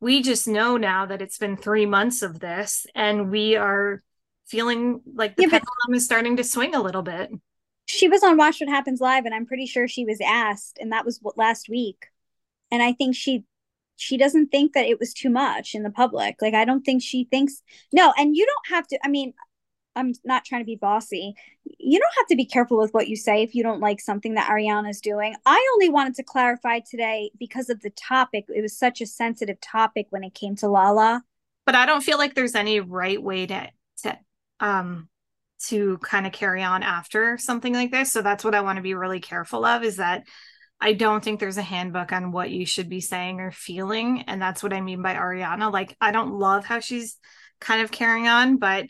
We 0.00 0.22
just 0.22 0.48
know 0.48 0.76
now 0.76 1.06
that 1.06 1.22
it's 1.22 1.38
been 1.38 1.56
three 1.56 1.86
months 1.86 2.22
of 2.22 2.40
this 2.40 2.86
and 2.94 3.30
we 3.30 3.56
are 3.56 4.02
feeling 4.46 5.00
like 5.14 5.36
the 5.36 5.42
yeah, 5.42 5.50
pendulum 5.50 5.94
is 5.94 6.04
starting 6.04 6.36
to 6.36 6.44
swing 6.44 6.74
a 6.74 6.82
little 6.82 7.02
bit. 7.02 7.30
She 7.86 8.08
was 8.08 8.22
on 8.22 8.36
watch 8.36 8.60
what 8.60 8.68
happens 8.68 9.00
live 9.00 9.24
and 9.24 9.34
i'm 9.34 9.46
pretty 9.46 9.66
sure 9.66 9.86
she 9.86 10.04
was 10.04 10.18
asked 10.20 10.78
and 10.80 10.92
that 10.92 11.04
was 11.04 11.18
what 11.22 11.38
last 11.38 11.68
week. 11.68 12.06
And 12.70 12.82
i 12.82 12.92
think 12.92 13.14
she 13.14 13.44
she 13.96 14.16
doesn't 14.16 14.48
think 14.48 14.72
that 14.72 14.86
it 14.86 14.98
was 14.98 15.12
too 15.12 15.30
much 15.30 15.74
in 15.74 15.82
the 15.82 15.90
public. 15.90 16.36
Like 16.40 16.54
I 16.54 16.64
don't 16.64 16.82
think 16.82 17.02
she 17.02 17.24
thinks 17.24 17.62
no, 17.92 18.12
and 18.16 18.36
you 18.36 18.46
don't 18.46 18.74
have 18.76 18.86
to 18.88 18.98
I 19.04 19.08
mean, 19.08 19.34
I'm 19.94 20.14
not 20.24 20.44
trying 20.44 20.62
to 20.62 20.66
be 20.66 20.76
bossy. 20.76 21.34
You 21.64 21.98
don't 21.98 22.14
have 22.16 22.26
to 22.28 22.36
be 22.36 22.44
careful 22.44 22.78
with 22.78 22.92
what 22.92 23.08
you 23.08 23.16
say 23.16 23.42
if 23.42 23.54
you 23.54 23.62
don't 23.62 23.80
like 23.80 24.00
something 24.00 24.34
that 24.34 24.50
Ariana's 24.50 25.00
doing. 25.00 25.34
I 25.44 25.68
only 25.74 25.88
wanted 25.88 26.14
to 26.14 26.22
clarify 26.22 26.80
today 26.80 27.30
because 27.38 27.68
of 27.68 27.80
the 27.82 27.90
topic. 27.90 28.46
It 28.48 28.62
was 28.62 28.76
such 28.76 29.00
a 29.00 29.06
sensitive 29.06 29.60
topic 29.60 30.06
when 30.10 30.24
it 30.24 30.34
came 30.34 30.56
to 30.56 30.68
Lala. 30.68 31.22
But 31.66 31.74
I 31.74 31.86
don't 31.86 32.02
feel 32.02 32.18
like 32.18 32.34
there's 32.34 32.54
any 32.54 32.80
right 32.80 33.22
way 33.22 33.46
to 33.46 33.70
to 34.04 34.18
um 34.60 35.08
to 35.68 35.98
kind 35.98 36.26
of 36.26 36.32
carry 36.32 36.62
on 36.62 36.82
after 36.82 37.38
something 37.38 37.72
like 37.72 37.90
this. 37.90 38.10
So 38.10 38.22
that's 38.22 38.44
what 38.44 38.54
I 38.54 38.62
want 38.62 38.76
to 38.76 38.82
be 38.82 38.94
really 38.94 39.20
careful 39.20 39.64
of 39.64 39.84
is 39.84 39.96
that 39.96 40.24
I 40.82 40.94
don't 40.94 41.22
think 41.22 41.38
there's 41.38 41.58
a 41.58 41.62
handbook 41.62 42.10
on 42.10 42.32
what 42.32 42.50
you 42.50 42.66
should 42.66 42.88
be 42.88 43.00
saying 43.00 43.38
or 43.38 43.52
feeling. 43.52 44.22
And 44.22 44.42
that's 44.42 44.64
what 44.64 44.72
I 44.72 44.80
mean 44.80 45.00
by 45.00 45.14
Ariana. 45.14 45.72
Like, 45.72 45.96
I 46.00 46.10
don't 46.10 46.34
love 46.34 46.64
how 46.64 46.80
she's 46.80 47.18
kind 47.60 47.82
of 47.82 47.92
carrying 47.92 48.26
on, 48.26 48.56
but 48.56 48.86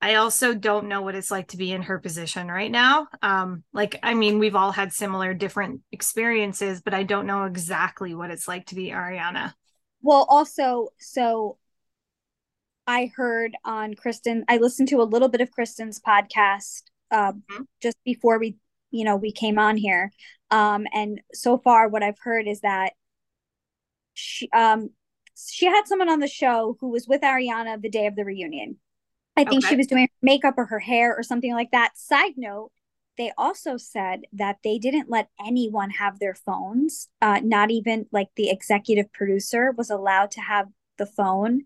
I 0.00 0.14
also 0.14 0.54
don't 0.54 0.88
know 0.88 1.02
what 1.02 1.14
it's 1.14 1.30
like 1.30 1.48
to 1.48 1.58
be 1.58 1.72
in 1.72 1.82
her 1.82 1.98
position 1.98 2.48
right 2.48 2.70
now. 2.70 3.06
Um, 3.20 3.64
like, 3.74 3.98
I 4.02 4.14
mean, 4.14 4.38
we've 4.38 4.56
all 4.56 4.72
had 4.72 4.94
similar 4.94 5.34
different 5.34 5.82
experiences, 5.92 6.80
but 6.80 6.94
I 6.94 7.02
don't 7.02 7.26
know 7.26 7.44
exactly 7.44 8.14
what 8.14 8.30
it's 8.30 8.48
like 8.48 8.64
to 8.66 8.74
be 8.74 8.88
Ariana. 8.88 9.52
Well, 10.00 10.24
also, 10.26 10.88
so 10.98 11.58
I 12.86 13.12
heard 13.14 13.58
on 13.62 13.92
Kristen, 13.92 14.46
I 14.48 14.56
listened 14.56 14.88
to 14.88 15.02
a 15.02 15.04
little 15.04 15.28
bit 15.28 15.42
of 15.42 15.50
Kristen's 15.50 16.00
podcast 16.00 16.84
uh, 17.10 17.32
mm-hmm. 17.32 17.64
just 17.82 17.98
before 18.04 18.38
we 18.38 18.56
you 18.90 19.04
know 19.04 19.16
we 19.16 19.32
came 19.32 19.58
on 19.58 19.76
here. 19.76 20.12
Um 20.50 20.86
and 20.92 21.20
so 21.32 21.58
far 21.58 21.88
what 21.88 22.02
i've 22.02 22.18
heard 22.22 22.48
is 22.48 22.60
that 22.60 22.92
she 24.14 24.48
um 24.50 24.90
she 25.36 25.66
had 25.66 25.86
someone 25.86 26.10
on 26.10 26.20
the 26.20 26.28
show 26.28 26.76
who 26.80 26.90
was 26.90 27.06
with 27.08 27.22
ariana 27.22 27.80
the 27.80 27.90
day 27.90 28.06
of 28.06 28.16
the 28.16 28.24
reunion. 28.24 28.76
I 29.36 29.44
think 29.44 29.64
okay. 29.64 29.70
she 29.70 29.76
was 29.76 29.86
doing 29.86 30.08
makeup 30.20 30.54
or 30.58 30.66
her 30.66 30.80
hair 30.80 31.16
or 31.16 31.22
something 31.22 31.54
like 31.54 31.70
that. 31.70 31.96
Side 31.96 32.34
note 32.36 32.72
they 33.20 33.32
also 33.36 33.76
said 33.76 34.22
that 34.32 34.56
they 34.64 34.78
didn't 34.78 35.10
let 35.10 35.28
anyone 35.44 35.90
have 35.90 36.18
their 36.18 36.34
phones. 36.34 37.08
Uh, 37.20 37.40
not 37.42 37.70
even 37.70 38.06
like 38.12 38.28
the 38.34 38.48
executive 38.48 39.12
producer 39.12 39.72
was 39.76 39.90
allowed 39.90 40.30
to 40.32 40.40
have 40.40 40.68
the 40.96 41.04
phone 41.04 41.62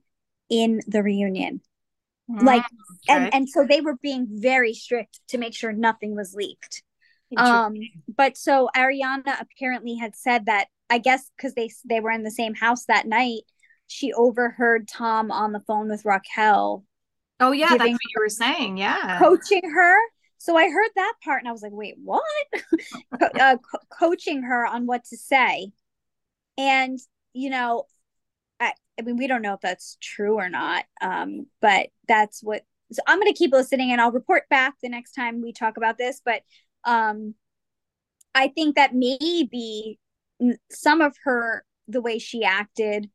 in 0.51 0.81
the 0.89 1.03
reunion. 1.03 1.61
Mm, 2.29 2.43
like 2.43 2.62
okay. 2.62 2.70
and 3.09 3.35
and 3.35 3.49
so 3.49 3.64
they 3.64 3.81
were 3.81 3.97
being 3.97 4.27
very 4.31 4.75
strict 4.75 5.20
to 5.29 5.39
make 5.39 5.55
sure 5.55 5.72
nothing 5.72 6.16
was 6.16 6.35
leaked 6.35 6.83
um, 7.37 7.74
but 8.16 8.37
so 8.37 8.68
Ariana 8.76 9.41
apparently 9.41 9.97
had 9.97 10.16
said 10.16 10.47
that 10.47 10.68
I 10.91 10.99
guess 10.99 11.30
because 11.37 11.55
they 11.55 11.70
they 11.85 12.01
were 12.01 12.11
in 12.11 12.22
the 12.22 12.30
same 12.30 12.55
house 12.55 12.85
that 12.87 13.07
night, 13.07 13.43
she 13.87 14.12
overheard 14.12 14.89
Tom 14.89 15.30
on 15.30 15.53
the 15.53 15.61
phone 15.61 15.89
with 15.89 16.05
Raquel. 16.05 16.85
Oh 17.41 17.53
yeah, 17.53 17.76
that's 17.76 17.80
what 17.80 17.89
you 17.89 18.20
were 18.20 18.28
saying. 18.28 18.76
Yeah, 18.76 19.18
coaching 19.18 19.68
her. 19.70 19.97
So 20.39 20.57
I 20.57 20.68
heard 20.68 20.91
that 20.97 21.14
part 21.24 21.41
and 21.41 21.49
I 21.49 21.53
was 21.53 21.62
like, 21.62 21.72
wait, 21.72 21.95
what? 22.03 22.22
uh, 23.41 23.57
co- 23.57 23.78
coaching 23.99 24.43
her 24.43 24.66
on 24.66 24.87
what 24.87 25.05
to 25.07 25.16
say, 25.16 25.72
and 26.59 26.99
you 27.32 27.51
know, 27.51 27.87
I, 28.61 28.72
I 28.99 29.03
mean, 29.03 29.16
we 29.16 29.26
don't 29.26 29.43
know 29.43 29.55
if 29.55 29.61
that's 29.61 29.99
true 30.01 30.37
or 30.37 30.49
not. 30.49 30.85
Um, 31.01 31.47
but 31.61 31.89
that's 32.09 32.43
what. 32.43 32.62
So 32.93 33.03
I'm 33.07 33.18
going 33.18 33.32
to 33.32 33.39
keep 33.39 33.53
listening 33.53 33.91
and 33.91 34.01
I'll 34.01 34.12
report 34.12 34.49
back 34.49 34.74
the 34.82 34.89
next 34.89 35.12
time 35.12 35.43
we 35.43 35.53
talk 35.53 35.76
about 35.76 35.99
this. 35.99 36.20
But 36.24 36.43
um 36.85 37.35
i 38.35 38.49
think 38.49 38.76
that 38.76 38.95
maybe 38.95 39.99
some 40.70 41.01
of 41.01 41.14
her 41.24 41.64
the 41.89 42.01
way 42.01 42.18
she 42.18 42.45
acted 42.45 43.11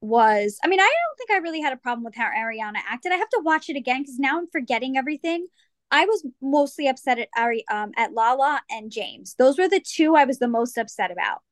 was 0.00 0.58
i 0.62 0.68
mean 0.68 0.80
i 0.80 0.82
don't 0.82 1.16
think 1.18 1.30
i 1.30 1.42
really 1.42 1.60
had 1.60 1.72
a 1.72 1.78
problem 1.78 2.04
with 2.04 2.14
how 2.14 2.26
ariana 2.26 2.78
acted. 2.86 3.12
I 3.12 3.16
have 3.16 3.28
to 3.30 3.40
watch 3.42 3.68
it 3.68 3.76
again 3.76 4.02
because 4.02 4.18
now 4.18 4.38
i'm 4.38 4.48
forgetting 4.50 4.96
everything. 4.96 5.46
I 5.90 6.06
was 6.06 6.26
mostly 6.42 6.88
upset 6.88 7.18
at 7.18 7.28
ari 7.36 7.64
um 7.70 7.92
at 7.96 8.12
lala 8.12 8.60
and 8.70 8.90
james. 8.90 9.34
Those 9.38 9.58
were 9.58 9.68
the 9.68 9.80
two 9.80 10.14
i 10.16 10.24
was 10.24 10.38
the 10.38 10.48
most 10.48 10.76
upset 10.76 11.10
about. 11.10 11.42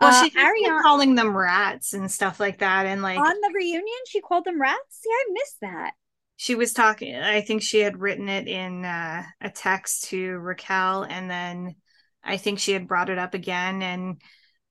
Well, 0.00 0.10
uh, 0.10 0.24
she 0.24 0.30
Ariana 0.30 0.82
calling 0.82 1.14
them 1.14 1.36
rats 1.36 1.94
and 1.94 2.10
stuff 2.10 2.38
like 2.38 2.58
that, 2.58 2.86
and 2.86 3.02
like 3.02 3.18
on 3.18 3.34
the 3.40 3.52
reunion, 3.54 4.02
she 4.08 4.20
called 4.20 4.44
them 4.44 4.60
rats. 4.60 4.80
See, 4.90 5.10
I 5.10 5.24
missed 5.32 5.60
that 5.62 5.94
she 6.36 6.54
was 6.54 6.72
talking 6.72 7.14
i 7.16 7.40
think 7.40 7.62
she 7.62 7.80
had 7.80 8.00
written 8.00 8.28
it 8.28 8.46
in 8.46 8.84
uh, 8.84 9.22
a 9.40 9.50
text 9.50 10.04
to 10.04 10.38
raquel 10.38 11.02
and 11.02 11.30
then 11.30 11.74
i 12.22 12.36
think 12.36 12.58
she 12.58 12.72
had 12.72 12.88
brought 12.88 13.10
it 13.10 13.18
up 13.18 13.34
again 13.34 13.82
and 13.82 14.20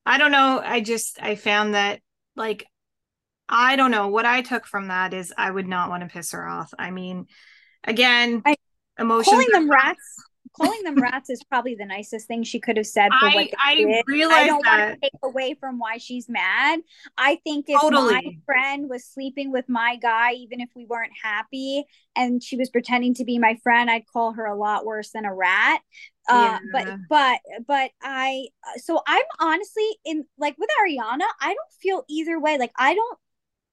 i 0.05 0.17
don't 0.17 0.31
know 0.31 0.61
i 0.63 0.79
just 0.79 1.21
i 1.21 1.35
found 1.35 1.73
that 1.73 1.99
like 2.35 2.65
i 3.49 3.75
don't 3.75 3.91
know 3.91 4.07
what 4.07 4.25
i 4.25 4.41
took 4.41 4.65
from 4.65 4.87
that 4.87 5.13
is 5.13 5.33
i 5.37 5.49
would 5.49 5.67
not 5.67 5.89
want 5.89 6.03
to 6.03 6.09
piss 6.09 6.31
her 6.31 6.47
off. 6.47 6.73
I 6.77 6.91
mean 6.91 7.25
again 7.83 8.41
I, 8.45 8.55
emotions 8.99 9.27
calling 9.27 9.47
them 9.51 9.69
rats 9.69 10.23
calling 10.55 10.83
them 10.83 10.95
rats 10.95 11.29
is 11.29 11.43
probably 11.43 11.75
the 11.75 11.85
nicest 11.85 12.27
thing 12.27 12.43
she 12.43 12.59
could 12.59 12.77
have 12.77 12.87
said 12.87 13.09
for 13.19 13.27
I, 13.27 13.35
what 13.35 13.47
I 13.63 13.75
did. 13.75 14.05
realize 14.07 14.43
I 14.43 14.47
don't 14.47 14.63
that. 14.63 14.87
want 14.89 15.01
to 15.01 15.09
take 15.09 15.19
away 15.23 15.55
from 15.59 15.79
why 15.79 15.97
she's 15.97 16.29
mad. 16.29 16.79
I 17.17 17.39
think 17.43 17.65
if 17.67 17.79
totally. 17.79 18.13
my 18.13 18.37
friend 18.45 18.89
was 18.89 19.05
sleeping 19.05 19.51
with 19.51 19.65
my 19.67 19.97
guy, 19.97 20.33
even 20.33 20.61
if 20.61 20.69
we 20.75 20.85
weren't 20.85 21.13
happy, 21.21 21.85
and 22.15 22.43
she 22.43 22.57
was 22.57 22.69
pretending 22.69 23.13
to 23.15 23.25
be 23.25 23.39
my 23.39 23.57
friend, 23.63 23.89
I'd 23.89 24.07
call 24.07 24.33
her 24.33 24.45
a 24.45 24.55
lot 24.55 24.85
worse 24.85 25.11
than 25.11 25.25
a 25.25 25.33
rat. 25.33 25.81
Uh, 26.27 26.57
yeah. 26.59 26.59
but 26.71 26.97
but 27.07 27.39
but 27.67 27.91
I 28.01 28.47
so 28.77 28.99
I'm 29.07 29.25
honestly 29.39 29.87
in 30.05 30.25
like 30.39 30.55
with 30.57 30.69
Ariana, 30.81 31.25
I 31.39 31.53
don't 31.53 31.73
feel 31.81 32.03
either 32.09 32.39
way. 32.39 32.57
Like 32.57 32.71
I 32.77 32.95
don't 32.95 33.19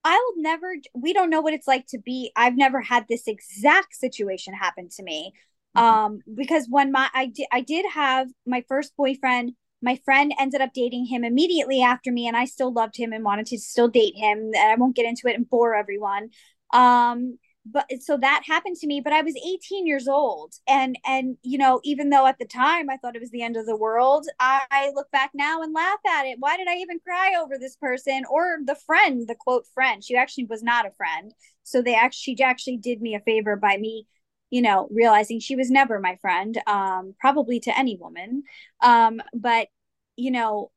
I 0.03 0.15
will 0.15 0.41
never, 0.41 0.75
we 0.93 1.13
don't 1.13 1.29
know 1.29 1.41
what 1.41 1.53
it's 1.53 1.67
like 1.67 1.87
to 1.87 1.97
be. 1.97 2.31
I've 2.35 2.57
never 2.57 2.81
had 2.81 3.05
this 3.07 3.27
exact 3.27 3.95
situation 3.95 4.53
happen 4.53 4.89
to 4.97 5.03
me. 5.03 5.33
Mm-hmm. 5.75 5.85
um 5.85 6.19
because 6.35 6.67
when 6.69 6.91
my 6.91 7.09
i 7.13 7.25
did 7.25 7.47
i 7.51 7.61
did 7.61 7.85
have 7.93 8.27
my 8.45 8.63
first 8.67 8.95
boyfriend 8.95 9.53
my 9.81 9.99
friend 10.05 10.33
ended 10.39 10.61
up 10.61 10.71
dating 10.73 11.05
him 11.05 11.23
immediately 11.23 11.81
after 11.81 12.11
me 12.11 12.27
and 12.27 12.37
i 12.37 12.45
still 12.45 12.71
loved 12.71 12.95
him 12.95 13.11
and 13.11 13.23
wanted 13.23 13.47
to 13.47 13.57
still 13.57 13.87
date 13.87 14.15
him 14.15 14.37
and 14.37 14.71
i 14.71 14.75
won't 14.75 14.95
get 14.95 15.05
into 15.05 15.27
it 15.27 15.35
and 15.35 15.49
bore 15.49 15.75
everyone. 15.75 16.29
Um 16.73 17.37
but 17.65 17.85
so 18.01 18.17
that 18.17 18.43
happened 18.45 18.75
to 18.75 18.87
me 18.87 18.99
but 18.99 19.13
i 19.13 19.21
was 19.21 19.35
18 19.37 19.87
years 19.87 20.07
old 20.07 20.53
and 20.67 20.97
and 21.05 21.37
you 21.43 21.57
know 21.57 21.79
even 21.83 22.09
though 22.09 22.27
at 22.27 22.37
the 22.37 22.45
time 22.45 22.89
i 22.89 22.97
thought 22.97 23.15
it 23.15 23.21
was 23.21 23.31
the 23.31 23.41
end 23.41 23.55
of 23.55 23.65
the 23.65 23.75
world 23.75 24.27
i 24.39 24.91
look 24.93 25.09
back 25.11 25.31
now 25.33 25.61
and 25.61 25.73
laugh 25.73 25.99
at 26.05 26.25
it. 26.25 26.37
Why 26.39 26.57
did 26.57 26.67
i 26.67 26.75
even 26.75 26.99
cry 26.99 27.33
over 27.41 27.57
this 27.57 27.75
person 27.77 28.23
or 28.29 28.57
the 28.65 28.75
friend 28.75 29.27
the 29.27 29.35
quote 29.35 29.65
friend? 29.73 30.03
She 30.03 30.15
actually 30.15 30.45
was 30.45 30.61
not 30.61 30.85
a 30.85 30.91
friend. 30.91 31.33
So 31.63 31.81
they 31.81 31.95
actually 31.95 32.35
she 32.35 32.43
actually 32.43 32.77
did 32.77 33.01
me 33.01 33.15
a 33.15 33.19
favor 33.21 33.55
by 33.55 33.77
me 33.77 34.07
you 34.53 34.61
know 34.61 34.87
realizing 34.91 35.39
she 35.39 35.55
was 35.55 35.71
never 35.71 35.99
my 35.99 36.15
friend 36.17 36.61
um 36.67 37.15
probably 37.19 37.59
to 37.59 37.75
any 37.75 37.97
woman. 37.97 38.43
Um 38.81 39.19
but 39.33 39.67
you 40.15 40.29
know 40.29 40.69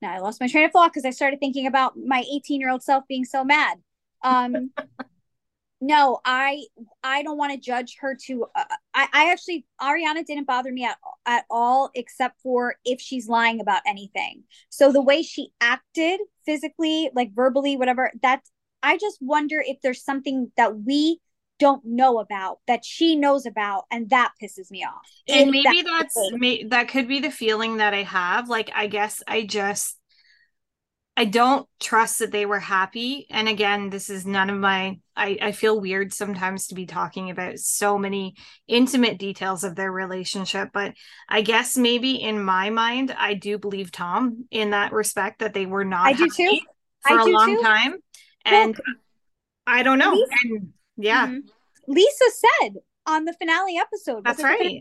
now 0.00 0.14
i 0.14 0.18
lost 0.20 0.40
my 0.40 0.48
train 0.48 0.64
of 0.64 0.72
thought 0.72 0.90
because 0.90 1.04
i 1.04 1.10
started 1.10 1.38
thinking 1.38 1.66
about 1.66 1.98
my 1.98 2.24
18 2.34 2.60
year 2.62 2.70
old 2.70 2.82
self 2.82 3.04
being 3.06 3.26
so 3.26 3.44
mad. 3.44 3.76
Um 4.24 4.70
no 5.82 6.20
i 6.24 6.62
i 7.04 7.22
don't 7.22 7.36
want 7.36 7.52
to 7.52 7.58
judge 7.58 7.96
her 8.00 8.14
to 8.14 8.46
uh, 8.54 8.64
i 8.94 9.08
i 9.12 9.32
actually 9.32 9.66
ariana 9.80 10.24
didn't 10.24 10.46
bother 10.46 10.72
me 10.72 10.84
at, 10.84 10.96
at 11.26 11.44
all 11.50 11.90
except 11.96 12.40
for 12.40 12.76
if 12.84 13.00
she's 13.00 13.28
lying 13.28 13.60
about 13.60 13.82
anything. 13.86 14.44
So 14.70 14.92
the 14.92 15.02
way 15.02 15.22
she 15.22 15.52
acted 15.60 16.20
physically 16.46 17.10
like 17.14 17.34
verbally 17.34 17.76
whatever 17.76 18.10
that 18.22 18.40
i 18.82 18.96
just 18.96 19.18
wonder 19.20 19.62
if 19.66 19.76
there's 19.82 20.02
something 20.02 20.50
that 20.56 20.78
we 20.86 21.20
don't 21.62 21.84
know 21.84 22.18
about 22.18 22.58
that 22.66 22.84
she 22.84 23.14
knows 23.14 23.46
about 23.46 23.84
and 23.90 24.10
that 24.10 24.32
pisses 24.42 24.70
me 24.70 24.84
off 24.84 25.06
and 25.28 25.50
maybe 25.50 25.82
that's, 25.82 26.14
that's 26.14 26.32
may, 26.32 26.64
that 26.64 26.88
could 26.88 27.06
be 27.06 27.20
the 27.20 27.30
feeling 27.30 27.76
that 27.76 27.94
i 27.94 28.02
have 28.02 28.48
like 28.48 28.70
i 28.74 28.86
guess 28.86 29.22
i 29.26 29.42
just 29.42 29.96
I 31.14 31.26
don't 31.26 31.68
trust 31.78 32.20
that 32.20 32.32
they 32.32 32.46
were 32.46 32.58
happy. 32.58 33.26
And 33.28 33.46
again, 33.46 33.90
this 33.90 34.08
is 34.08 34.24
none 34.24 34.48
of 34.48 34.58
my, 34.58 34.98
I, 35.14 35.38
I 35.42 35.52
feel 35.52 35.78
weird 35.78 36.12
sometimes 36.12 36.68
to 36.68 36.74
be 36.74 36.86
talking 36.86 37.28
about 37.28 37.58
so 37.58 37.98
many 37.98 38.34
intimate 38.66 39.18
details 39.18 39.62
of 39.62 39.76
their 39.76 39.92
relationship. 39.92 40.70
But 40.72 40.94
I 41.28 41.42
guess 41.42 41.76
maybe 41.76 42.14
in 42.14 42.42
my 42.42 42.70
mind, 42.70 43.14
I 43.16 43.34
do 43.34 43.58
believe 43.58 43.92
Tom 43.92 44.46
in 44.50 44.70
that 44.70 44.92
respect 44.92 45.40
that 45.40 45.52
they 45.52 45.66
were 45.66 45.84
not 45.84 46.06
I 46.06 46.12
do 46.14 46.28
too. 46.30 46.58
for 47.02 47.18
I 47.18 47.22
a 47.22 47.26
long 47.26 47.56
too. 47.56 47.62
time. 47.62 47.94
And 48.46 48.74
well, 48.74 48.96
I 49.66 49.82
don't 49.82 49.98
know. 49.98 50.26
And 50.44 50.72
yeah. 50.96 51.26
Mm-hmm. 51.26 51.48
Lisa 51.88 52.24
said 52.60 52.74
on 53.06 53.24
the 53.24 53.32
finale 53.34 53.76
episode. 53.78 54.24
That's 54.24 54.42
right. 54.42 54.80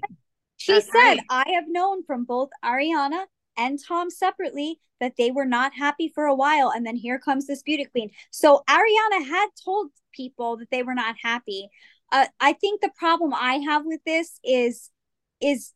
She 0.58 0.74
That's 0.74 0.86
said, 0.86 1.16
right. 1.16 1.20
I 1.30 1.52
have 1.56 1.66
known 1.68 2.04
from 2.04 2.24
both 2.24 2.50
Ariana 2.64 3.26
and 3.58 3.80
Tom 3.84 4.10
separately 4.12 4.80
that 5.00 5.14
they 5.18 5.32
were 5.32 5.46
not 5.46 5.74
happy 5.74 6.12
for 6.14 6.26
a 6.26 6.36
while. 6.36 6.70
And 6.70 6.86
then 6.86 6.96
here 6.96 7.18
comes 7.18 7.48
this 7.48 7.64
beauty 7.64 7.86
queen. 7.86 8.12
So 8.30 8.64
Ariana 8.70 9.26
had 9.28 9.48
told 9.64 9.90
people 10.14 10.58
that 10.58 10.70
they 10.70 10.84
were 10.84 10.94
not 10.94 11.16
happy. 11.22 11.70
Uh, 12.12 12.28
I 12.40 12.54
think 12.54 12.82
the 12.82 12.92
problem 12.96 13.34
I 13.34 13.56
have 13.56 13.86
with 13.86 14.02
this 14.06 14.40
is, 14.44 14.92
is, 15.42 15.74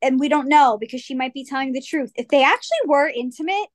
and 0.00 0.18
we 0.18 0.28
don't 0.30 0.48
know 0.48 0.78
because 0.80 1.02
she 1.02 1.14
might 1.14 1.34
be 1.34 1.44
telling 1.44 1.72
the 1.72 1.82
truth. 1.82 2.10
If 2.14 2.28
they 2.28 2.42
actually 2.42 2.78
were 2.86 3.08
intimate 3.08 3.66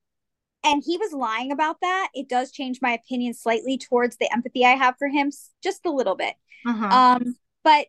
and 0.64 0.84
he 0.86 0.98
was 0.98 1.14
lying 1.14 1.52
about 1.52 1.78
that, 1.82 2.10
it 2.14 2.28
does 2.28 2.52
change 2.52 2.80
my 2.82 2.92
opinion 2.92 3.34
slightly 3.34 3.78
towards 3.78 4.18
the 4.18 4.32
empathy 4.32 4.66
I 4.66 4.76
have 4.76 4.96
for 4.98 5.08
him, 5.08 5.32
just 5.64 5.86
a 5.86 5.92
little 5.92 6.16
bit. 6.16 6.36
Uh-huh. 6.66 6.86
Um, 6.86 7.36
but 7.64 7.88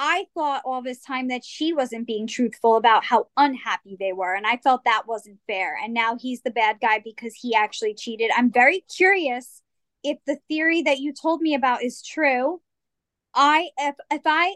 I 0.00 0.26
thought 0.34 0.62
all 0.64 0.82
this 0.82 1.00
time 1.00 1.28
that 1.28 1.44
she 1.44 1.72
wasn't 1.72 2.06
being 2.06 2.26
truthful 2.26 2.76
about 2.76 3.04
how 3.04 3.26
unhappy 3.36 3.96
they 3.98 4.12
were. 4.12 4.34
And 4.34 4.46
I 4.46 4.58
felt 4.58 4.84
that 4.84 5.08
wasn't 5.08 5.40
fair. 5.46 5.76
And 5.82 5.92
now 5.92 6.16
he's 6.16 6.42
the 6.42 6.52
bad 6.52 6.76
guy 6.80 7.00
because 7.02 7.34
he 7.34 7.54
actually 7.54 7.94
cheated. 7.94 8.30
I'm 8.36 8.52
very 8.52 8.84
curious 8.94 9.60
if 10.04 10.18
the 10.26 10.38
theory 10.48 10.82
that 10.82 10.98
you 10.98 11.12
told 11.12 11.40
me 11.40 11.54
about 11.54 11.82
is 11.82 12.02
true. 12.02 12.60
I, 13.34 13.70
if, 13.76 13.96
if 14.12 14.22
I, 14.24 14.54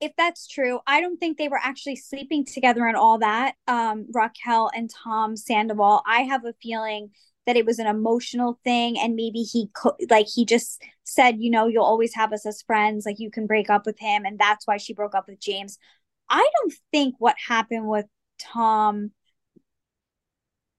if 0.00 0.12
that's 0.16 0.46
true, 0.46 0.80
I 0.86 1.00
don't 1.00 1.18
think 1.18 1.36
they 1.36 1.48
were 1.48 1.60
actually 1.62 1.96
sleeping 1.96 2.44
together 2.44 2.86
and 2.86 2.96
all 2.96 3.18
that. 3.18 3.54
Um, 3.66 4.06
Raquel 4.12 4.70
and 4.74 4.90
Tom 4.90 5.36
Sandoval. 5.36 6.02
I 6.06 6.22
have 6.22 6.44
a 6.44 6.54
feeling 6.62 7.10
that 7.46 7.56
it 7.56 7.66
was 7.66 7.78
an 7.78 7.86
emotional 7.86 8.60
thing 8.64 8.98
and 8.98 9.16
maybe 9.16 9.40
he 9.40 9.68
co- 9.74 9.96
like 10.08 10.26
he 10.32 10.44
just 10.44 10.82
said 11.04 11.36
you 11.40 11.50
know 11.50 11.66
you'll 11.66 11.84
always 11.84 12.14
have 12.14 12.32
us 12.32 12.46
as 12.46 12.62
friends 12.62 13.04
like 13.04 13.18
you 13.18 13.30
can 13.30 13.46
break 13.46 13.68
up 13.70 13.86
with 13.86 13.98
him 13.98 14.24
and 14.24 14.38
that's 14.38 14.66
why 14.66 14.76
she 14.76 14.92
broke 14.94 15.14
up 15.14 15.26
with 15.26 15.40
James 15.40 15.78
I 16.28 16.48
don't 16.60 16.74
think 16.92 17.16
what 17.18 17.36
happened 17.48 17.88
with 17.88 18.06
Tom 18.38 19.10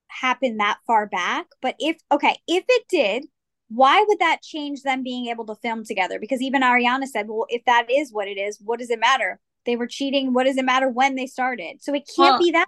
happened 0.07 0.59
that 0.59 0.77
far 0.85 1.07
back 1.07 1.47
but 1.61 1.75
if 1.79 1.97
okay 2.11 2.37
if 2.47 2.63
it 2.69 2.83
did 2.87 3.25
why 3.73 4.03
would 4.07 4.19
that 4.19 4.41
change 4.41 4.83
them 4.83 5.01
being 5.03 5.27
able 5.27 5.45
to 5.45 5.55
film 5.55 5.83
together 5.83 6.19
because 6.19 6.41
even 6.41 6.61
Ariana 6.61 7.05
said 7.05 7.27
well 7.27 7.45
if 7.49 7.63
that 7.65 7.87
is 7.89 8.11
what 8.11 8.27
it 8.27 8.37
is 8.37 8.59
what 8.61 8.79
does 8.79 8.89
it 8.89 8.99
matter 8.99 9.39
they 9.65 9.75
were 9.75 9.87
cheating 9.87 10.33
what 10.33 10.45
does 10.45 10.57
it 10.57 10.65
matter 10.65 10.89
when 10.89 11.15
they 11.15 11.27
started 11.27 11.81
so 11.81 11.93
it 11.93 12.09
can't 12.15 12.33
well, 12.33 12.39
be 12.39 12.51
that 12.51 12.67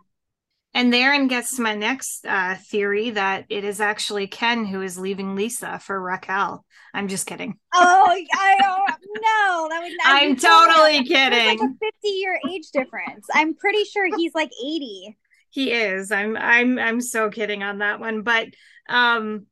and 0.75 0.91
therein 0.91 1.27
gets 1.27 1.55
to 1.55 1.61
my 1.61 1.75
next 1.75 2.25
uh, 2.25 2.55
theory 2.55 3.11
that 3.11 3.45
it 3.49 3.63
is 3.63 3.79
actually 3.79 4.25
Ken 4.25 4.65
who 4.65 4.81
is 4.81 4.97
leaving 4.97 5.35
Lisa 5.35 5.77
for 5.77 6.01
Raquel. 6.01 6.65
I'm 6.95 7.07
just 7.07 7.27
kidding. 7.27 7.59
Oh, 7.75 8.05
I 8.33 8.57
don't 8.59 8.89
know. 9.21 9.67
That 9.69 9.81
would. 9.83 9.91
I'm 10.03 10.35
totally 10.35 11.03
kidding. 11.05 11.59
Like 11.59 11.59
a 11.59 11.91
50 12.01 12.07
year 12.07 12.39
age 12.49 12.71
difference. 12.73 13.27
I'm 13.33 13.55
pretty 13.55 13.83
sure 13.83 14.07
he's 14.17 14.33
like 14.33 14.49
80. 14.63 15.15
He 15.51 15.71
is. 15.71 16.11
I'm. 16.11 16.35
I'm. 16.35 16.79
I'm 16.79 17.01
so 17.01 17.29
kidding 17.29 17.61
on 17.61 17.77
that 17.77 17.99
one. 17.99 18.23
But, 18.23 18.47
um, 18.89 19.45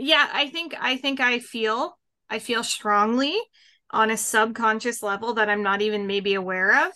yeah, 0.00 0.28
I 0.32 0.48
think. 0.48 0.74
I 0.80 0.96
think 0.96 1.20
I 1.20 1.38
feel. 1.38 1.98
I 2.28 2.38
feel 2.38 2.62
strongly 2.62 3.36
on 3.90 4.10
a 4.10 4.16
subconscious 4.16 5.02
level 5.02 5.34
that 5.34 5.48
I'm 5.48 5.62
not 5.62 5.82
even 5.82 6.06
maybe 6.06 6.34
aware 6.34 6.86
of 6.86 6.92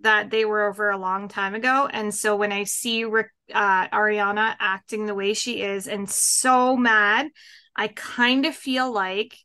that 0.00 0.30
they 0.30 0.44
were 0.44 0.68
over 0.68 0.90
a 0.90 0.98
long 0.98 1.28
time 1.28 1.54
ago. 1.54 1.88
And 1.92 2.14
so 2.14 2.34
when 2.36 2.52
I 2.52 2.64
see 2.64 3.04
Rick, 3.04 3.28
uh, 3.54 3.88
Ariana 3.88 4.56
acting 4.58 5.06
the 5.06 5.14
way 5.14 5.34
she 5.34 5.62
is 5.62 5.86
and 5.86 6.10
so 6.10 6.76
mad, 6.76 7.28
I 7.76 7.88
kind 7.88 8.44
of 8.46 8.54
feel 8.54 8.90
like, 8.90 9.36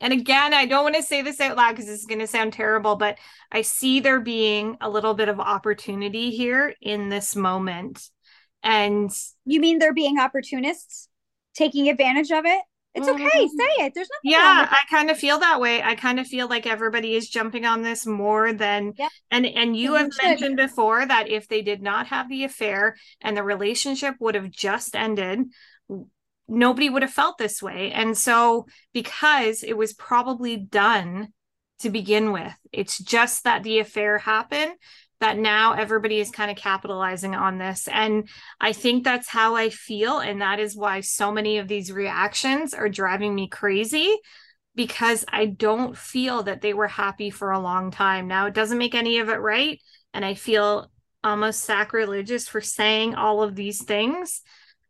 and 0.00 0.12
again, 0.12 0.54
I 0.54 0.64
don't 0.64 0.84
want 0.84 0.96
to 0.96 1.02
say 1.02 1.20
this 1.20 1.40
out 1.40 1.56
loud 1.56 1.72
because 1.72 1.90
it's 1.90 2.06
going 2.06 2.20
to 2.20 2.26
sound 2.26 2.54
terrible, 2.54 2.96
but 2.96 3.18
I 3.52 3.62
see 3.62 4.00
there 4.00 4.20
being 4.20 4.78
a 4.80 4.88
little 4.88 5.14
bit 5.14 5.28
of 5.28 5.38
opportunity 5.38 6.30
here 6.30 6.74
in 6.80 7.10
this 7.10 7.36
moment. 7.36 8.08
And 8.62 9.10
you 9.44 9.60
mean 9.60 9.78
they're 9.78 9.92
being 9.92 10.18
opportunists, 10.18 11.09
taking 11.60 11.88
advantage 11.88 12.30
of 12.30 12.44
it? 12.46 12.60
It's 12.92 13.06
okay. 13.06 13.22
Mm-hmm. 13.22 13.56
Say 13.56 13.84
it. 13.84 13.92
There's 13.94 14.08
nothing. 14.10 14.32
Yeah, 14.32 14.68
I 14.68 14.80
kind 14.90 15.10
of 15.10 15.18
feel 15.18 15.38
that 15.38 15.60
way. 15.60 15.80
I 15.80 15.94
kind 15.94 16.18
of 16.18 16.26
feel 16.26 16.48
like 16.48 16.66
everybody 16.66 17.14
is 17.14 17.28
jumping 17.28 17.64
on 17.64 17.82
this 17.82 18.04
more 18.04 18.52
than 18.52 18.94
yep. 18.98 19.12
and 19.30 19.46
and 19.46 19.76
you 19.76 19.94
have 19.94 20.10
mentioned 20.20 20.56
before 20.56 21.06
that 21.06 21.28
if 21.28 21.46
they 21.46 21.62
did 21.62 21.82
not 21.82 22.08
have 22.08 22.28
the 22.28 22.42
affair 22.42 22.96
and 23.20 23.36
the 23.36 23.44
relationship 23.44 24.16
would 24.18 24.34
have 24.34 24.50
just 24.50 24.96
ended, 24.96 25.40
nobody 26.48 26.90
would 26.90 27.02
have 27.02 27.12
felt 27.12 27.38
this 27.38 27.62
way. 27.62 27.92
And 27.92 28.18
so 28.18 28.66
because 28.92 29.62
it 29.62 29.76
was 29.76 29.92
probably 29.92 30.56
done 30.56 31.28
to 31.80 31.90
begin 31.90 32.32
with, 32.32 32.52
it's 32.72 32.98
just 32.98 33.44
that 33.44 33.62
the 33.62 33.78
affair 33.78 34.18
happened 34.18 34.72
that 35.20 35.38
now 35.38 35.74
everybody 35.74 36.18
is 36.18 36.30
kind 36.30 36.50
of 36.50 36.56
capitalizing 36.56 37.34
on 37.34 37.58
this. 37.58 37.88
And 37.88 38.28
I 38.60 38.72
think 38.72 39.04
that's 39.04 39.28
how 39.28 39.54
I 39.54 39.68
feel. 39.68 40.18
And 40.18 40.40
that 40.40 40.58
is 40.58 40.76
why 40.76 41.00
so 41.00 41.30
many 41.30 41.58
of 41.58 41.68
these 41.68 41.92
reactions 41.92 42.72
are 42.72 42.88
driving 42.88 43.34
me 43.34 43.46
crazy 43.46 44.16
because 44.74 45.24
I 45.28 45.46
don't 45.46 45.96
feel 45.96 46.44
that 46.44 46.62
they 46.62 46.72
were 46.72 46.88
happy 46.88 47.30
for 47.30 47.50
a 47.50 47.60
long 47.60 47.90
time. 47.90 48.28
Now, 48.28 48.46
it 48.46 48.54
doesn't 48.54 48.78
make 48.78 48.94
any 48.94 49.18
of 49.18 49.28
it 49.28 49.36
right. 49.36 49.78
And 50.14 50.24
I 50.24 50.34
feel 50.34 50.90
almost 51.22 51.64
sacrilegious 51.64 52.48
for 52.48 52.60
saying 52.60 53.14
all 53.14 53.42
of 53.42 53.54
these 53.54 53.82
things 53.82 54.40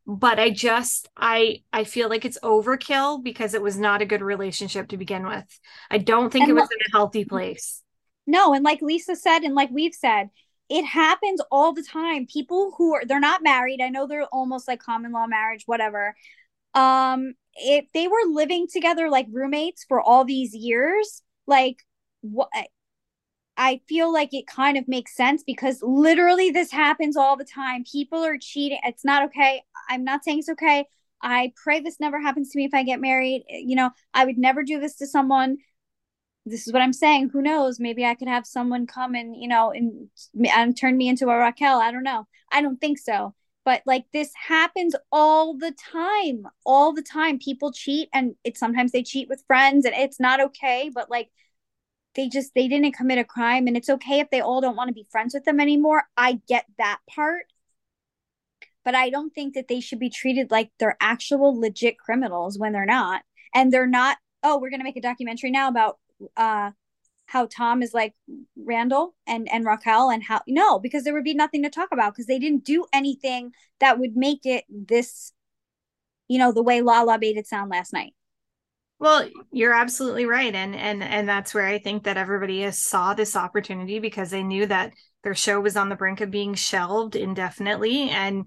but 0.07 0.39
i 0.39 0.49
just 0.49 1.09
i 1.17 1.61
i 1.73 1.85
feel 1.85 2.09
like 2.09 2.25
it's 2.25 2.39
overkill 2.43 3.23
because 3.23 3.53
it 3.55 3.63
was 3.63 3.77
not 3.77 4.01
a 4.01 4.07
good 4.07 4.23
relationship 4.23 4.89
to 4.89 4.97
begin 4.97 5.27
with 5.27 5.45
i 5.91 5.99
don't 5.99 6.33
think 6.33 6.49
and 6.49 6.51
it 6.51 6.61
was 6.61 6.69
in 6.71 6.87
a 6.87 6.97
healthy 6.97 7.25
place 7.25 7.83
no, 8.31 8.55
and 8.55 8.65
like 8.65 8.83
Lisa 8.83 9.17
said, 9.17 9.41
and 9.41 9.55
like 9.55 9.71
we've 9.71 9.95
said, 9.95 10.31
it 10.69 10.85
happens 10.85 11.41
all 11.51 11.73
the 11.73 11.83
time. 11.83 12.27
People 12.27 12.75
who 12.79 12.95
are 12.95 13.05
they're 13.05 13.21
not 13.21 13.43
married, 13.43 13.81
I 13.83 13.89
know 13.89 14.07
they're 14.07 14.27
almost 14.27 14.69
like 14.69 14.81
common 14.81 15.13
law 15.13 15.27
marriage, 15.27 15.65
whatever. 15.67 16.15
Um, 16.75 17.35
if 17.57 17.87
they 17.93 18.07
were 18.09 18.25
living 18.29 18.67
together 18.73 19.11
like 19.11 19.27
roommates 19.33 19.85
for 19.89 20.01
all 20.01 20.25
these 20.25 20.55
years, 20.55 21.23
like 21.47 21.79
what 22.23 22.49
I 23.57 23.81
feel 23.89 24.13
like 24.13 24.33
it 24.33 24.47
kind 24.47 24.79
of 24.79 24.89
makes 24.89 25.15
sense 25.15 25.43
because 25.43 25.81
literally 25.83 26.51
this 26.51 26.73
happens 26.73 27.17
all 27.17 27.37
the 27.37 27.45
time. 27.45 27.85
People 27.91 28.25
are 28.25 28.39
cheating. 28.41 28.79
It's 28.85 29.05
not 29.05 29.25
okay. 29.25 29.63
I'm 29.89 30.05
not 30.05 30.25
saying 30.25 30.39
it's 30.39 30.49
okay. 30.49 30.87
I 31.23 31.53
pray 31.63 31.81
this 31.81 32.01
never 32.01 32.19
happens 32.19 32.51
to 32.51 32.59
me 32.59 32.65
if 32.65 32.73
I 32.73 32.85
get 32.85 33.01
married. 33.01 33.45
You 33.49 33.77
know, 33.77 33.91
I 34.15 34.25
would 34.25 34.39
never 34.39 34.63
do 34.63 34.81
this 34.81 34.97
to 34.97 35.07
someone 35.07 35.59
this 36.51 36.67
is 36.67 36.73
what 36.73 36.83
I'm 36.83 36.93
saying. 36.93 37.31
Who 37.31 37.43
knows? 37.43 37.81
Maybe 37.81 38.05
I 38.05 38.15
could 38.15 38.29
have 38.29 38.47
someone 38.47 38.87
come 38.87 39.15
and, 39.15 39.35
you 39.37 39.49
know, 39.49 39.71
and, 39.71 40.09
and 40.53 40.77
turn 40.77 40.97
me 40.97 41.09
into 41.09 41.29
a 41.29 41.37
Raquel. 41.37 41.81
I 41.81 41.91
don't 41.93 42.03
know. 42.03 42.27
I 42.53 42.63
don't 42.63 42.81
think 42.81 42.99
so. 42.99 43.35
But 43.65 43.83
like 43.87 44.07
this 44.13 44.33
happens 44.35 44.95
all 45.13 45.57
the 45.57 45.73
time. 45.73 46.47
All 46.65 46.93
the 46.93 47.03
time. 47.03 47.39
People 47.39 47.73
cheat 47.73 48.09
and 48.13 48.35
it's 48.45 48.59
sometimes 48.59 48.93
they 48.93 49.03
cheat 49.03 49.29
with 49.29 49.45
friends 49.47 49.85
and 49.85 49.95
it's 49.95 50.19
not 50.19 50.41
okay, 50.41 50.91
but 50.93 51.11
like 51.11 51.31
they 52.15 52.29
just 52.29 52.53
they 52.55 52.69
didn't 52.69 52.93
commit 52.93 53.19
a 53.19 53.25
crime 53.25 53.67
and 53.67 53.77
it's 53.77 53.89
okay 53.89 54.21
if 54.21 54.31
they 54.31 54.41
all 54.41 54.61
don't 54.61 54.77
want 54.77 54.89
to 54.89 54.95
be 54.95 55.07
friends 55.11 55.35
with 55.35 55.45
them 55.45 55.61
anymore. 55.61 56.05
I 56.17 56.41
get 56.49 56.67
that 56.79 56.99
part. 57.09 57.45
But 58.85 58.95
I 58.95 59.11
don't 59.11 59.35
think 59.35 59.55
that 59.55 59.69
they 59.69 59.81
should 59.81 59.99
be 59.99 60.11
treated 60.11 60.51
like 60.51 60.71
they're 60.79 60.97
actual 61.01 61.59
legit 61.59 61.99
criminals 61.99 62.59
when 62.59 62.73
they're 62.73 62.87
not. 62.87 63.23
And 63.55 63.73
they're 63.73 63.87
not, 63.87 64.17
oh, 64.43 64.59
we're 64.59 64.71
going 64.71 64.81
to 64.81 64.85
make 64.85 64.97
a 64.97 65.03
documentary 65.03 65.51
now 65.51 65.69
about 65.69 65.99
uh 66.37 66.71
how 67.27 67.47
Tom 67.47 67.81
is 67.81 67.95
like 67.95 68.15
Randall 68.57 69.15
and 69.27 69.49
and 69.53 69.65
Raquel 69.65 70.11
and 70.11 70.23
how 70.23 70.41
no 70.49 70.81
because 70.81 71.05
there 71.05 71.15
would 71.15 71.25
be 71.25 71.35
nothing 71.35 71.63
to 71.63 71.71
talk 71.71 71.91
about 71.93 72.13
because 72.13 72.27
they 72.27 72.41
didn't 72.41 72.65
do 72.65 72.87
anything 72.93 73.53
that 73.79 74.01
would 74.01 74.17
make 74.17 74.41
it 74.45 74.65
this 74.69 75.33
you 76.29 76.39
know 76.39 76.51
the 76.51 76.63
way 76.63 76.81
Lala 76.81 77.19
made 77.19 77.37
it 77.37 77.47
sound 77.47 77.71
last 77.71 77.93
night. 77.93 78.15
Well, 78.99 79.29
you're 79.53 79.73
absolutely 79.73 80.27
right 80.27 80.55
and 80.55 80.75
and 80.75 81.03
and 81.03 81.29
that's 81.29 81.55
where 81.55 81.67
I 81.67 81.79
think 81.79 82.05
that 82.05 82.17
everybody 82.17 82.69
saw 82.73 83.15
this 83.15 83.37
opportunity 83.37 84.01
because 84.01 84.31
they 84.31 84.43
knew 84.43 84.67
that 84.67 84.93
their 85.23 85.35
show 85.35 85.61
was 85.61 85.77
on 85.77 85.89
the 85.89 85.97
brink 85.97 86.21
of 86.21 86.31
being 86.31 86.55
shelved 86.55 87.15
indefinitely 87.15 88.11
and 88.11 88.47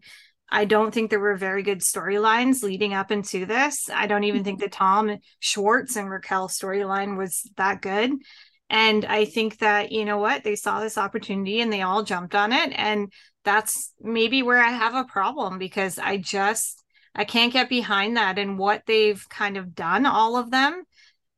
I 0.50 0.66
don't 0.66 0.94
think 0.94 1.10
there 1.10 1.20
were 1.20 1.36
very 1.36 1.64
good 1.64 1.80
storylines 1.80 2.64
leading 2.64 2.94
up 2.94 3.12
into 3.12 3.46
this. 3.46 3.90
I 3.92 4.08
don't 4.08 4.24
even 4.26 4.44
think 4.44 4.60
that 4.60 4.72
Tom 4.72 5.18
Schwartz 5.40 5.96
and 5.96 6.10
Raquel 6.10 6.48
storyline 6.48 7.18
was 7.18 7.50
that 7.58 7.82
good. 7.82 8.12
And 8.70 9.06
I 9.06 9.26
think 9.26 9.60
that, 9.60 9.92
you 9.92 10.06
know 10.06 10.18
what, 10.18 10.44
they 10.44 10.56
saw 10.56 10.80
this 10.80 10.98
opportunity 10.98 11.62
and 11.62 11.72
they 11.72 11.82
all 11.82 12.04
jumped 12.04 12.36
on 12.36 12.52
it. 12.52 12.72
And 12.76 13.12
that's 13.44 13.94
maybe 14.00 14.42
where 14.42 14.64
I 14.64 14.70
have 14.70 14.96
a 14.96 15.04
problem 15.04 15.60
because 15.60 16.00
I 16.00 16.18
just, 16.18 16.84
I 17.14 17.26
can't 17.26 17.54
get 17.54 17.70
behind 17.70 18.18
that 18.18 18.40
and 18.40 18.58
what 18.58 18.84
they've 18.86 19.24
kind 19.30 19.58
of 19.58 19.76
done, 19.76 20.06
all 20.06 20.38
of 20.38 20.52
them. 20.52 20.84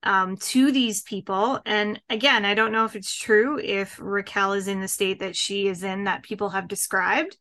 Um, 0.03 0.37
to 0.37 0.71
these 0.71 1.01
people. 1.01 1.59
And 1.65 1.99
again, 2.11 2.45
I 2.45 2.53
don't 2.53 2.71
know 2.71 2.85
if 2.85 2.95
it's 2.95 3.15
true 3.15 3.59
if 3.59 3.97
Raquel 3.99 4.53
is 4.53 4.67
in 4.67 4.79
the 4.79 4.87
state 4.87 5.21
that 5.21 5.35
she 5.35 5.67
is 5.67 5.81
in 5.81 6.03
that 6.03 6.21
people 6.21 6.49
have 6.49 6.67
described. 6.67 7.35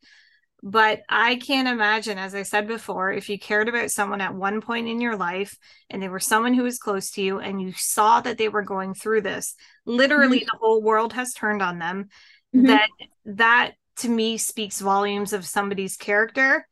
But 0.66 1.02
I 1.10 1.36
can't 1.36 1.68
imagine, 1.68 2.16
as 2.16 2.34
I 2.34 2.42
said 2.42 2.66
before, 2.66 3.12
if 3.12 3.28
you 3.28 3.38
cared 3.38 3.68
about 3.68 3.90
someone 3.90 4.22
at 4.22 4.34
one 4.34 4.62
point 4.62 4.88
in 4.88 4.98
your 4.98 5.14
life 5.14 5.58
and 5.90 6.02
they 6.02 6.08
were 6.08 6.18
someone 6.18 6.54
who 6.54 6.62
was 6.62 6.78
close 6.78 7.10
to 7.12 7.22
you 7.22 7.38
and 7.38 7.60
you 7.60 7.74
saw 7.76 8.22
that 8.22 8.38
they 8.38 8.48
were 8.48 8.62
going 8.62 8.94
through 8.94 9.20
this, 9.20 9.56
literally 9.84 10.38
mm-hmm. 10.38 10.46
the 10.50 10.58
whole 10.58 10.80
world 10.80 11.12
has 11.12 11.34
turned 11.34 11.60
on 11.60 11.78
them. 11.78 12.08
Mm-hmm. 12.56 12.66
That 12.68 12.88
that 13.26 13.72
to 13.96 14.08
me 14.08 14.38
speaks 14.38 14.80
volumes 14.80 15.34
of 15.34 15.44
somebody's 15.44 15.98
character 15.98 16.66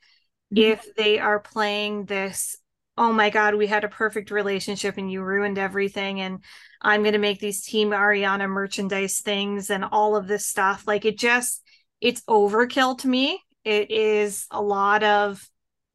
mm-hmm. 0.55 0.73
if 0.73 0.95
they 0.95 1.19
are 1.19 1.39
playing 1.39 2.07
this 2.07 2.57
oh 2.99 3.13
my 3.13 3.31
god 3.31 3.55
we 3.55 3.67
had 3.67 3.85
a 3.85 3.89
perfect 3.89 4.31
relationship 4.31 4.99
and 4.99 5.11
you 5.11 5.23
ruined 5.23 5.59
everything 5.59 6.21
and 6.21 6.41
i'm 6.81 7.03
going 7.03 7.15
to 7.15 7.19
make 7.19 7.41
these 7.41 7.63
team 7.63 7.91
ariana 7.91 8.49
merchandise 8.49 9.21
things 9.21 9.71
and 9.71 9.85
all 9.85 10.15
of 10.15 10.27
this 10.27 10.47
stuff 10.47 10.85
like 10.87 11.05
it 11.05 11.17
just 11.17 11.63
it's 12.01 12.21
overkill 12.23 12.99
to 12.99 13.09
me 13.09 13.41
it 13.65 13.91
is 13.91 14.47
a 14.51 14.61
lot 14.61 15.03
of 15.03 15.49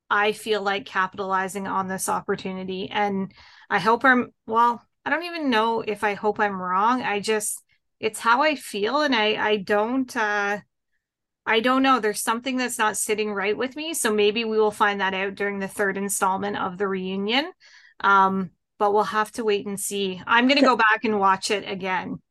i 0.10 0.32
feel 0.32 0.62
like 0.62 0.86
capitalizing 0.86 1.68
on 1.68 1.88
this 1.88 2.10
opportunity. 2.10 2.90
And 2.90 3.32
i 3.70 3.80
hope 3.80 4.06
i'm 4.06 4.32
well 4.46 4.82
i 5.06 5.10
don't 5.10 5.26
even 5.26 5.50
know 5.50 5.82
if 5.82 6.04
i 6.04 6.14
hope 6.14 6.40
i'm 6.40 6.62
wrong. 6.62 7.02
I 7.02 7.20
just 7.20 7.62
it's 8.00 8.20
how 8.20 8.42
i 8.42 8.56
feel. 8.56 9.02
And 9.02 9.16
i 9.16 9.36
i 9.36 9.58
don't 9.58 10.16
uh 10.16 10.60
i 11.46 11.60
don't 11.60 11.84
know. 11.84 12.00
There's 12.00 12.22
something 12.22 12.58
that's 12.58 12.78
not 12.78 12.98
sitting 12.98 13.34
right 13.34 13.58
with 13.58 13.76
me. 13.76 13.94
So 13.94 14.14
maybe 14.14 14.46
we 14.46 14.60
will 14.60 14.72
find 14.72 15.02
that 15.02 15.14
out 15.14 15.36
during 15.36 15.60
the 15.60 15.68
third 15.68 15.98
installment 15.98 16.58
of 16.58 16.78
the 16.78 16.88
reunion. 16.88 17.52
Um 18.00 18.52
but 18.80 18.94
we'll 18.94 19.04
have 19.04 19.32
to 19.32 19.44
wait 19.44 19.66
and 19.66 19.80
see. 19.80 20.22
I'm 20.28 20.48
going 20.48 20.60
to 20.60 20.64
go 20.64 20.76
back 20.76 21.04
and 21.04 21.20
watch 21.20 21.50
it 21.50 21.68
again. 21.68 22.22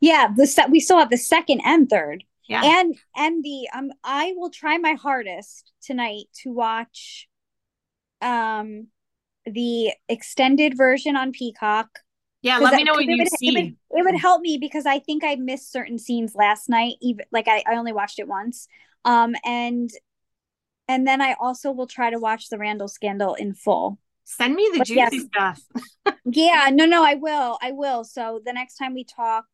Yeah 0.00 0.28
the 0.36 0.46
set 0.46 0.70
we 0.70 0.80
still 0.80 0.98
have 0.98 1.10
the 1.10 1.16
second 1.16 1.62
and 1.64 1.88
third 1.88 2.24
yeah. 2.46 2.62
And 2.64 2.96
and 3.16 3.42
the 3.42 3.68
um 3.74 3.90
I 4.02 4.34
will 4.36 4.50
try 4.50 4.78
my 4.78 4.94
hardest 4.94 5.72
tonight 5.82 6.26
to 6.42 6.52
watch 6.52 7.28
um 8.20 8.88
the 9.46 9.92
extended 10.08 10.76
version 10.76 11.16
on 11.16 11.32
Peacock. 11.32 11.88
Yeah, 12.42 12.58
let 12.58 12.74
me 12.74 12.84
know 12.84 12.92
what 12.92 13.06
you 13.06 13.16
would, 13.16 13.28
see. 13.30 13.48
It 13.48 13.54
would, 13.54 14.00
it 14.00 14.04
would, 14.04 14.20
help 14.20 14.42
me 14.42 14.58
because 14.58 14.84
I 14.84 14.98
think 14.98 15.24
I 15.24 15.34
missed 15.36 15.72
certain 15.72 15.98
scenes 15.98 16.34
last 16.34 16.68
night. 16.68 16.96
Even 17.00 17.24
like 17.32 17.48
I, 17.48 17.64
I 17.66 17.76
only 17.76 17.92
watched 17.92 18.18
it 18.18 18.28
once. 18.28 18.68
Um 19.04 19.34
and 19.44 19.90
and 20.86 21.06
then 21.06 21.22
I 21.22 21.34
also 21.40 21.70
will 21.72 21.86
try 21.86 22.10
to 22.10 22.18
watch 22.18 22.50
the 22.50 22.58
Randall 22.58 22.88
scandal 22.88 23.34
in 23.34 23.54
full. 23.54 23.98
Send 24.24 24.54
me 24.54 24.68
the 24.72 24.78
but 24.78 24.86
juicy 24.86 25.16
yes. 25.16 25.26
stuff. 25.26 25.62
yeah, 26.24 26.70
no, 26.72 26.86
no, 26.86 27.04
I 27.04 27.14
will. 27.14 27.58
I 27.62 27.72
will. 27.72 28.04
So 28.04 28.40
the 28.44 28.52
next 28.52 28.76
time 28.76 28.94
we 28.94 29.04
talk, 29.04 29.44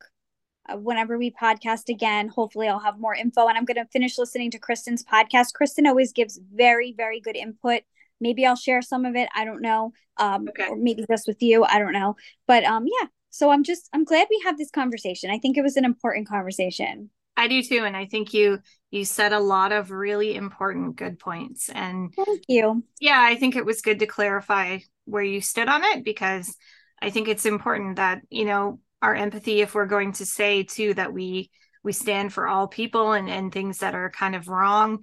whenever 0.75 1.19
we 1.19 1.31
podcast 1.31 1.89
again, 1.89 2.29
hopefully 2.29 2.69
I'll 2.69 2.79
have 2.79 2.99
more 2.99 3.15
info. 3.15 3.47
And 3.47 3.57
I'm 3.57 3.65
going 3.65 3.77
to 3.77 3.87
finish 3.87 4.19
listening 4.19 4.51
to 4.53 4.59
Kristen's 4.59 5.05
podcast. 5.05 5.55
Kristen 5.55 5.87
always 5.87 6.13
gives 6.13 6.41
very, 6.53 6.93
very 6.97 7.21
good 7.21 7.37
input. 7.37 7.83
Maybe 8.21 8.45
I'll 8.45 8.57
share 8.57 8.83
some 8.83 9.05
of 9.05 9.17
it. 9.17 9.29
I 9.35 9.45
don't 9.45 9.63
know. 9.63 9.93
Um, 10.19 10.49
okay. 10.49 10.69
Or 10.69 10.77
maybe 10.77 11.05
just 11.11 11.27
with 11.27 11.43
you. 11.43 11.65
I 11.65 11.79
don't 11.79 11.93
know. 11.93 12.17
But 12.47 12.65
um, 12.65 12.87
yeah. 12.87 13.09
So 13.31 13.51
I'm 13.51 13.63
just 13.63 13.89
I'm 13.93 14.05
glad 14.05 14.27
we 14.29 14.43
had 14.45 14.59
this 14.59 14.71
conversation. 14.71 15.31
I 15.31 15.39
think 15.39 15.57
it 15.57 15.63
was 15.63 15.77
an 15.77 15.85
important 15.85 16.29
conversation. 16.29 17.11
I 17.37 17.49
do 17.49 17.63
too, 17.63 17.85
and 17.85 17.97
I 17.97 18.05
think 18.05 18.35
you 18.35 18.59
you 18.91 19.05
said 19.05 19.33
a 19.33 19.41
lot 19.41 19.73
of 19.73 19.91
really 19.91 20.35
important 20.35 20.97
good 20.97 21.19
points. 21.19 21.71
And 21.71 22.13
thank 22.15 22.43
you. 22.49 22.85
Yeah, 23.01 23.19
I 23.19 23.37
think 23.37 23.57
it 23.57 23.65
was 23.65 23.81
good 23.81 24.01
to 24.01 24.07
clarify 24.07 24.79
where 25.07 25.23
you 25.23 25.41
stood 25.41 25.69
on 25.69 25.83
it 25.85 26.05
because 26.05 26.55
I 27.01 27.11
think 27.11 27.29
it's 27.29 27.47
important 27.47 27.97
that 27.97 28.21
you 28.29 28.45
know 28.45 28.81
our 29.03 29.15
empathy 29.15 29.61
if 29.61 29.75
we're 29.75 29.87
going 29.87 30.13
to 30.13 30.27
say 30.27 30.63
too 30.63 30.95
that 30.95 31.13
we 31.13 31.51
we 31.83 31.93
stand 31.93 32.33
for 32.33 32.47
all 32.47 32.69
people 32.69 33.13
and 33.13 33.29
and 33.29 33.53
things 33.53 33.79
that 33.79 33.95
are 33.95 34.11
kind 34.11 34.35
of 34.35 34.49
wrong 34.49 35.03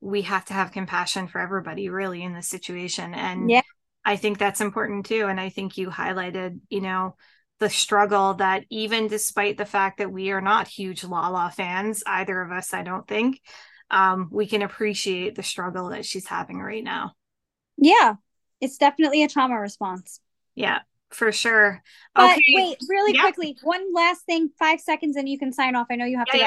we 0.00 0.22
have 0.22 0.44
to 0.46 0.54
have 0.54 0.72
compassion 0.72 1.26
for 1.26 1.40
everybody 1.40 1.88
really 1.88 2.22
in 2.22 2.32
this 2.32 2.48
situation. 2.48 3.14
And 3.14 3.50
yeah. 3.50 3.62
I 4.04 4.16
think 4.16 4.38
that's 4.38 4.60
important 4.60 5.06
too. 5.06 5.26
And 5.26 5.40
i 5.40 5.48
think 5.48 5.76
you 5.76 5.88
highlighted 5.88 6.60
you 6.70 6.80
know 6.80 7.16
the 7.60 7.68
struggle 7.68 8.34
that 8.34 8.64
even 8.70 9.08
despite 9.08 9.58
the 9.58 9.66
fact 9.66 9.98
that 9.98 10.12
we 10.12 10.30
are 10.30 10.40
not 10.40 10.68
huge 10.68 11.02
lala 11.02 11.52
fans 11.56 12.04
either 12.06 12.40
of 12.40 12.52
us 12.52 12.72
i 12.72 12.84
don't 12.84 13.08
think 13.08 13.40
um, 13.90 14.28
we 14.30 14.46
can 14.46 14.62
appreciate 14.62 15.34
the 15.34 15.42
struggle 15.42 15.88
that 15.88 16.04
she's 16.04 16.26
having 16.26 16.60
right 16.60 16.84
now. 16.84 17.14
Yeah. 17.78 18.16
It's 18.60 18.76
definitely 18.76 19.22
a 19.22 19.28
trauma 19.28 19.58
response. 19.58 20.20
Yeah 20.54 20.80
for 21.10 21.32
sure. 21.32 21.82
But 22.14 22.32
okay. 22.32 22.42
wait, 22.54 22.78
really 22.88 23.14
yeah. 23.14 23.22
quickly, 23.22 23.56
one 23.62 23.92
last 23.94 24.22
thing, 24.22 24.50
five 24.58 24.80
seconds, 24.80 25.16
and 25.16 25.28
you 25.28 25.38
can 25.38 25.52
sign 25.52 25.76
off. 25.76 25.86
I 25.90 25.96
know 25.96 26.04
you 26.04 26.18
have 26.18 26.26
yeah, 26.32 26.32
to 26.32 26.38
go. 26.38 26.44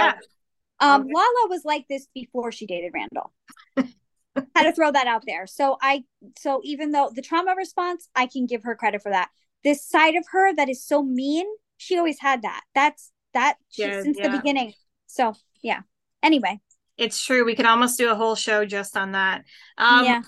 Yeah. 0.81 0.93
Um, 0.93 1.01
okay. 1.01 1.11
Lala 1.13 1.49
was 1.49 1.61
like 1.63 1.85
this 1.87 2.07
before 2.13 2.51
she 2.51 2.65
dated 2.65 2.91
Randall. 2.93 3.33
Had 4.55 4.63
to 4.63 4.71
throw 4.71 4.91
that 4.91 5.07
out 5.07 5.23
there. 5.27 5.45
So 5.45 5.77
I, 5.81 6.03
so 6.39 6.61
even 6.63 6.91
though 6.91 7.11
the 7.13 7.21
trauma 7.21 7.53
response, 7.55 8.07
I 8.15 8.27
can 8.27 8.45
give 8.45 8.63
her 8.63 8.75
credit 8.75 9.03
for 9.03 9.11
that. 9.11 9.29
This 9.63 9.85
side 9.85 10.15
of 10.15 10.25
her 10.31 10.55
that 10.55 10.69
is 10.69 10.83
so 10.83 11.03
mean, 11.03 11.45
she 11.77 11.97
always 11.97 12.19
had 12.19 12.41
that. 12.43 12.61
That's 12.73 13.11
that 13.33 13.57
she, 13.69 13.83
since 13.83 14.17
the 14.17 14.29
beginning. 14.29 14.73
So 15.07 15.33
yeah. 15.61 15.81
Anyway, 16.23 16.61
it's 17.01 17.19
true. 17.19 17.43
We 17.43 17.55
could 17.55 17.65
almost 17.65 17.97
do 17.97 18.11
a 18.11 18.15
whole 18.15 18.35
show 18.35 18.63
just 18.63 18.95
on 18.95 19.13
that. 19.13 19.43
Um, 19.75 20.05
yeah. 20.05 20.21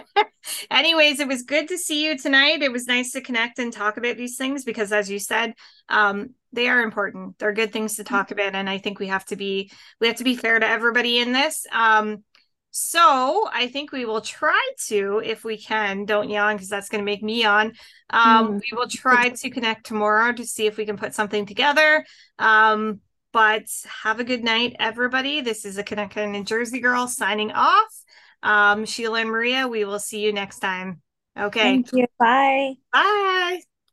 anyways, 0.70 1.20
it 1.20 1.28
was 1.28 1.42
good 1.42 1.68
to 1.68 1.76
see 1.76 2.02
you 2.02 2.16
tonight. 2.16 2.62
It 2.62 2.72
was 2.72 2.86
nice 2.86 3.12
to 3.12 3.20
connect 3.20 3.58
and 3.58 3.70
talk 3.70 3.98
about 3.98 4.16
these 4.16 4.38
things 4.38 4.64
because, 4.64 4.90
as 4.90 5.10
you 5.10 5.18
said, 5.18 5.52
um, 5.90 6.30
they 6.50 6.68
are 6.68 6.80
important. 6.80 7.38
They're 7.38 7.52
good 7.52 7.72
things 7.74 7.96
to 7.96 8.04
talk 8.04 8.30
about, 8.30 8.54
and 8.54 8.70
I 8.70 8.78
think 8.78 8.98
we 8.98 9.08
have 9.08 9.26
to 9.26 9.36
be 9.36 9.70
we 10.00 10.06
have 10.06 10.16
to 10.16 10.24
be 10.24 10.34
fair 10.34 10.58
to 10.58 10.66
everybody 10.66 11.18
in 11.18 11.32
this. 11.32 11.66
Um, 11.70 12.24
so 12.70 13.46
I 13.52 13.68
think 13.68 13.92
we 13.92 14.06
will 14.06 14.22
try 14.22 14.68
to, 14.88 15.22
if 15.24 15.44
we 15.44 15.58
can, 15.58 16.06
don't 16.06 16.30
yawn 16.30 16.56
because 16.56 16.68
that's 16.68 16.88
going 16.88 17.02
to 17.02 17.04
make 17.04 17.22
me 17.22 17.42
yawn. 17.42 17.74
Um, 18.10 18.54
mm. 18.54 18.60
We 18.62 18.76
will 18.76 18.88
try 18.88 19.28
to 19.28 19.50
connect 19.50 19.86
tomorrow 19.86 20.32
to 20.32 20.44
see 20.44 20.66
if 20.66 20.76
we 20.76 20.86
can 20.86 20.96
put 20.96 21.14
something 21.14 21.46
together. 21.46 22.04
Um, 22.36 23.00
but 23.34 23.66
have 24.02 24.20
a 24.20 24.24
good 24.24 24.44
night, 24.44 24.76
everybody. 24.78 25.40
This 25.40 25.64
is 25.64 25.76
a 25.76 25.82
Connecticut 25.82 26.34
and 26.34 26.46
Jersey 26.46 26.78
girl 26.78 27.08
signing 27.08 27.50
off. 27.50 28.02
Um, 28.44 28.86
Sheila 28.86 29.20
and 29.20 29.30
Maria, 29.30 29.66
we 29.66 29.84
will 29.84 29.98
see 29.98 30.20
you 30.20 30.32
next 30.32 30.60
time. 30.60 31.02
Okay. 31.38 31.60
Thank 31.60 31.92
you. 31.92 32.06
Bye. 32.18 32.74
Bye. 32.92 33.60